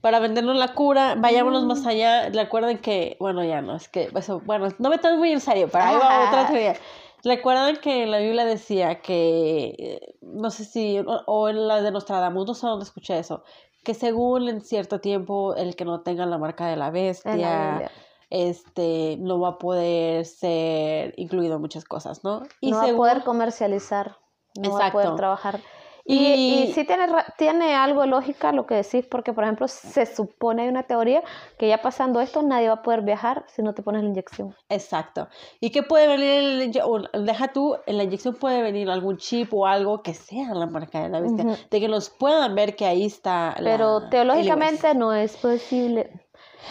para 0.02 0.20
vendernos 0.20 0.56
la 0.56 0.76
cura, 0.76 1.16
vayámonos 1.18 1.64
Mm. 1.64 1.68
más 1.68 1.86
allá. 1.88 2.30
Recuerden 2.30 2.78
que, 2.78 3.18
bueno, 3.20 3.44
ya 3.44 3.62
no, 3.64 3.76
es 3.76 3.90
que, 3.90 4.12
eso, 4.16 4.40
bueno, 4.42 4.68
no 4.78 4.90
me 4.92 5.00
tomes 5.00 5.18
muy 5.18 5.32
en 5.32 5.40
serio, 5.40 5.68
pero 5.72 5.84
ahí 5.84 5.96
va 5.96 6.28
otra 6.28 6.46
teoría. 6.48 6.76
Recuerdan 7.24 7.78
que 7.78 8.06
la 8.06 8.20
Biblia 8.20 8.46
decía 8.46 9.02
que, 9.02 9.76
eh, 9.80 10.16
no 10.22 10.52
sé 10.52 10.64
si, 10.64 11.00
o, 11.00 11.24
o 11.26 11.50
en 11.50 11.68
la 11.68 11.82
de 11.82 11.90
Nostradamus, 11.90 12.46
no 12.46 12.54
sé 12.54 12.68
dónde 12.68 12.86
escuché 12.86 13.18
eso, 13.18 13.44
que 13.84 13.96
según 13.96 14.48
en 14.48 14.62
cierto 14.62 15.00
tiempo 15.02 15.56
el 15.56 15.76
que 15.76 15.86
no 15.86 16.02
tenga 16.02 16.28
la 16.28 16.38
marca 16.38 16.68
de 16.68 16.76
la 16.76 16.92
bestia. 16.92 17.90
Este, 18.36 19.16
no 19.22 19.40
va 19.40 19.50
a 19.50 19.58
poder 19.58 20.26
ser 20.26 21.14
incluido 21.16 21.56
en 21.56 21.62
muchas 21.62 21.86
cosas, 21.86 22.24
¿no? 22.26 22.44
Y 22.60 22.72
no 22.72 22.78
va 22.78 22.90
a 22.90 22.96
poder 22.96 23.24
comercializar, 23.24 24.18
no 24.62 24.72
va 24.74 24.88
a 24.88 24.92
poder 24.92 25.06
Exacto. 25.06 25.16
trabajar. 25.16 25.60
Y- 26.08 26.18
Y, 26.34 26.64
y 26.70 26.74
sí 26.74 26.84
tiene, 26.84 27.08
tiene 27.38 27.74
algo 27.74 28.02
de 28.02 28.08
lógica 28.08 28.52
lo 28.52 28.68
que 28.68 28.76
decís, 28.76 29.08
porque 29.10 29.34
por 29.34 29.44
ejemplo 29.44 29.68
se 29.68 30.06
supone, 30.06 30.62
hay 30.64 30.68
una 30.68 30.84
teoría, 30.84 31.24
que 31.58 31.68
ya 31.68 31.82
pasando 31.82 32.20
esto 32.22 32.44
nadie 32.44 32.68
va 32.68 32.76
a 32.76 32.82
poder 32.84 33.02
viajar 33.02 33.44
si 33.48 33.64
no 33.64 33.74
te 33.74 33.82
pones 33.82 34.04
la 34.04 34.10
inyección. 34.10 34.54
Exacto. 34.70 35.28
¿Y 35.62 35.72
qué 35.72 35.82
puede 35.82 36.06
venir? 36.08 36.80
o 36.84 37.00
deja 37.20 37.48
tú, 37.54 37.78
en 37.88 37.98
la 37.98 38.04
inyección 38.04 38.36
puede 38.36 38.62
venir 38.62 38.90
algún 38.92 39.18
chip 39.18 39.52
o 39.54 39.66
algo 39.66 40.04
que 40.04 40.14
sea 40.14 40.54
la 40.54 40.68
marca 40.68 41.02
de 41.02 41.10
la 41.10 41.22
bestia, 41.22 41.46
de 41.72 41.80
que 41.80 41.88
nos 41.88 42.10
puedan 42.12 42.54
ver 42.54 42.76
que 42.76 42.86
ahí 42.86 43.06
está 43.06 43.56
la- 43.60 43.72
Pero 43.72 43.98
el 44.04 44.10
teológicamente 44.10 44.94
no 44.94 45.12
es 45.14 45.36
posible. 45.38 46.25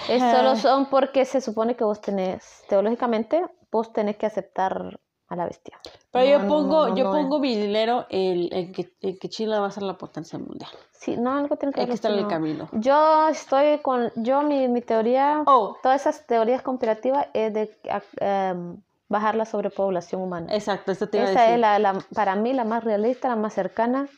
Es 0.09 0.23
solo 0.23 0.57
son 0.57 0.87
porque 0.87 1.25
se 1.25 1.41
supone 1.41 1.77
que 1.77 1.85
vos 1.85 2.01
tenés, 2.01 2.65
teológicamente, 2.69 3.45
vos 3.71 3.93
tenés 3.93 4.17
que 4.17 4.27
aceptar 4.27 4.99
a 5.29 5.37
la 5.37 5.47
bestia. 5.47 5.79
Pero 6.11 6.25
No, 6.25 6.43
yo 6.43 6.49
pongo, 6.49 6.89
no, 6.89 6.97
yo 6.97 7.05
no 7.05 7.11
pongo 7.11 7.39
mi 7.41 7.57
dinero 7.57 8.07
en, 8.11 8.53
en 8.53 8.73
que, 8.73 8.93
en 9.01 9.19
que 9.19 9.29
China 9.29 9.61
va 9.61 9.67
a 9.69 9.71
ser 9.71 9.83
la 9.83 9.97
potencia 9.99 10.39
mundial. 10.39 10.71
Sí, 10.93 11.17
no, 11.17 11.37
algo 11.37 11.57
tiene 11.57 11.73
que 11.75 11.81
Hay 11.81 11.87
que 11.87 11.95
estar 11.95 12.13
en 12.13 12.19
el 12.19 12.29
camino. 12.29 12.69
Yo 12.73 13.29
estoy 13.29 13.79
con, 13.79 14.13
yo 14.17 14.43
mi, 14.43 14.69
mi 14.69 14.81
teoría, 14.81 15.43
Oh, 15.47 15.77
todas 15.83 16.01
esas 16.03 16.27
teorías 16.27 16.63
conspirativas 16.63 17.27
es 17.35 17.53
de 17.53 17.79
a- 17.91 18.03
em, 18.51 18.77
bajar 19.09 19.35
la 19.35 19.45
sobrepoblación 19.45 20.23
humana. 20.23 20.55
exacto, 20.55 20.93
esto 20.93 21.09
te 21.09 21.19
iba 21.19 21.27
a 21.27 21.31
Esa 21.31 21.41
decir. 21.43 21.55
es 21.55 21.61
la, 21.61 21.79
la- 21.79 22.05
para 22.15 22.37
mí 22.37 22.53
la 22.53 22.65
más 22.65 22.85
realista, 22.85 23.29
la 23.29 23.37
más 23.37 23.53
cercana. 23.55 24.09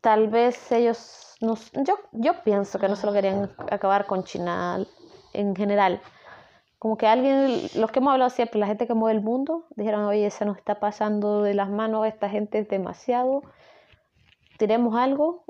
Tal 0.00 0.28
vez 0.28 0.70
ellos, 0.70 1.25
nos, 1.40 1.70
yo, 1.72 1.98
yo 2.12 2.42
pienso 2.42 2.78
que 2.78 2.88
no 2.88 2.96
se 2.96 3.06
lo 3.06 3.12
querían 3.12 3.50
acabar 3.70 4.06
con 4.06 4.24
China 4.24 4.84
en 5.32 5.54
general. 5.54 6.00
Como 6.78 6.96
que 6.96 7.06
alguien, 7.06 7.68
los 7.74 7.90
que 7.90 7.98
hemos 7.98 8.12
hablado 8.12 8.30
siempre, 8.30 8.60
la 8.60 8.66
gente 8.66 8.86
que 8.86 8.94
mueve 8.94 9.18
el 9.18 9.24
mundo, 9.24 9.66
dijeron, 9.76 10.04
oye, 10.04 10.30
se 10.30 10.44
nos 10.44 10.56
está 10.58 10.78
pasando 10.78 11.42
de 11.42 11.54
las 11.54 11.70
manos, 11.70 12.06
esta 12.06 12.28
gente 12.28 12.58
es 12.58 12.68
demasiado, 12.68 13.42
tiremos 14.58 14.94
algo. 14.94 15.44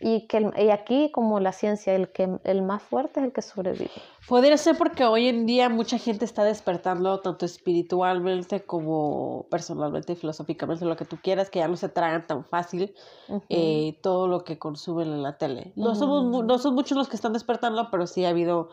Y, 0.00 0.26
que 0.28 0.50
y 0.56 0.70
aquí, 0.70 1.10
como 1.12 1.40
la 1.40 1.52
ciencia, 1.52 1.94
el, 1.94 2.10
que, 2.12 2.38
el 2.44 2.62
más 2.62 2.82
fuerte 2.82 3.20
es 3.20 3.26
el 3.26 3.32
que 3.32 3.42
sobrevive. 3.42 3.90
Podría 4.28 4.56
ser 4.56 4.76
porque 4.76 5.04
hoy 5.04 5.26
en 5.28 5.46
día 5.46 5.68
mucha 5.68 5.98
gente 5.98 6.24
está 6.24 6.44
despertando 6.44 7.20
tanto 7.20 7.46
espiritualmente 7.46 8.64
como 8.64 9.46
personalmente 9.50 10.14
filosóficamente, 10.14 10.84
lo 10.84 10.96
que 10.96 11.04
tú 11.04 11.18
quieras, 11.22 11.50
que 11.50 11.58
ya 11.60 11.68
no 11.68 11.76
se 11.76 11.88
tragan 11.88 12.26
tan 12.26 12.44
fácil 12.44 12.94
Ujú. 13.28 13.42
eh, 13.48 13.98
todo 14.02 14.28
lo 14.28 14.44
que 14.44 14.58
consumen 14.58 15.08
en 15.08 15.22
la 15.22 15.38
tele. 15.38 15.72
No, 15.76 15.94
somos, 15.94 16.24
mu- 16.24 16.38
Ujú. 16.38 16.42
no 16.46 16.58
son 16.58 16.74
muchos 16.74 16.96
los 16.96 17.08
que 17.08 17.16
están 17.16 17.32
despertando, 17.32 17.88
pero 17.90 18.06
sí 18.06 18.24
ha 18.24 18.28
habido 18.30 18.68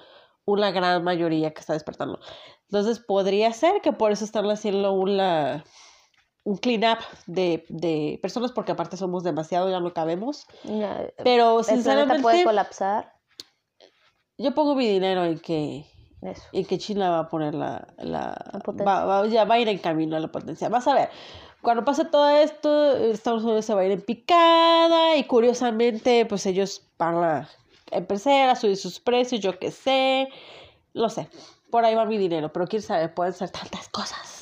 una 0.46 0.70
gran 0.72 1.04
mayoría 1.04 1.54
que 1.54 1.60
está 1.62 1.74
despertando. 1.74 2.20
Entonces 2.70 3.00
podría 3.00 3.52
ser 3.54 3.82
que 3.82 3.94
por 3.94 4.12
eso 4.12 4.26
están 4.26 4.46
haciendo 4.52 4.92
una, 4.94 5.64
un 6.46 6.56
clean 6.58 6.84
up 6.90 7.00
de, 7.26 7.66
de 7.70 8.18
personas, 8.22 8.52
porque 8.54 8.72
aparte 8.72 8.96
somos 8.98 9.24
demasiado, 9.24 9.70
ya 9.70 9.80
no 9.82 9.94
cabemos. 9.94 10.46
Pero 10.64 11.58
planeta 11.58 11.58
puede 11.58 11.64
sinceramente, 11.64 12.44
colapsar. 12.46 13.14
yo 14.38 14.54
pongo 14.54 14.76
mi 14.76 14.88
dinero 14.88 15.24
en 15.26 15.40
que 15.40 15.86
Eso. 16.22 16.44
y 16.52 16.66
que 16.66 16.78
China 16.78 17.10
va 17.10 17.20
a 17.20 17.30
poner 17.30 17.54
la, 17.56 17.88
la, 17.98 18.36
La 18.76 18.84
va, 18.84 19.06
va- 19.06 19.28
ya 19.28 19.44
va 19.46 19.56
a 19.56 19.60
ir 19.60 19.70
en 19.70 19.80
camino 19.80 20.16
a 20.16 20.20
la 20.20 20.28
potencia. 20.32 20.70
Vas 20.70 20.88
a 20.88 20.94
ver, 20.94 21.10
cuando 21.62 21.84
pase 21.84 22.06
todo 22.06 22.30
esto, 22.30 22.96
Estados 22.96 23.44
Unidos 23.44 23.66
se 23.66 23.74
va 23.74 23.82
a 23.82 23.86
ir 23.86 23.92
en 23.92 24.02
picada 24.02 25.16
y 25.18 25.24
curiosamente, 25.24 26.26
pues 26.28 26.46
ellos 26.46 26.84
van 27.00 27.24
a 27.24 27.50
empezar 27.92 28.50
a 28.50 28.56
subir 28.56 28.78
sus 28.78 29.00
precios, 29.00 29.42
yo 29.42 29.58
qué 29.58 29.72
sé, 29.72 30.30
lo 30.94 31.10
sé. 31.10 31.28
Por 31.72 31.86
ahí 31.86 31.96
va 31.96 32.06
mi 32.06 32.18
dinero, 32.20 32.54
pero 32.54 32.68
quién 32.68 32.82
sabe, 32.84 33.10
pueden 33.10 33.34
ser 33.34 33.50
tantas 33.50 33.90
cosas. 33.90 34.35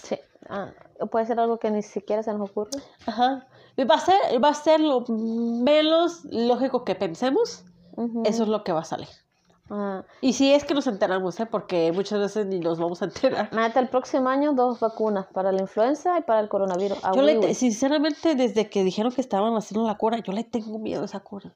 Ah, 0.49 0.71
puede 1.11 1.25
ser 1.25 1.39
algo 1.39 1.57
que 1.57 1.71
ni 1.71 1.81
siquiera 1.81 2.23
se 2.23 2.33
nos 2.33 2.49
ocurre. 2.49 2.71
Ajá. 3.05 3.47
Y 3.75 3.83
va 3.85 3.95
a 3.95 3.99
ser, 3.99 4.43
va 4.43 4.49
a 4.49 4.53
ser 4.53 4.79
lo 4.79 5.03
menos 5.07 6.25
lógico 6.25 6.83
que 6.83 6.95
pensemos, 6.95 7.65
eso 8.25 8.43
es 8.43 8.49
lo 8.49 8.63
que 8.63 8.71
va 8.71 8.81
a 8.81 8.85
salir. 8.85 9.07
Ah, 9.69 10.03
Y 10.21 10.33
si 10.33 10.53
es 10.53 10.65
que 10.65 10.73
nos 10.73 10.85
enteramos, 10.87 11.39
¿eh? 11.39 11.45
porque 11.45 11.91
muchas 11.91 12.19
veces 12.19 12.45
ni 12.45 12.59
nos 12.59 12.79
vamos 12.79 13.01
a 13.01 13.05
enterar. 13.05 13.49
mete 13.53 13.79
el 13.79 13.87
próximo 13.89 14.29
año 14.29 14.53
dos 14.53 14.79
vacunas 14.79 15.25
para 15.27 15.51
la 15.51 15.61
influenza 15.61 16.19
y 16.19 16.21
para 16.21 16.41
el 16.41 16.49
coronavirus. 16.49 16.99
Ah, 17.01 17.11
Yo 17.15 17.21
le, 17.21 17.39
oui, 17.39 17.53
sinceramente, 17.55 18.35
desde 18.35 18.69
que 18.69 18.83
dijeron 18.83 19.11
que 19.11 19.21
estaban 19.21 19.55
haciendo 19.55 19.87
la 19.87 19.97
cura, 19.97 20.17
yo 20.19 20.33
le 20.33 20.43
tengo 20.43 20.77
miedo 20.79 21.01
a 21.01 21.05
esa 21.05 21.21
cura. 21.21 21.55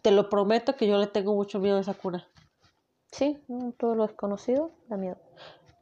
Te 0.00 0.10
lo 0.10 0.28
prometo 0.28 0.74
que 0.76 0.88
yo 0.88 0.98
le 0.98 1.06
tengo 1.06 1.34
mucho 1.34 1.60
miedo 1.60 1.76
a 1.76 1.80
esa 1.80 1.94
cura. 1.94 2.26
Sí, 3.12 3.38
todo 3.78 3.94
lo 3.94 4.06
desconocido 4.06 4.70
da 4.88 4.96
miedo. 4.96 5.18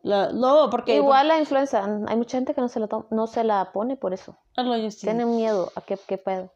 La- 0.02 0.32
no, 0.32 0.70
porque... 0.70 0.96
Igual 0.96 1.28
la 1.28 1.38
influenza, 1.38 1.84
hay 1.84 2.16
mucha 2.16 2.38
gente 2.38 2.54
que 2.54 2.60
no 2.60 2.68
se 2.68 2.80
la, 2.80 2.88
no 3.10 3.26
se 3.26 3.44
la 3.44 3.70
pone 3.72 3.96
por 3.96 4.14
eso. 4.14 4.36
Ah, 4.56 4.62
no, 4.62 4.76
yo 4.76 4.90
sí. 4.90 5.00
Tienen 5.02 5.36
miedo 5.36 5.70
a 5.74 5.80
qué, 5.82 5.98
qué 6.06 6.16
pedo. 6.18 6.50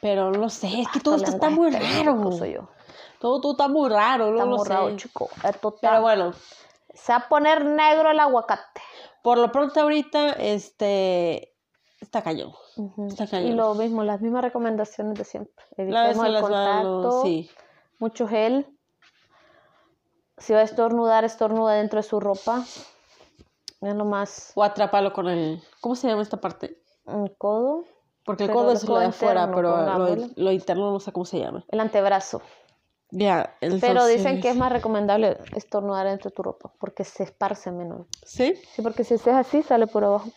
Pero 0.00 0.30
no 0.30 0.48
sé, 0.50 0.80
es 0.82 0.88
que 0.88 1.00
todo 1.00 1.14
Hasta 1.16 1.30
esto 1.30 1.36
está 1.36 1.50
muy 1.50 1.70
raro. 1.70 2.32
soy 2.32 2.54
yo. 2.54 2.68
Todo, 3.20 3.40
todo 3.40 3.52
está 3.52 3.68
muy 3.68 3.88
raro, 3.88 4.26
no 4.26 4.32
Está 4.36 4.44
lo 4.50 4.56
muy 4.56 4.66
raro, 4.68 4.90
sé. 4.90 4.96
chico. 4.96 5.28
Esto 5.44 5.68
está- 5.74 5.90
Pero 5.90 6.02
bueno, 6.02 6.32
Se 6.94 7.12
va 7.12 7.18
a 7.18 7.28
poner 7.28 7.64
negro 7.64 8.10
el 8.10 8.20
aguacate. 8.20 8.80
por 9.22 9.38
lo 9.38 9.50
pronto 9.52 9.80
ahorita, 9.80 10.30
este... 10.32 11.52
Está 12.00 12.22
cañón. 12.22 12.52
Está 13.08 13.40
Y 13.40 13.52
lo 13.52 13.74
mismo, 13.74 14.04
las 14.04 14.20
mismas 14.20 14.42
recomendaciones 14.42 15.14
de 15.18 15.24
siempre. 15.24 15.64
Evitemos 15.78 16.26
el 16.26 16.40
contacto. 16.40 17.22
sí. 17.22 17.50
mucho 17.98 18.28
gel. 18.28 18.66
Si 20.38 20.52
va 20.52 20.60
a 20.60 20.62
estornudar, 20.62 21.24
estornuda 21.24 21.74
dentro 21.74 21.98
de 21.98 22.02
su 22.02 22.20
ropa. 22.20 22.64
Es 23.80 23.94
lo 23.94 24.04
más. 24.04 24.52
O 24.54 24.62
atrápalo 24.62 25.12
con 25.12 25.28
el. 25.28 25.62
¿Cómo 25.80 25.94
se 25.94 26.08
llama 26.08 26.22
esta 26.22 26.40
parte? 26.40 26.82
Un 27.04 27.28
codo. 27.28 27.84
Porque 28.24 28.44
el 28.44 28.50
codo 28.50 28.70
el 28.70 28.76
es 28.76 28.84
lo 28.84 28.98
de 28.98 29.06
afuera, 29.06 29.50
pero 29.54 29.76
lo, 29.76 30.16
lo 30.34 30.52
interno 30.52 30.90
no 30.90 31.00
sé 31.00 31.12
cómo 31.12 31.24
se 31.24 31.38
llama. 31.38 31.64
El 31.68 31.80
antebrazo. 31.80 32.42
Ya, 33.10 33.56
el 33.60 33.80
Pero 33.80 34.04
dicen 34.06 34.40
que 34.40 34.50
es 34.50 34.56
más 34.56 34.72
recomendable 34.72 35.38
estornudar 35.54 36.08
entre 36.08 36.30
tu 36.32 36.42
ropa 36.42 36.72
porque 36.80 37.04
se 37.04 37.22
esparce 37.22 37.70
menos. 37.70 38.06
¿Sí? 38.24 38.54
Sí, 38.74 38.82
porque 38.82 39.04
si 39.04 39.14
es 39.14 39.26
así, 39.28 39.62
sale 39.62 39.86
por 39.86 40.04
abajo. 40.04 40.28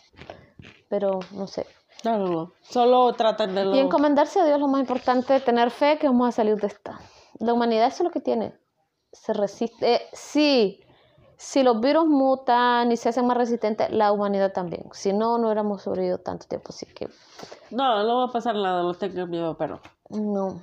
Pero 0.87 1.19
no 1.31 1.47
sé. 1.47 1.65
No, 2.03 2.17
no, 2.17 2.27
no. 2.27 2.53
Solo 2.61 3.11
tratan 3.13 3.55
de 3.55 3.65
lo... 3.65 3.75
Y 3.75 3.79
encomendarse 3.79 4.39
a 4.39 4.45
Dios, 4.45 4.59
lo 4.59 4.67
más 4.67 4.81
importante, 4.81 5.39
tener 5.39 5.71
fe 5.71 5.97
que 5.97 6.07
vamos 6.07 6.29
a 6.29 6.31
salir 6.31 6.55
de 6.57 6.67
esta. 6.67 6.99
La 7.39 7.53
humanidad 7.53 7.87
eso 7.87 8.03
es 8.03 8.05
lo 8.05 8.11
que 8.11 8.21
tiene. 8.21 8.53
Se 9.11 9.33
resiste. 9.33 9.95
Eh, 9.95 10.01
sí, 10.13 10.81
si 11.37 11.63
los 11.63 11.79
virus 11.79 12.05
mutan 12.05 12.91
y 12.91 12.97
se 12.97 13.09
hacen 13.09 13.25
más 13.25 13.37
resistentes, 13.37 13.89
la 13.91 14.11
humanidad 14.11 14.51
también. 14.51 14.89
Si 14.91 15.13
no, 15.13 15.37
no 15.37 15.47
hubiéramos 15.47 15.81
sobrevivido 15.81 16.19
tanto 16.19 16.47
tiempo. 16.47 16.67
Así 16.69 16.85
que 16.85 17.07
No, 17.71 18.03
no 18.03 18.17
va 18.19 18.25
a 18.25 18.31
pasar 18.31 18.55
nada, 18.55 18.83
no 18.83 18.93
tengo 18.93 19.25
miedo, 19.27 19.57
pero... 19.57 19.79
no. 20.09 20.61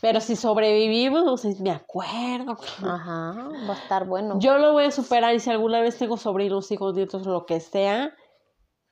Pero 0.00 0.20
si 0.20 0.36
sobrevivimos, 0.36 1.44
me 1.60 1.70
acuerdo. 1.70 2.56
Ajá, 2.84 3.48
va 3.68 3.74
a 3.74 3.78
estar 3.78 4.06
bueno. 4.06 4.38
Yo 4.38 4.58
lo 4.58 4.72
voy 4.72 4.84
a 4.84 4.90
superar 4.90 5.34
y 5.34 5.40
si 5.40 5.50
alguna 5.50 5.80
vez 5.80 5.98
tengo 5.98 6.16
sobrinos, 6.16 6.70
hijos, 6.70 6.94
nietos, 6.94 7.26
lo 7.26 7.46
que 7.46 7.58
sea, 7.58 8.14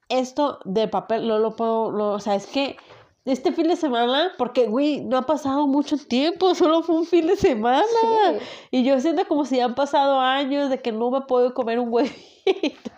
esto 0.08 0.58
de 0.64 0.88
papel 0.88 1.28
no 1.28 1.38
lo 1.38 1.54
puedo, 1.54 1.92
no, 1.92 2.12
o 2.12 2.18
sea, 2.18 2.34
es 2.34 2.46
que 2.46 2.76
este 3.26 3.52
fin 3.52 3.66
de 3.66 3.76
semana, 3.76 4.32
porque, 4.38 4.66
güey, 4.66 5.00
no 5.00 5.18
ha 5.18 5.22
pasado 5.22 5.66
mucho 5.66 5.98
tiempo, 5.98 6.54
solo 6.54 6.82
fue 6.82 6.96
un 6.96 7.06
fin 7.06 7.26
de 7.26 7.36
semana. 7.36 7.82
Sí. 8.00 8.38
Y 8.70 8.84
yo 8.84 8.98
siento 9.00 9.26
como 9.26 9.44
si 9.44 9.60
han 9.60 9.74
pasado 9.74 10.20
años 10.20 10.70
de 10.70 10.80
que 10.80 10.92
no 10.92 11.10
me 11.10 11.22
puedo 11.22 11.52
comer 11.52 11.80
un 11.80 11.92
huevito. 11.92 12.16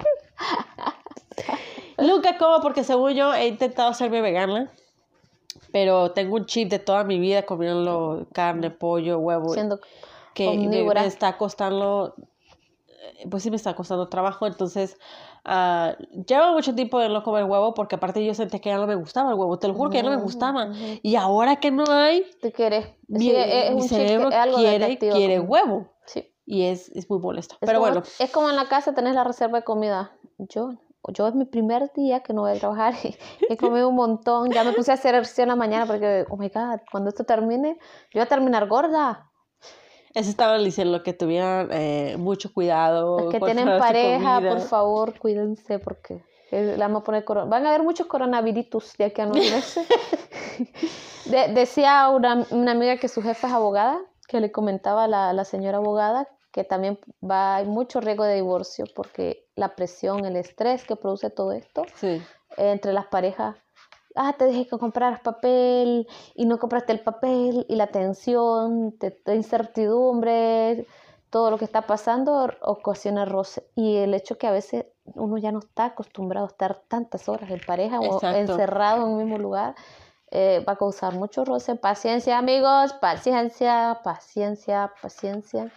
Nunca 1.98 2.38
como 2.38 2.60
porque 2.60 2.84
según 2.84 3.14
yo 3.14 3.34
he 3.34 3.48
intentado 3.48 3.88
hacerme 3.88 4.20
vegana, 4.20 4.70
pero 5.72 6.12
tengo 6.12 6.36
un 6.36 6.46
chip 6.46 6.68
de 6.68 6.78
toda 6.78 7.04
mi 7.04 7.18
vida 7.18 7.44
comiendo 7.44 8.26
carne, 8.32 8.70
pollo, 8.70 9.18
huevo 9.18 9.52
Siendo 9.52 9.80
que 10.34 10.56
me 10.56 11.06
está 11.06 11.36
costando, 11.36 12.14
eh, 12.86 13.26
pues 13.28 13.42
sí 13.42 13.50
me 13.50 13.56
está 13.56 13.74
costando 13.74 14.08
trabajo, 14.08 14.46
entonces 14.46 14.96
ah, 15.44 15.94
llevo 16.26 16.52
mucho 16.52 16.74
tiempo 16.74 16.98
de 16.98 17.08
no 17.08 17.22
comer 17.22 17.44
huevo 17.44 17.74
porque 17.74 17.96
aparte 17.96 18.24
yo 18.24 18.34
sentí 18.34 18.60
que 18.60 18.70
ya 18.70 18.76
no 18.76 18.86
me 18.86 18.94
gustaba 18.94 19.30
el 19.30 19.36
huevo, 19.38 19.58
te 19.58 19.68
lo 19.68 19.74
juro 19.74 19.90
que 19.90 19.96
ya 19.98 20.02
no 20.02 20.10
me 20.10 20.16
Ujú, 20.16 20.24
gustaba. 20.24 20.72
Y 21.02 21.16
ahora 21.16 21.56
que 21.56 21.70
no 21.70 21.84
hay, 21.88 22.24
¿Tú 22.42 22.50
quieres? 22.52 22.86
mi, 23.08 23.20
Sí, 23.20 23.32
es, 23.36 23.70
mi 23.70 23.76
un 23.76 23.82
que- 23.82 23.88
cerebro 23.88 24.28
es 24.28 24.34
algo 24.34 24.56
quiere, 24.58 24.98
quiere 24.98 25.36
como- 25.38 25.50
huevo 25.50 25.88
Sí. 26.06 26.32
y 26.46 26.64
es, 26.64 26.88
es 26.90 27.08
muy 27.10 27.18
molesto. 27.18 27.54
Es 27.60 27.66
Pero 27.66 27.80
como- 27.80 27.90
bueno, 27.92 28.06
Es 28.18 28.30
como 28.30 28.50
en 28.50 28.56
la 28.56 28.66
casa 28.68 28.94
tenés 28.94 29.14
la 29.14 29.24
reserva 29.24 29.58
de 29.58 29.64
comida. 29.64 30.12
Yo, 30.38 30.70
yo 31.08 31.26
es 31.28 31.34
mi 31.34 31.44
primer 31.46 31.92
día 31.94 32.20
que 32.20 32.32
no 32.32 32.42
voy 32.42 32.52
a 32.52 32.58
trabajar 32.58 32.94
y 33.02 33.16
he 33.48 33.56
comido 33.56 33.88
un 33.88 33.94
montón. 33.96 34.50
Ya 34.52 34.62
me 34.64 34.72
puse 34.72 34.90
a 34.90 34.94
hacer 34.94 35.14
ejercicio 35.14 35.42
en 35.42 35.48
la 35.48 35.56
mañana 35.56 35.86
porque, 35.86 36.26
oh 36.30 36.36
my 36.36 36.48
God, 36.48 36.80
cuando 36.90 37.08
esto 37.10 37.24
termine, 37.24 37.78
yo 38.10 38.20
voy 38.20 38.22
a 38.22 38.26
terminar 38.26 38.68
gorda. 38.68 39.27
Eso 40.14 40.30
estaban 40.30 40.62
diciendo 40.64 41.02
que 41.02 41.12
tuvieran 41.12 41.68
eh, 41.72 42.16
mucho 42.18 42.52
cuidado. 42.52 43.18
Los 43.20 43.32
que 43.32 43.40
tienen 43.40 43.66
pareja, 43.78 44.40
por 44.40 44.60
favor, 44.60 45.18
cuídense 45.18 45.78
porque 45.78 46.22
le 46.50 46.76
vamos 46.76 47.02
a 47.02 47.04
poner 47.04 47.24
Van 47.24 47.66
a 47.66 47.68
haber 47.70 47.82
muchos 47.82 48.06
coronavirus 48.06 48.96
de 48.96 49.04
aquí 49.04 49.20
a 49.20 49.26
nueve 49.26 49.50
meses. 49.50 49.86
De- 51.26 51.48
decía 51.48 52.08
una, 52.08 52.46
una 52.50 52.72
amiga 52.72 52.96
que 52.96 53.08
su 53.08 53.22
jefa 53.22 53.48
es 53.48 53.52
abogada, 53.52 53.98
que 54.28 54.40
le 54.40 54.50
comentaba 54.50 55.04
a 55.04 55.08
la, 55.08 55.32
la 55.32 55.44
señora 55.44 55.78
abogada 55.78 56.28
que 56.50 56.64
también 56.64 56.98
va, 57.22 57.56
hay 57.56 57.66
mucho 57.66 58.00
riesgo 58.00 58.24
de 58.24 58.36
divorcio 58.36 58.86
porque 58.96 59.46
la 59.54 59.76
presión, 59.76 60.24
el 60.24 60.34
estrés 60.36 60.82
que 60.84 60.96
produce 60.96 61.28
todo 61.30 61.52
esto 61.52 61.84
Sí. 61.96 62.06
eh, 62.06 62.22
entre 62.72 62.92
las 62.94 63.06
parejas. 63.06 63.54
Ah, 64.14 64.34
te 64.36 64.46
dejé 64.46 64.66
que 64.66 64.78
compraras 64.78 65.20
papel 65.20 66.08
y 66.34 66.46
no 66.46 66.58
compraste 66.58 66.92
el 66.92 67.00
papel 67.00 67.66
y 67.68 67.76
la 67.76 67.88
tensión, 67.88 68.92
te, 68.98 69.10
te 69.10 69.34
incertidumbre, 69.34 70.86
todo 71.30 71.50
lo 71.50 71.58
que 71.58 71.64
está 71.64 71.82
pasando 71.82 72.48
ocasiona 72.62 73.24
roce. 73.24 73.68
Y 73.74 73.96
el 73.96 74.14
hecho 74.14 74.38
que 74.38 74.46
a 74.46 74.52
veces 74.52 74.86
uno 75.14 75.36
ya 75.38 75.52
no 75.52 75.60
está 75.60 75.86
acostumbrado 75.86 76.46
a 76.46 76.50
estar 76.50 76.82
tantas 76.88 77.28
horas 77.28 77.50
en 77.50 77.60
pareja 77.66 78.00
o 78.00 78.20
encerrado 78.22 79.06
en 79.06 79.12
un 79.12 79.18
mismo 79.18 79.38
lugar, 79.38 79.74
eh, 80.30 80.64
va 80.66 80.74
a 80.74 80.76
causar 80.76 81.14
mucho 81.14 81.44
roce. 81.44 81.74
Paciencia, 81.76 82.38
amigos, 82.38 82.92
paciencia, 82.94 84.00
paciencia, 84.02 84.92
paciencia. 85.00 85.72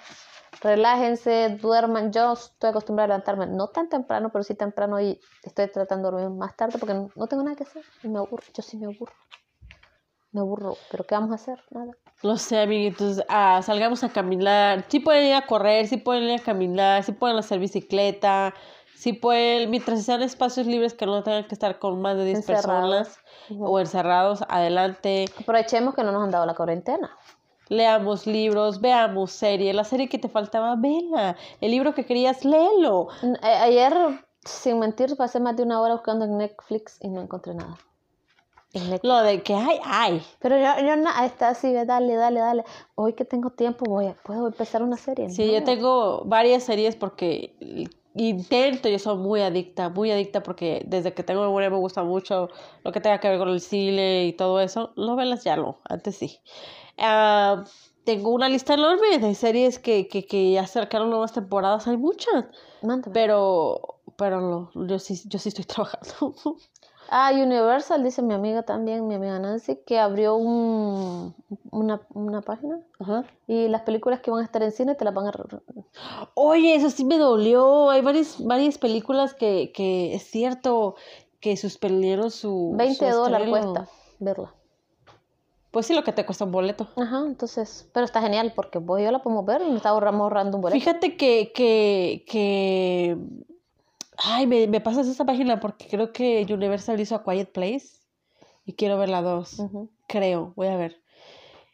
Relájense, 0.61 1.57
duerman. 1.59 2.11
Yo 2.11 2.33
estoy 2.33 2.69
acostumbrada 2.69 3.05
a 3.05 3.17
levantarme 3.17 3.47
no 3.47 3.67
tan 3.69 3.89
temprano, 3.89 4.29
pero 4.31 4.43
sí 4.43 4.53
temprano 4.53 5.01
y 5.01 5.19
estoy 5.43 5.67
tratando 5.67 6.11
de 6.11 6.17
dormir 6.17 6.37
más 6.37 6.55
tarde 6.55 6.77
porque 6.77 6.93
no, 6.93 7.27
tengo 7.27 7.43
nada 7.43 7.55
que 7.55 7.63
hacer 7.63 7.83
y 8.03 8.07
me 8.07 8.19
aburro. 8.19 8.43
Yo 8.53 8.61
sí 8.61 8.77
me 8.77 8.85
aburro. 8.85 9.13
Me 10.31 10.39
aburro, 10.39 10.77
pero 10.91 11.03
¿qué 11.03 11.15
vamos 11.15 11.31
a 11.31 11.35
hacer? 11.35 11.59
Nada. 11.71 11.93
No 12.23 12.37
sé, 12.37 12.61
amiguitos, 12.61 13.23
ah, 13.27 13.61
salgamos 13.63 14.03
a 14.03 14.09
caminar. 14.09 14.85
Sí 14.87 14.99
pueden 14.99 15.25
ir 15.25 15.33
a 15.33 15.47
correr, 15.47 15.87
sí 15.87 15.97
pueden 15.97 16.23
ir 16.25 16.39
a 16.39 16.43
caminar, 16.43 17.03
sí 17.03 17.11
pueden 17.11 17.37
hacer 17.37 17.57
bicicleta, 17.57 18.53
sí 18.95 19.13
pueden, 19.13 19.71
mientras 19.71 20.03
sean 20.03 20.21
espacios 20.21 20.67
libres 20.67 20.93
que 20.93 21.07
no 21.07 21.23
tengan 21.23 21.47
que 21.47 21.55
estar 21.55 21.79
con 21.79 21.99
más 22.01 22.15
de 22.17 22.25
10 22.25 22.37
Encerrados. 22.37 23.07
personas 23.07 23.19
o 23.59 23.79
encerrados, 23.79 24.43
adelante. 24.47 25.25
Aprovechemos 25.39 25.95
que 25.95 26.03
no 26.03 26.11
nos 26.11 26.23
han 26.23 26.31
dado 26.31 26.45
la 26.45 26.53
cuarentena. 26.53 27.17
Leamos 27.71 28.27
libros, 28.27 28.81
veamos 28.81 29.31
series. 29.31 29.73
La 29.73 29.85
serie 29.85 30.09
que 30.09 30.17
te 30.17 30.27
faltaba, 30.27 30.75
vela. 30.75 31.37
El 31.61 31.71
libro 31.71 31.93
que 31.95 32.05
querías, 32.05 32.43
léelo. 32.43 33.07
A- 33.41 33.63
Ayer, 33.63 33.93
sin 34.43 34.77
mentir, 34.79 35.15
pasé 35.15 35.39
más 35.39 35.55
de 35.55 35.63
una 35.63 35.79
hora 35.79 35.93
buscando 35.93 36.25
en 36.25 36.37
Netflix 36.37 36.97
y 37.01 37.07
no 37.07 37.21
encontré 37.21 37.53
nada. 37.53 37.77
Lo 39.03 39.21
de 39.21 39.41
que 39.41 39.53
hay, 39.55 39.79
hay. 39.85 40.21
Pero 40.39 40.57
yo, 40.57 40.85
yo 40.85 40.97
na- 40.97 41.25
está 41.25 41.47
así, 41.49 41.71
dale, 41.73 42.15
dale, 42.15 42.41
dale. 42.41 42.65
Hoy 42.95 43.13
que 43.13 43.23
tengo 43.23 43.51
tiempo, 43.51 43.85
voy 43.89 44.07
a, 44.07 44.15
puedo 44.15 44.47
empezar 44.47 44.83
una 44.83 44.97
serie. 44.97 45.29
Sí, 45.29 45.45
No. 45.47 45.53
yo 45.53 45.63
tengo 45.63 46.23
varias 46.25 46.63
series 46.63 46.97
porque 46.97 47.55
intento, 48.15 48.89
yo 48.89 48.99
soy 48.99 49.15
muy 49.15 49.39
adicta, 49.39 49.87
muy 49.87 50.11
adicta 50.11 50.43
porque 50.43 50.83
desde 50.87 51.13
que 51.13 51.23
tengo 51.23 51.41
memoria 51.43 51.69
me 51.69 51.77
gusta 51.77 52.03
mucho 52.03 52.49
lo 52.83 52.91
que 52.91 52.99
tenga 52.99 53.21
que 53.21 53.29
ver 53.29 53.39
con 53.39 53.47
el 53.47 53.61
cine 53.61 54.25
y 54.25 54.33
todo 54.33 54.59
eso. 54.59 54.91
Novelas 54.97 55.45
ya 55.45 55.55
no, 55.55 55.79
antes 55.85 56.17
sí. 56.17 56.39
Ah, 56.97 57.63
tengo 58.03 58.29
una 58.31 58.49
lista 58.49 58.73
enorme 58.73 59.19
de 59.19 59.35
series 59.35 59.79
que, 59.79 60.07
que, 60.07 60.25
que 60.25 60.51
ya 60.51 60.61
acercaron 60.61 61.09
nuevas 61.09 61.33
temporadas, 61.33 61.87
hay 61.87 61.97
muchas, 61.97 62.45
Mándame. 62.81 63.13
pero, 63.13 63.99
pero 64.17 64.41
no, 64.41 64.87
yo 64.87 64.99
sí, 64.99 65.21
yo 65.25 65.39
sí 65.39 65.49
estoy 65.49 65.65
trabajando. 65.65 66.35
Ah, 67.13 67.31
Universal, 67.33 68.03
dice 68.03 68.21
mi 68.21 68.33
amiga 68.33 68.63
también, 68.63 69.05
mi 69.05 69.15
amiga 69.15 69.37
Nancy, 69.37 69.75
que 69.85 69.99
abrió 69.99 70.35
un, 70.35 71.35
una, 71.69 72.01
una 72.13 72.41
página 72.41 72.79
Ajá. 72.99 73.25
y 73.47 73.67
las 73.67 73.81
películas 73.81 74.21
que 74.21 74.31
van 74.31 74.41
a 74.41 74.45
estar 74.45 74.63
en 74.63 74.71
cine 74.71 74.95
te 74.95 75.03
las 75.03 75.13
van 75.13 75.27
a... 75.27 75.33
Oye, 76.35 76.73
eso 76.73 76.89
sí 76.89 77.03
me 77.03 77.17
dolió. 77.17 77.89
Hay 77.89 78.01
varias, 78.01 78.41
varias 78.41 78.77
películas 78.77 79.33
que, 79.33 79.73
que 79.73 80.15
es 80.15 80.23
cierto 80.23 80.95
que 81.41 81.57
suspendieron 81.57 82.31
su. 82.31 82.71
20 82.77 83.11
su 83.11 83.17
dólares 83.17 83.49
cuesta 83.49 83.89
verla. 84.19 84.53
Pues 85.71 85.85
sí, 85.85 85.93
lo 85.93 86.03
que 86.03 86.11
te 86.11 86.25
cuesta 86.25 86.43
un 86.45 86.51
boleto. 86.51 86.87
Ajá, 86.97 87.23
entonces, 87.25 87.89
pero 87.93 88.05
está 88.05 88.21
genial 88.21 88.51
porque 88.55 88.77
y 88.79 89.03
yo 89.03 89.11
la 89.11 89.21
podemos 89.21 89.45
ver 89.45 89.61
y 89.61 89.69
me 89.69 89.77
está 89.77 89.89
ahorrando, 89.89 90.23
ahorrando 90.23 90.57
un 90.57 90.61
boleto. 90.61 90.79
Fíjate 90.79 91.15
que, 91.15 91.51
que, 91.55 92.25
que... 92.27 93.17
Ay, 94.17 94.47
me, 94.47 94.67
me 94.67 94.81
pasas 94.81 95.07
esa 95.07 95.25
página 95.25 95.59
porque 95.59 95.87
creo 95.87 96.11
que 96.11 96.45
Universal 96.51 96.99
hizo 96.99 97.15
A 97.15 97.23
Quiet 97.23 97.51
Place 97.51 98.01
y 98.65 98.73
quiero 98.73 98.97
ver 98.97 99.09
la 99.09 99.21
dos. 99.21 99.59
Ujú. 99.59 99.89
Creo, 100.07 100.53
voy 100.55 100.67
a 100.67 100.75
ver. 100.75 101.01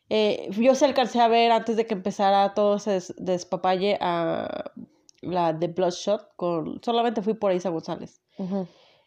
Eh, 0.09 0.49
yo 0.57 0.75
se 0.75 0.85
alcancé 0.85 1.19
a 1.19 1.27
ver 1.27 1.51
antes 1.51 1.75
de 1.75 1.85
que 1.85 1.93
empezara 1.95 2.53
todo 2.53 2.75
ese 2.77 2.91
des- 2.91 3.13
despapalle 3.17 3.97
a 3.99 4.71
la 5.21 5.51
de 5.53 5.67
Bloodshot 5.67 6.29
con... 6.35 6.81
Solamente 6.83 7.21
fui 7.23 7.33
por 7.33 7.51
Isa 7.51 7.69
González. 7.69 8.21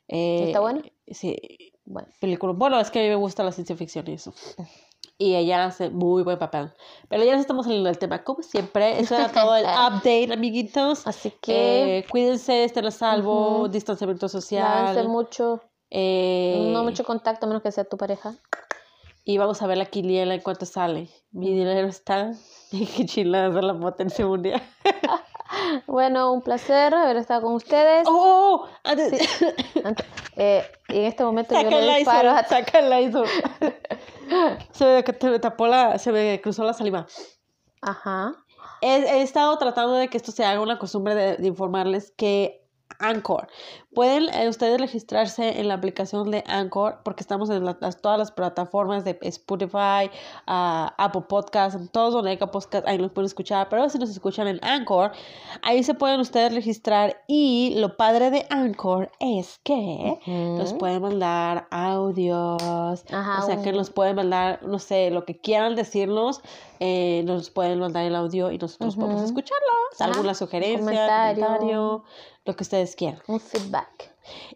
Eh, 0.08 0.44
¿Está 0.48 0.60
buena? 0.60 0.82
Sí, 1.06 1.69
Bueno, 1.90 2.08
película. 2.20 2.52
Bueno, 2.52 2.78
es 2.78 2.88
que 2.90 3.00
a 3.00 3.02
mí 3.02 3.08
me 3.08 3.16
gusta 3.16 3.42
la 3.42 3.50
ciencia 3.50 3.74
ficción 3.74 4.06
y 4.08 4.12
eso. 4.12 4.32
Y 5.18 5.34
ella 5.34 5.64
hace 5.64 5.90
muy 5.90 6.22
buen 6.22 6.38
papel. 6.38 6.70
Pero 7.08 7.24
ya 7.24 7.32
nos 7.32 7.40
estamos 7.40 7.66
saliendo 7.66 7.88
del 7.88 7.98
tema. 7.98 8.22
Como 8.22 8.42
siempre, 8.44 9.00
eso 9.00 9.16
era 9.16 9.28
todo 9.32 9.56
el 9.56 9.64
update, 9.64 10.32
amiguitos. 10.32 11.04
así 11.06 11.32
que 11.42 11.98
Eh, 11.98 12.06
cuídense, 12.08 12.62
estén 12.64 12.86
a 12.86 12.92
salvo, 12.92 13.62
Ujú. 13.62 13.68
distanciamiento 13.68 14.26
lávense 14.26 14.40
social. 14.40 15.08
mucho, 15.08 15.60
eh, 15.90 16.70
no 16.72 16.84
mucho 16.84 17.04
contacto 17.04 17.46
a 17.46 17.48
menos 17.48 17.62
que 17.62 17.72
sea 17.72 17.82
tu 17.84 17.96
pareja. 17.96 18.36
Y 19.24 19.36
vamos 19.38 19.60
a 19.60 19.66
ver 19.66 19.76
la 19.78 19.86
quiniela 19.86 20.32
en 20.34 20.40
cuanto 20.42 20.66
sale. 20.66 21.08
Mi 21.32 21.52
dinero 21.52 21.88
está. 21.88 22.32
Qué 22.70 23.04
chilada 23.04 23.48
hacer 23.48 23.64
la 23.64 23.78
potencia 23.78 24.24
mundial. 24.26 24.62
Bueno, 25.86 26.32
un 26.32 26.42
placer 26.42 26.94
haber 26.94 27.16
estado 27.16 27.42
con 27.42 27.54
ustedes. 27.54 28.06
¡Oh! 28.08 28.12
oh, 28.12 28.64
oh! 28.64 28.68
Antes- 28.84 29.12
Ant- 29.84 30.04
eh, 30.36 30.64
y 30.88 30.98
en 30.98 31.04
este 31.06 31.24
momento 31.24 31.54
yo 31.54 31.62
Saca 31.70 31.76
le 31.80 31.96
disparo 31.96 32.30
a... 32.30 32.44
saca 32.44 32.78
el. 32.78 33.12
Se 34.72 34.84
me, 34.84 35.02
se 35.18 35.30
me 35.30 35.38
tapó 35.40 35.66
la, 35.66 35.98
se 35.98 36.12
me 36.12 36.40
cruzó 36.40 36.62
la 36.64 36.72
saliva. 36.72 37.06
Ajá. 37.82 38.32
He, 38.80 38.94
he 38.98 39.22
estado 39.22 39.58
tratando 39.58 39.94
de 39.94 40.08
que 40.08 40.16
esto 40.16 40.30
se 40.30 40.44
haga 40.44 40.60
una 40.60 40.78
costumbre 40.78 41.14
de, 41.16 41.36
de 41.36 41.46
informarles 41.48 42.12
que 42.16 42.64
Anchor. 43.00 43.48
Pueden 43.94 44.32
eh, 44.32 44.48
ustedes 44.48 44.80
registrarse 44.80 45.58
en 45.60 45.66
la 45.66 45.74
aplicación 45.74 46.30
de 46.30 46.44
Anchor 46.46 47.00
porque 47.04 47.22
estamos 47.22 47.50
en 47.50 47.64
la- 47.64 47.76
las- 47.80 48.00
todas 48.00 48.18
las 48.20 48.30
plataformas 48.30 49.04
de 49.04 49.18
Spotify, 49.22 50.08
ah, 50.46 50.94
Apple 50.96 51.22
Podcast, 51.28 51.74
en 51.74 51.88
todos 51.88 52.14
donde 52.14 52.30
haya 52.30 52.46
podcast, 52.46 52.86
ahí 52.86 52.98
nos 52.98 53.10
pueden 53.10 53.26
escuchar. 53.26 53.68
Pero 53.68 53.88
si 53.88 53.98
nos 53.98 54.10
escuchan 54.10 54.46
en 54.46 54.60
Anchor, 54.62 55.10
ahí 55.62 55.82
se 55.82 55.94
pueden 55.94 56.20
ustedes 56.20 56.54
registrar. 56.54 57.22
Y 57.26 57.74
lo 57.78 57.96
padre 57.96 58.30
de 58.30 58.46
Anchor 58.50 59.10
es 59.18 59.58
que 59.64 60.18
nos 60.26 60.72
pueden 60.74 61.02
mandar 61.02 61.66
audios. 61.72 63.04
Ajá, 63.10 63.42
o 63.42 63.46
sea, 63.46 63.60
que 63.60 63.72
nos 63.72 63.90
pueden 63.90 64.14
mandar, 64.16 64.62
no 64.62 64.78
sé, 64.78 65.10
lo 65.10 65.24
que 65.24 65.36
quieran 65.38 65.74
decirnos, 65.74 66.42
eh, 66.78 67.22
nos 67.26 67.50
pueden 67.50 67.80
mandar 67.80 68.04
el 68.04 68.14
audio 68.14 68.52
y 68.52 68.58
nosotros 68.58 68.94
podemos 68.94 69.16
Ujú. 69.22 69.26
escucharlo. 69.26 69.66
Ajá, 69.98 70.04
Alguna 70.12 70.28
un 70.30 70.34
sugerencia, 70.34 70.78
comentario. 70.78 71.44
comentario, 71.46 72.04
lo 72.46 72.56
que 72.56 72.62
ustedes 72.62 72.96
quieran. 72.96 73.20
Un 73.26 73.38
feedback. 73.40 73.79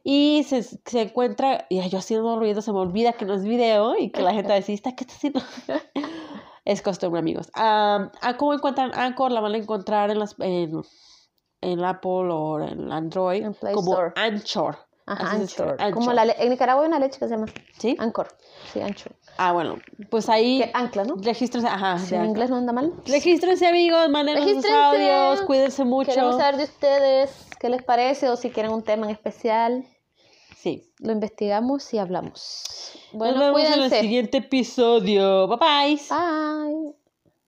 Y 0.04 0.44
se, 0.48 0.62
se 0.62 1.00
encuentra, 1.02 1.66
y 1.68 1.86
yo 1.88 1.98
haciendo 1.98 2.38
ruido, 2.38 2.62
se 2.62 2.72
me 2.72 2.78
olvida 2.78 3.12
que 3.14 3.24
no 3.24 3.34
es 3.34 3.42
video 3.44 3.96
y 3.98 4.10
que 4.10 4.22
la 4.22 4.32
gente 4.32 4.48
va 4.48 4.54
a 4.54 4.58
decir, 4.58 4.74
"¿Esta 4.74 4.94
¿qué 4.94 5.04
está 5.04 5.14
haciendo? 5.14 5.40
es 6.64 6.82
costumbre, 6.82 7.18
amigos. 7.18 7.50
Am, 7.54 8.10
¿a 8.20 8.36
¿Cómo 8.36 8.54
encuentran 8.54 8.92
Anchor? 8.94 9.32
La 9.32 9.40
van 9.40 9.54
a 9.54 9.58
encontrar 9.58 10.10
en, 10.10 10.18
las, 10.18 10.36
en, 10.38 10.82
en 11.60 11.84
Apple 11.84 12.28
o 12.30 12.60
en 12.60 12.92
Android 12.92 13.42
En 13.42 13.54
Play 13.54 13.74
como 13.74 13.92
Store. 13.92 14.12
Anchor. 14.16 14.76
Ajá, 15.06 15.36
escribe, 15.36 15.70
Anchor. 15.72 15.92
Como 15.94 16.10
Anchor. 16.10 16.26
la 16.26 16.32
en 16.38 16.48
Nicaragua 16.50 16.82
hay 16.84 16.88
una 16.88 16.98
leche 16.98 17.18
que 17.18 17.26
se 17.28 17.34
llama 17.34 17.46
¿Sí? 17.78 17.94
Anchor. 17.98 18.28
Sí, 18.72 18.80
Anchor. 18.80 19.12
Ah, 19.36 19.52
bueno, 19.52 19.78
pues 20.10 20.28
ahí 20.30 20.60
Que 20.60 20.70
ancla, 20.72 21.04
¿no? 21.04 21.16
regístrense, 21.16 21.68
ajá, 21.68 21.98
Si 21.98 22.10
de 22.10 22.16
en 22.16 22.26
inglés 22.26 22.48
no 22.48 22.56
anda 22.56 22.72
mal. 22.72 22.92
Regístrense, 23.06 23.66
amigos, 23.66 24.08
manden 24.08 24.42
sus 24.42 24.64
audios, 24.70 25.42
cuídense 25.42 25.84
mucho. 25.84 26.10
Queremos 26.10 26.36
saber 26.36 26.56
de 26.56 26.64
ustedes 26.64 27.48
qué 27.64 27.70
les 27.70 27.82
parece 27.82 28.28
o 28.28 28.36
si 28.36 28.50
quieren 28.50 28.72
un 28.72 28.82
tema 28.82 29.06
en 29.06 29.12
especial. 29.12 29.86
Sí. 30.54 30.82
Lo 30.98 31.12
investigamos 31.12 31.94
y 31.94 31.98
hablamos. 31.98 32.62
Nos 33.10 33.18
Bueno, 33.18 33.40
vemos 33.40 33.62
en 33.62 33.82
el 33.84 33.90
siguiente 33.90 34.36
episodio. 34.36 35.48
Bye 35.48 35.56
bye. 35.56 36.00
Bye. 36.10 36.94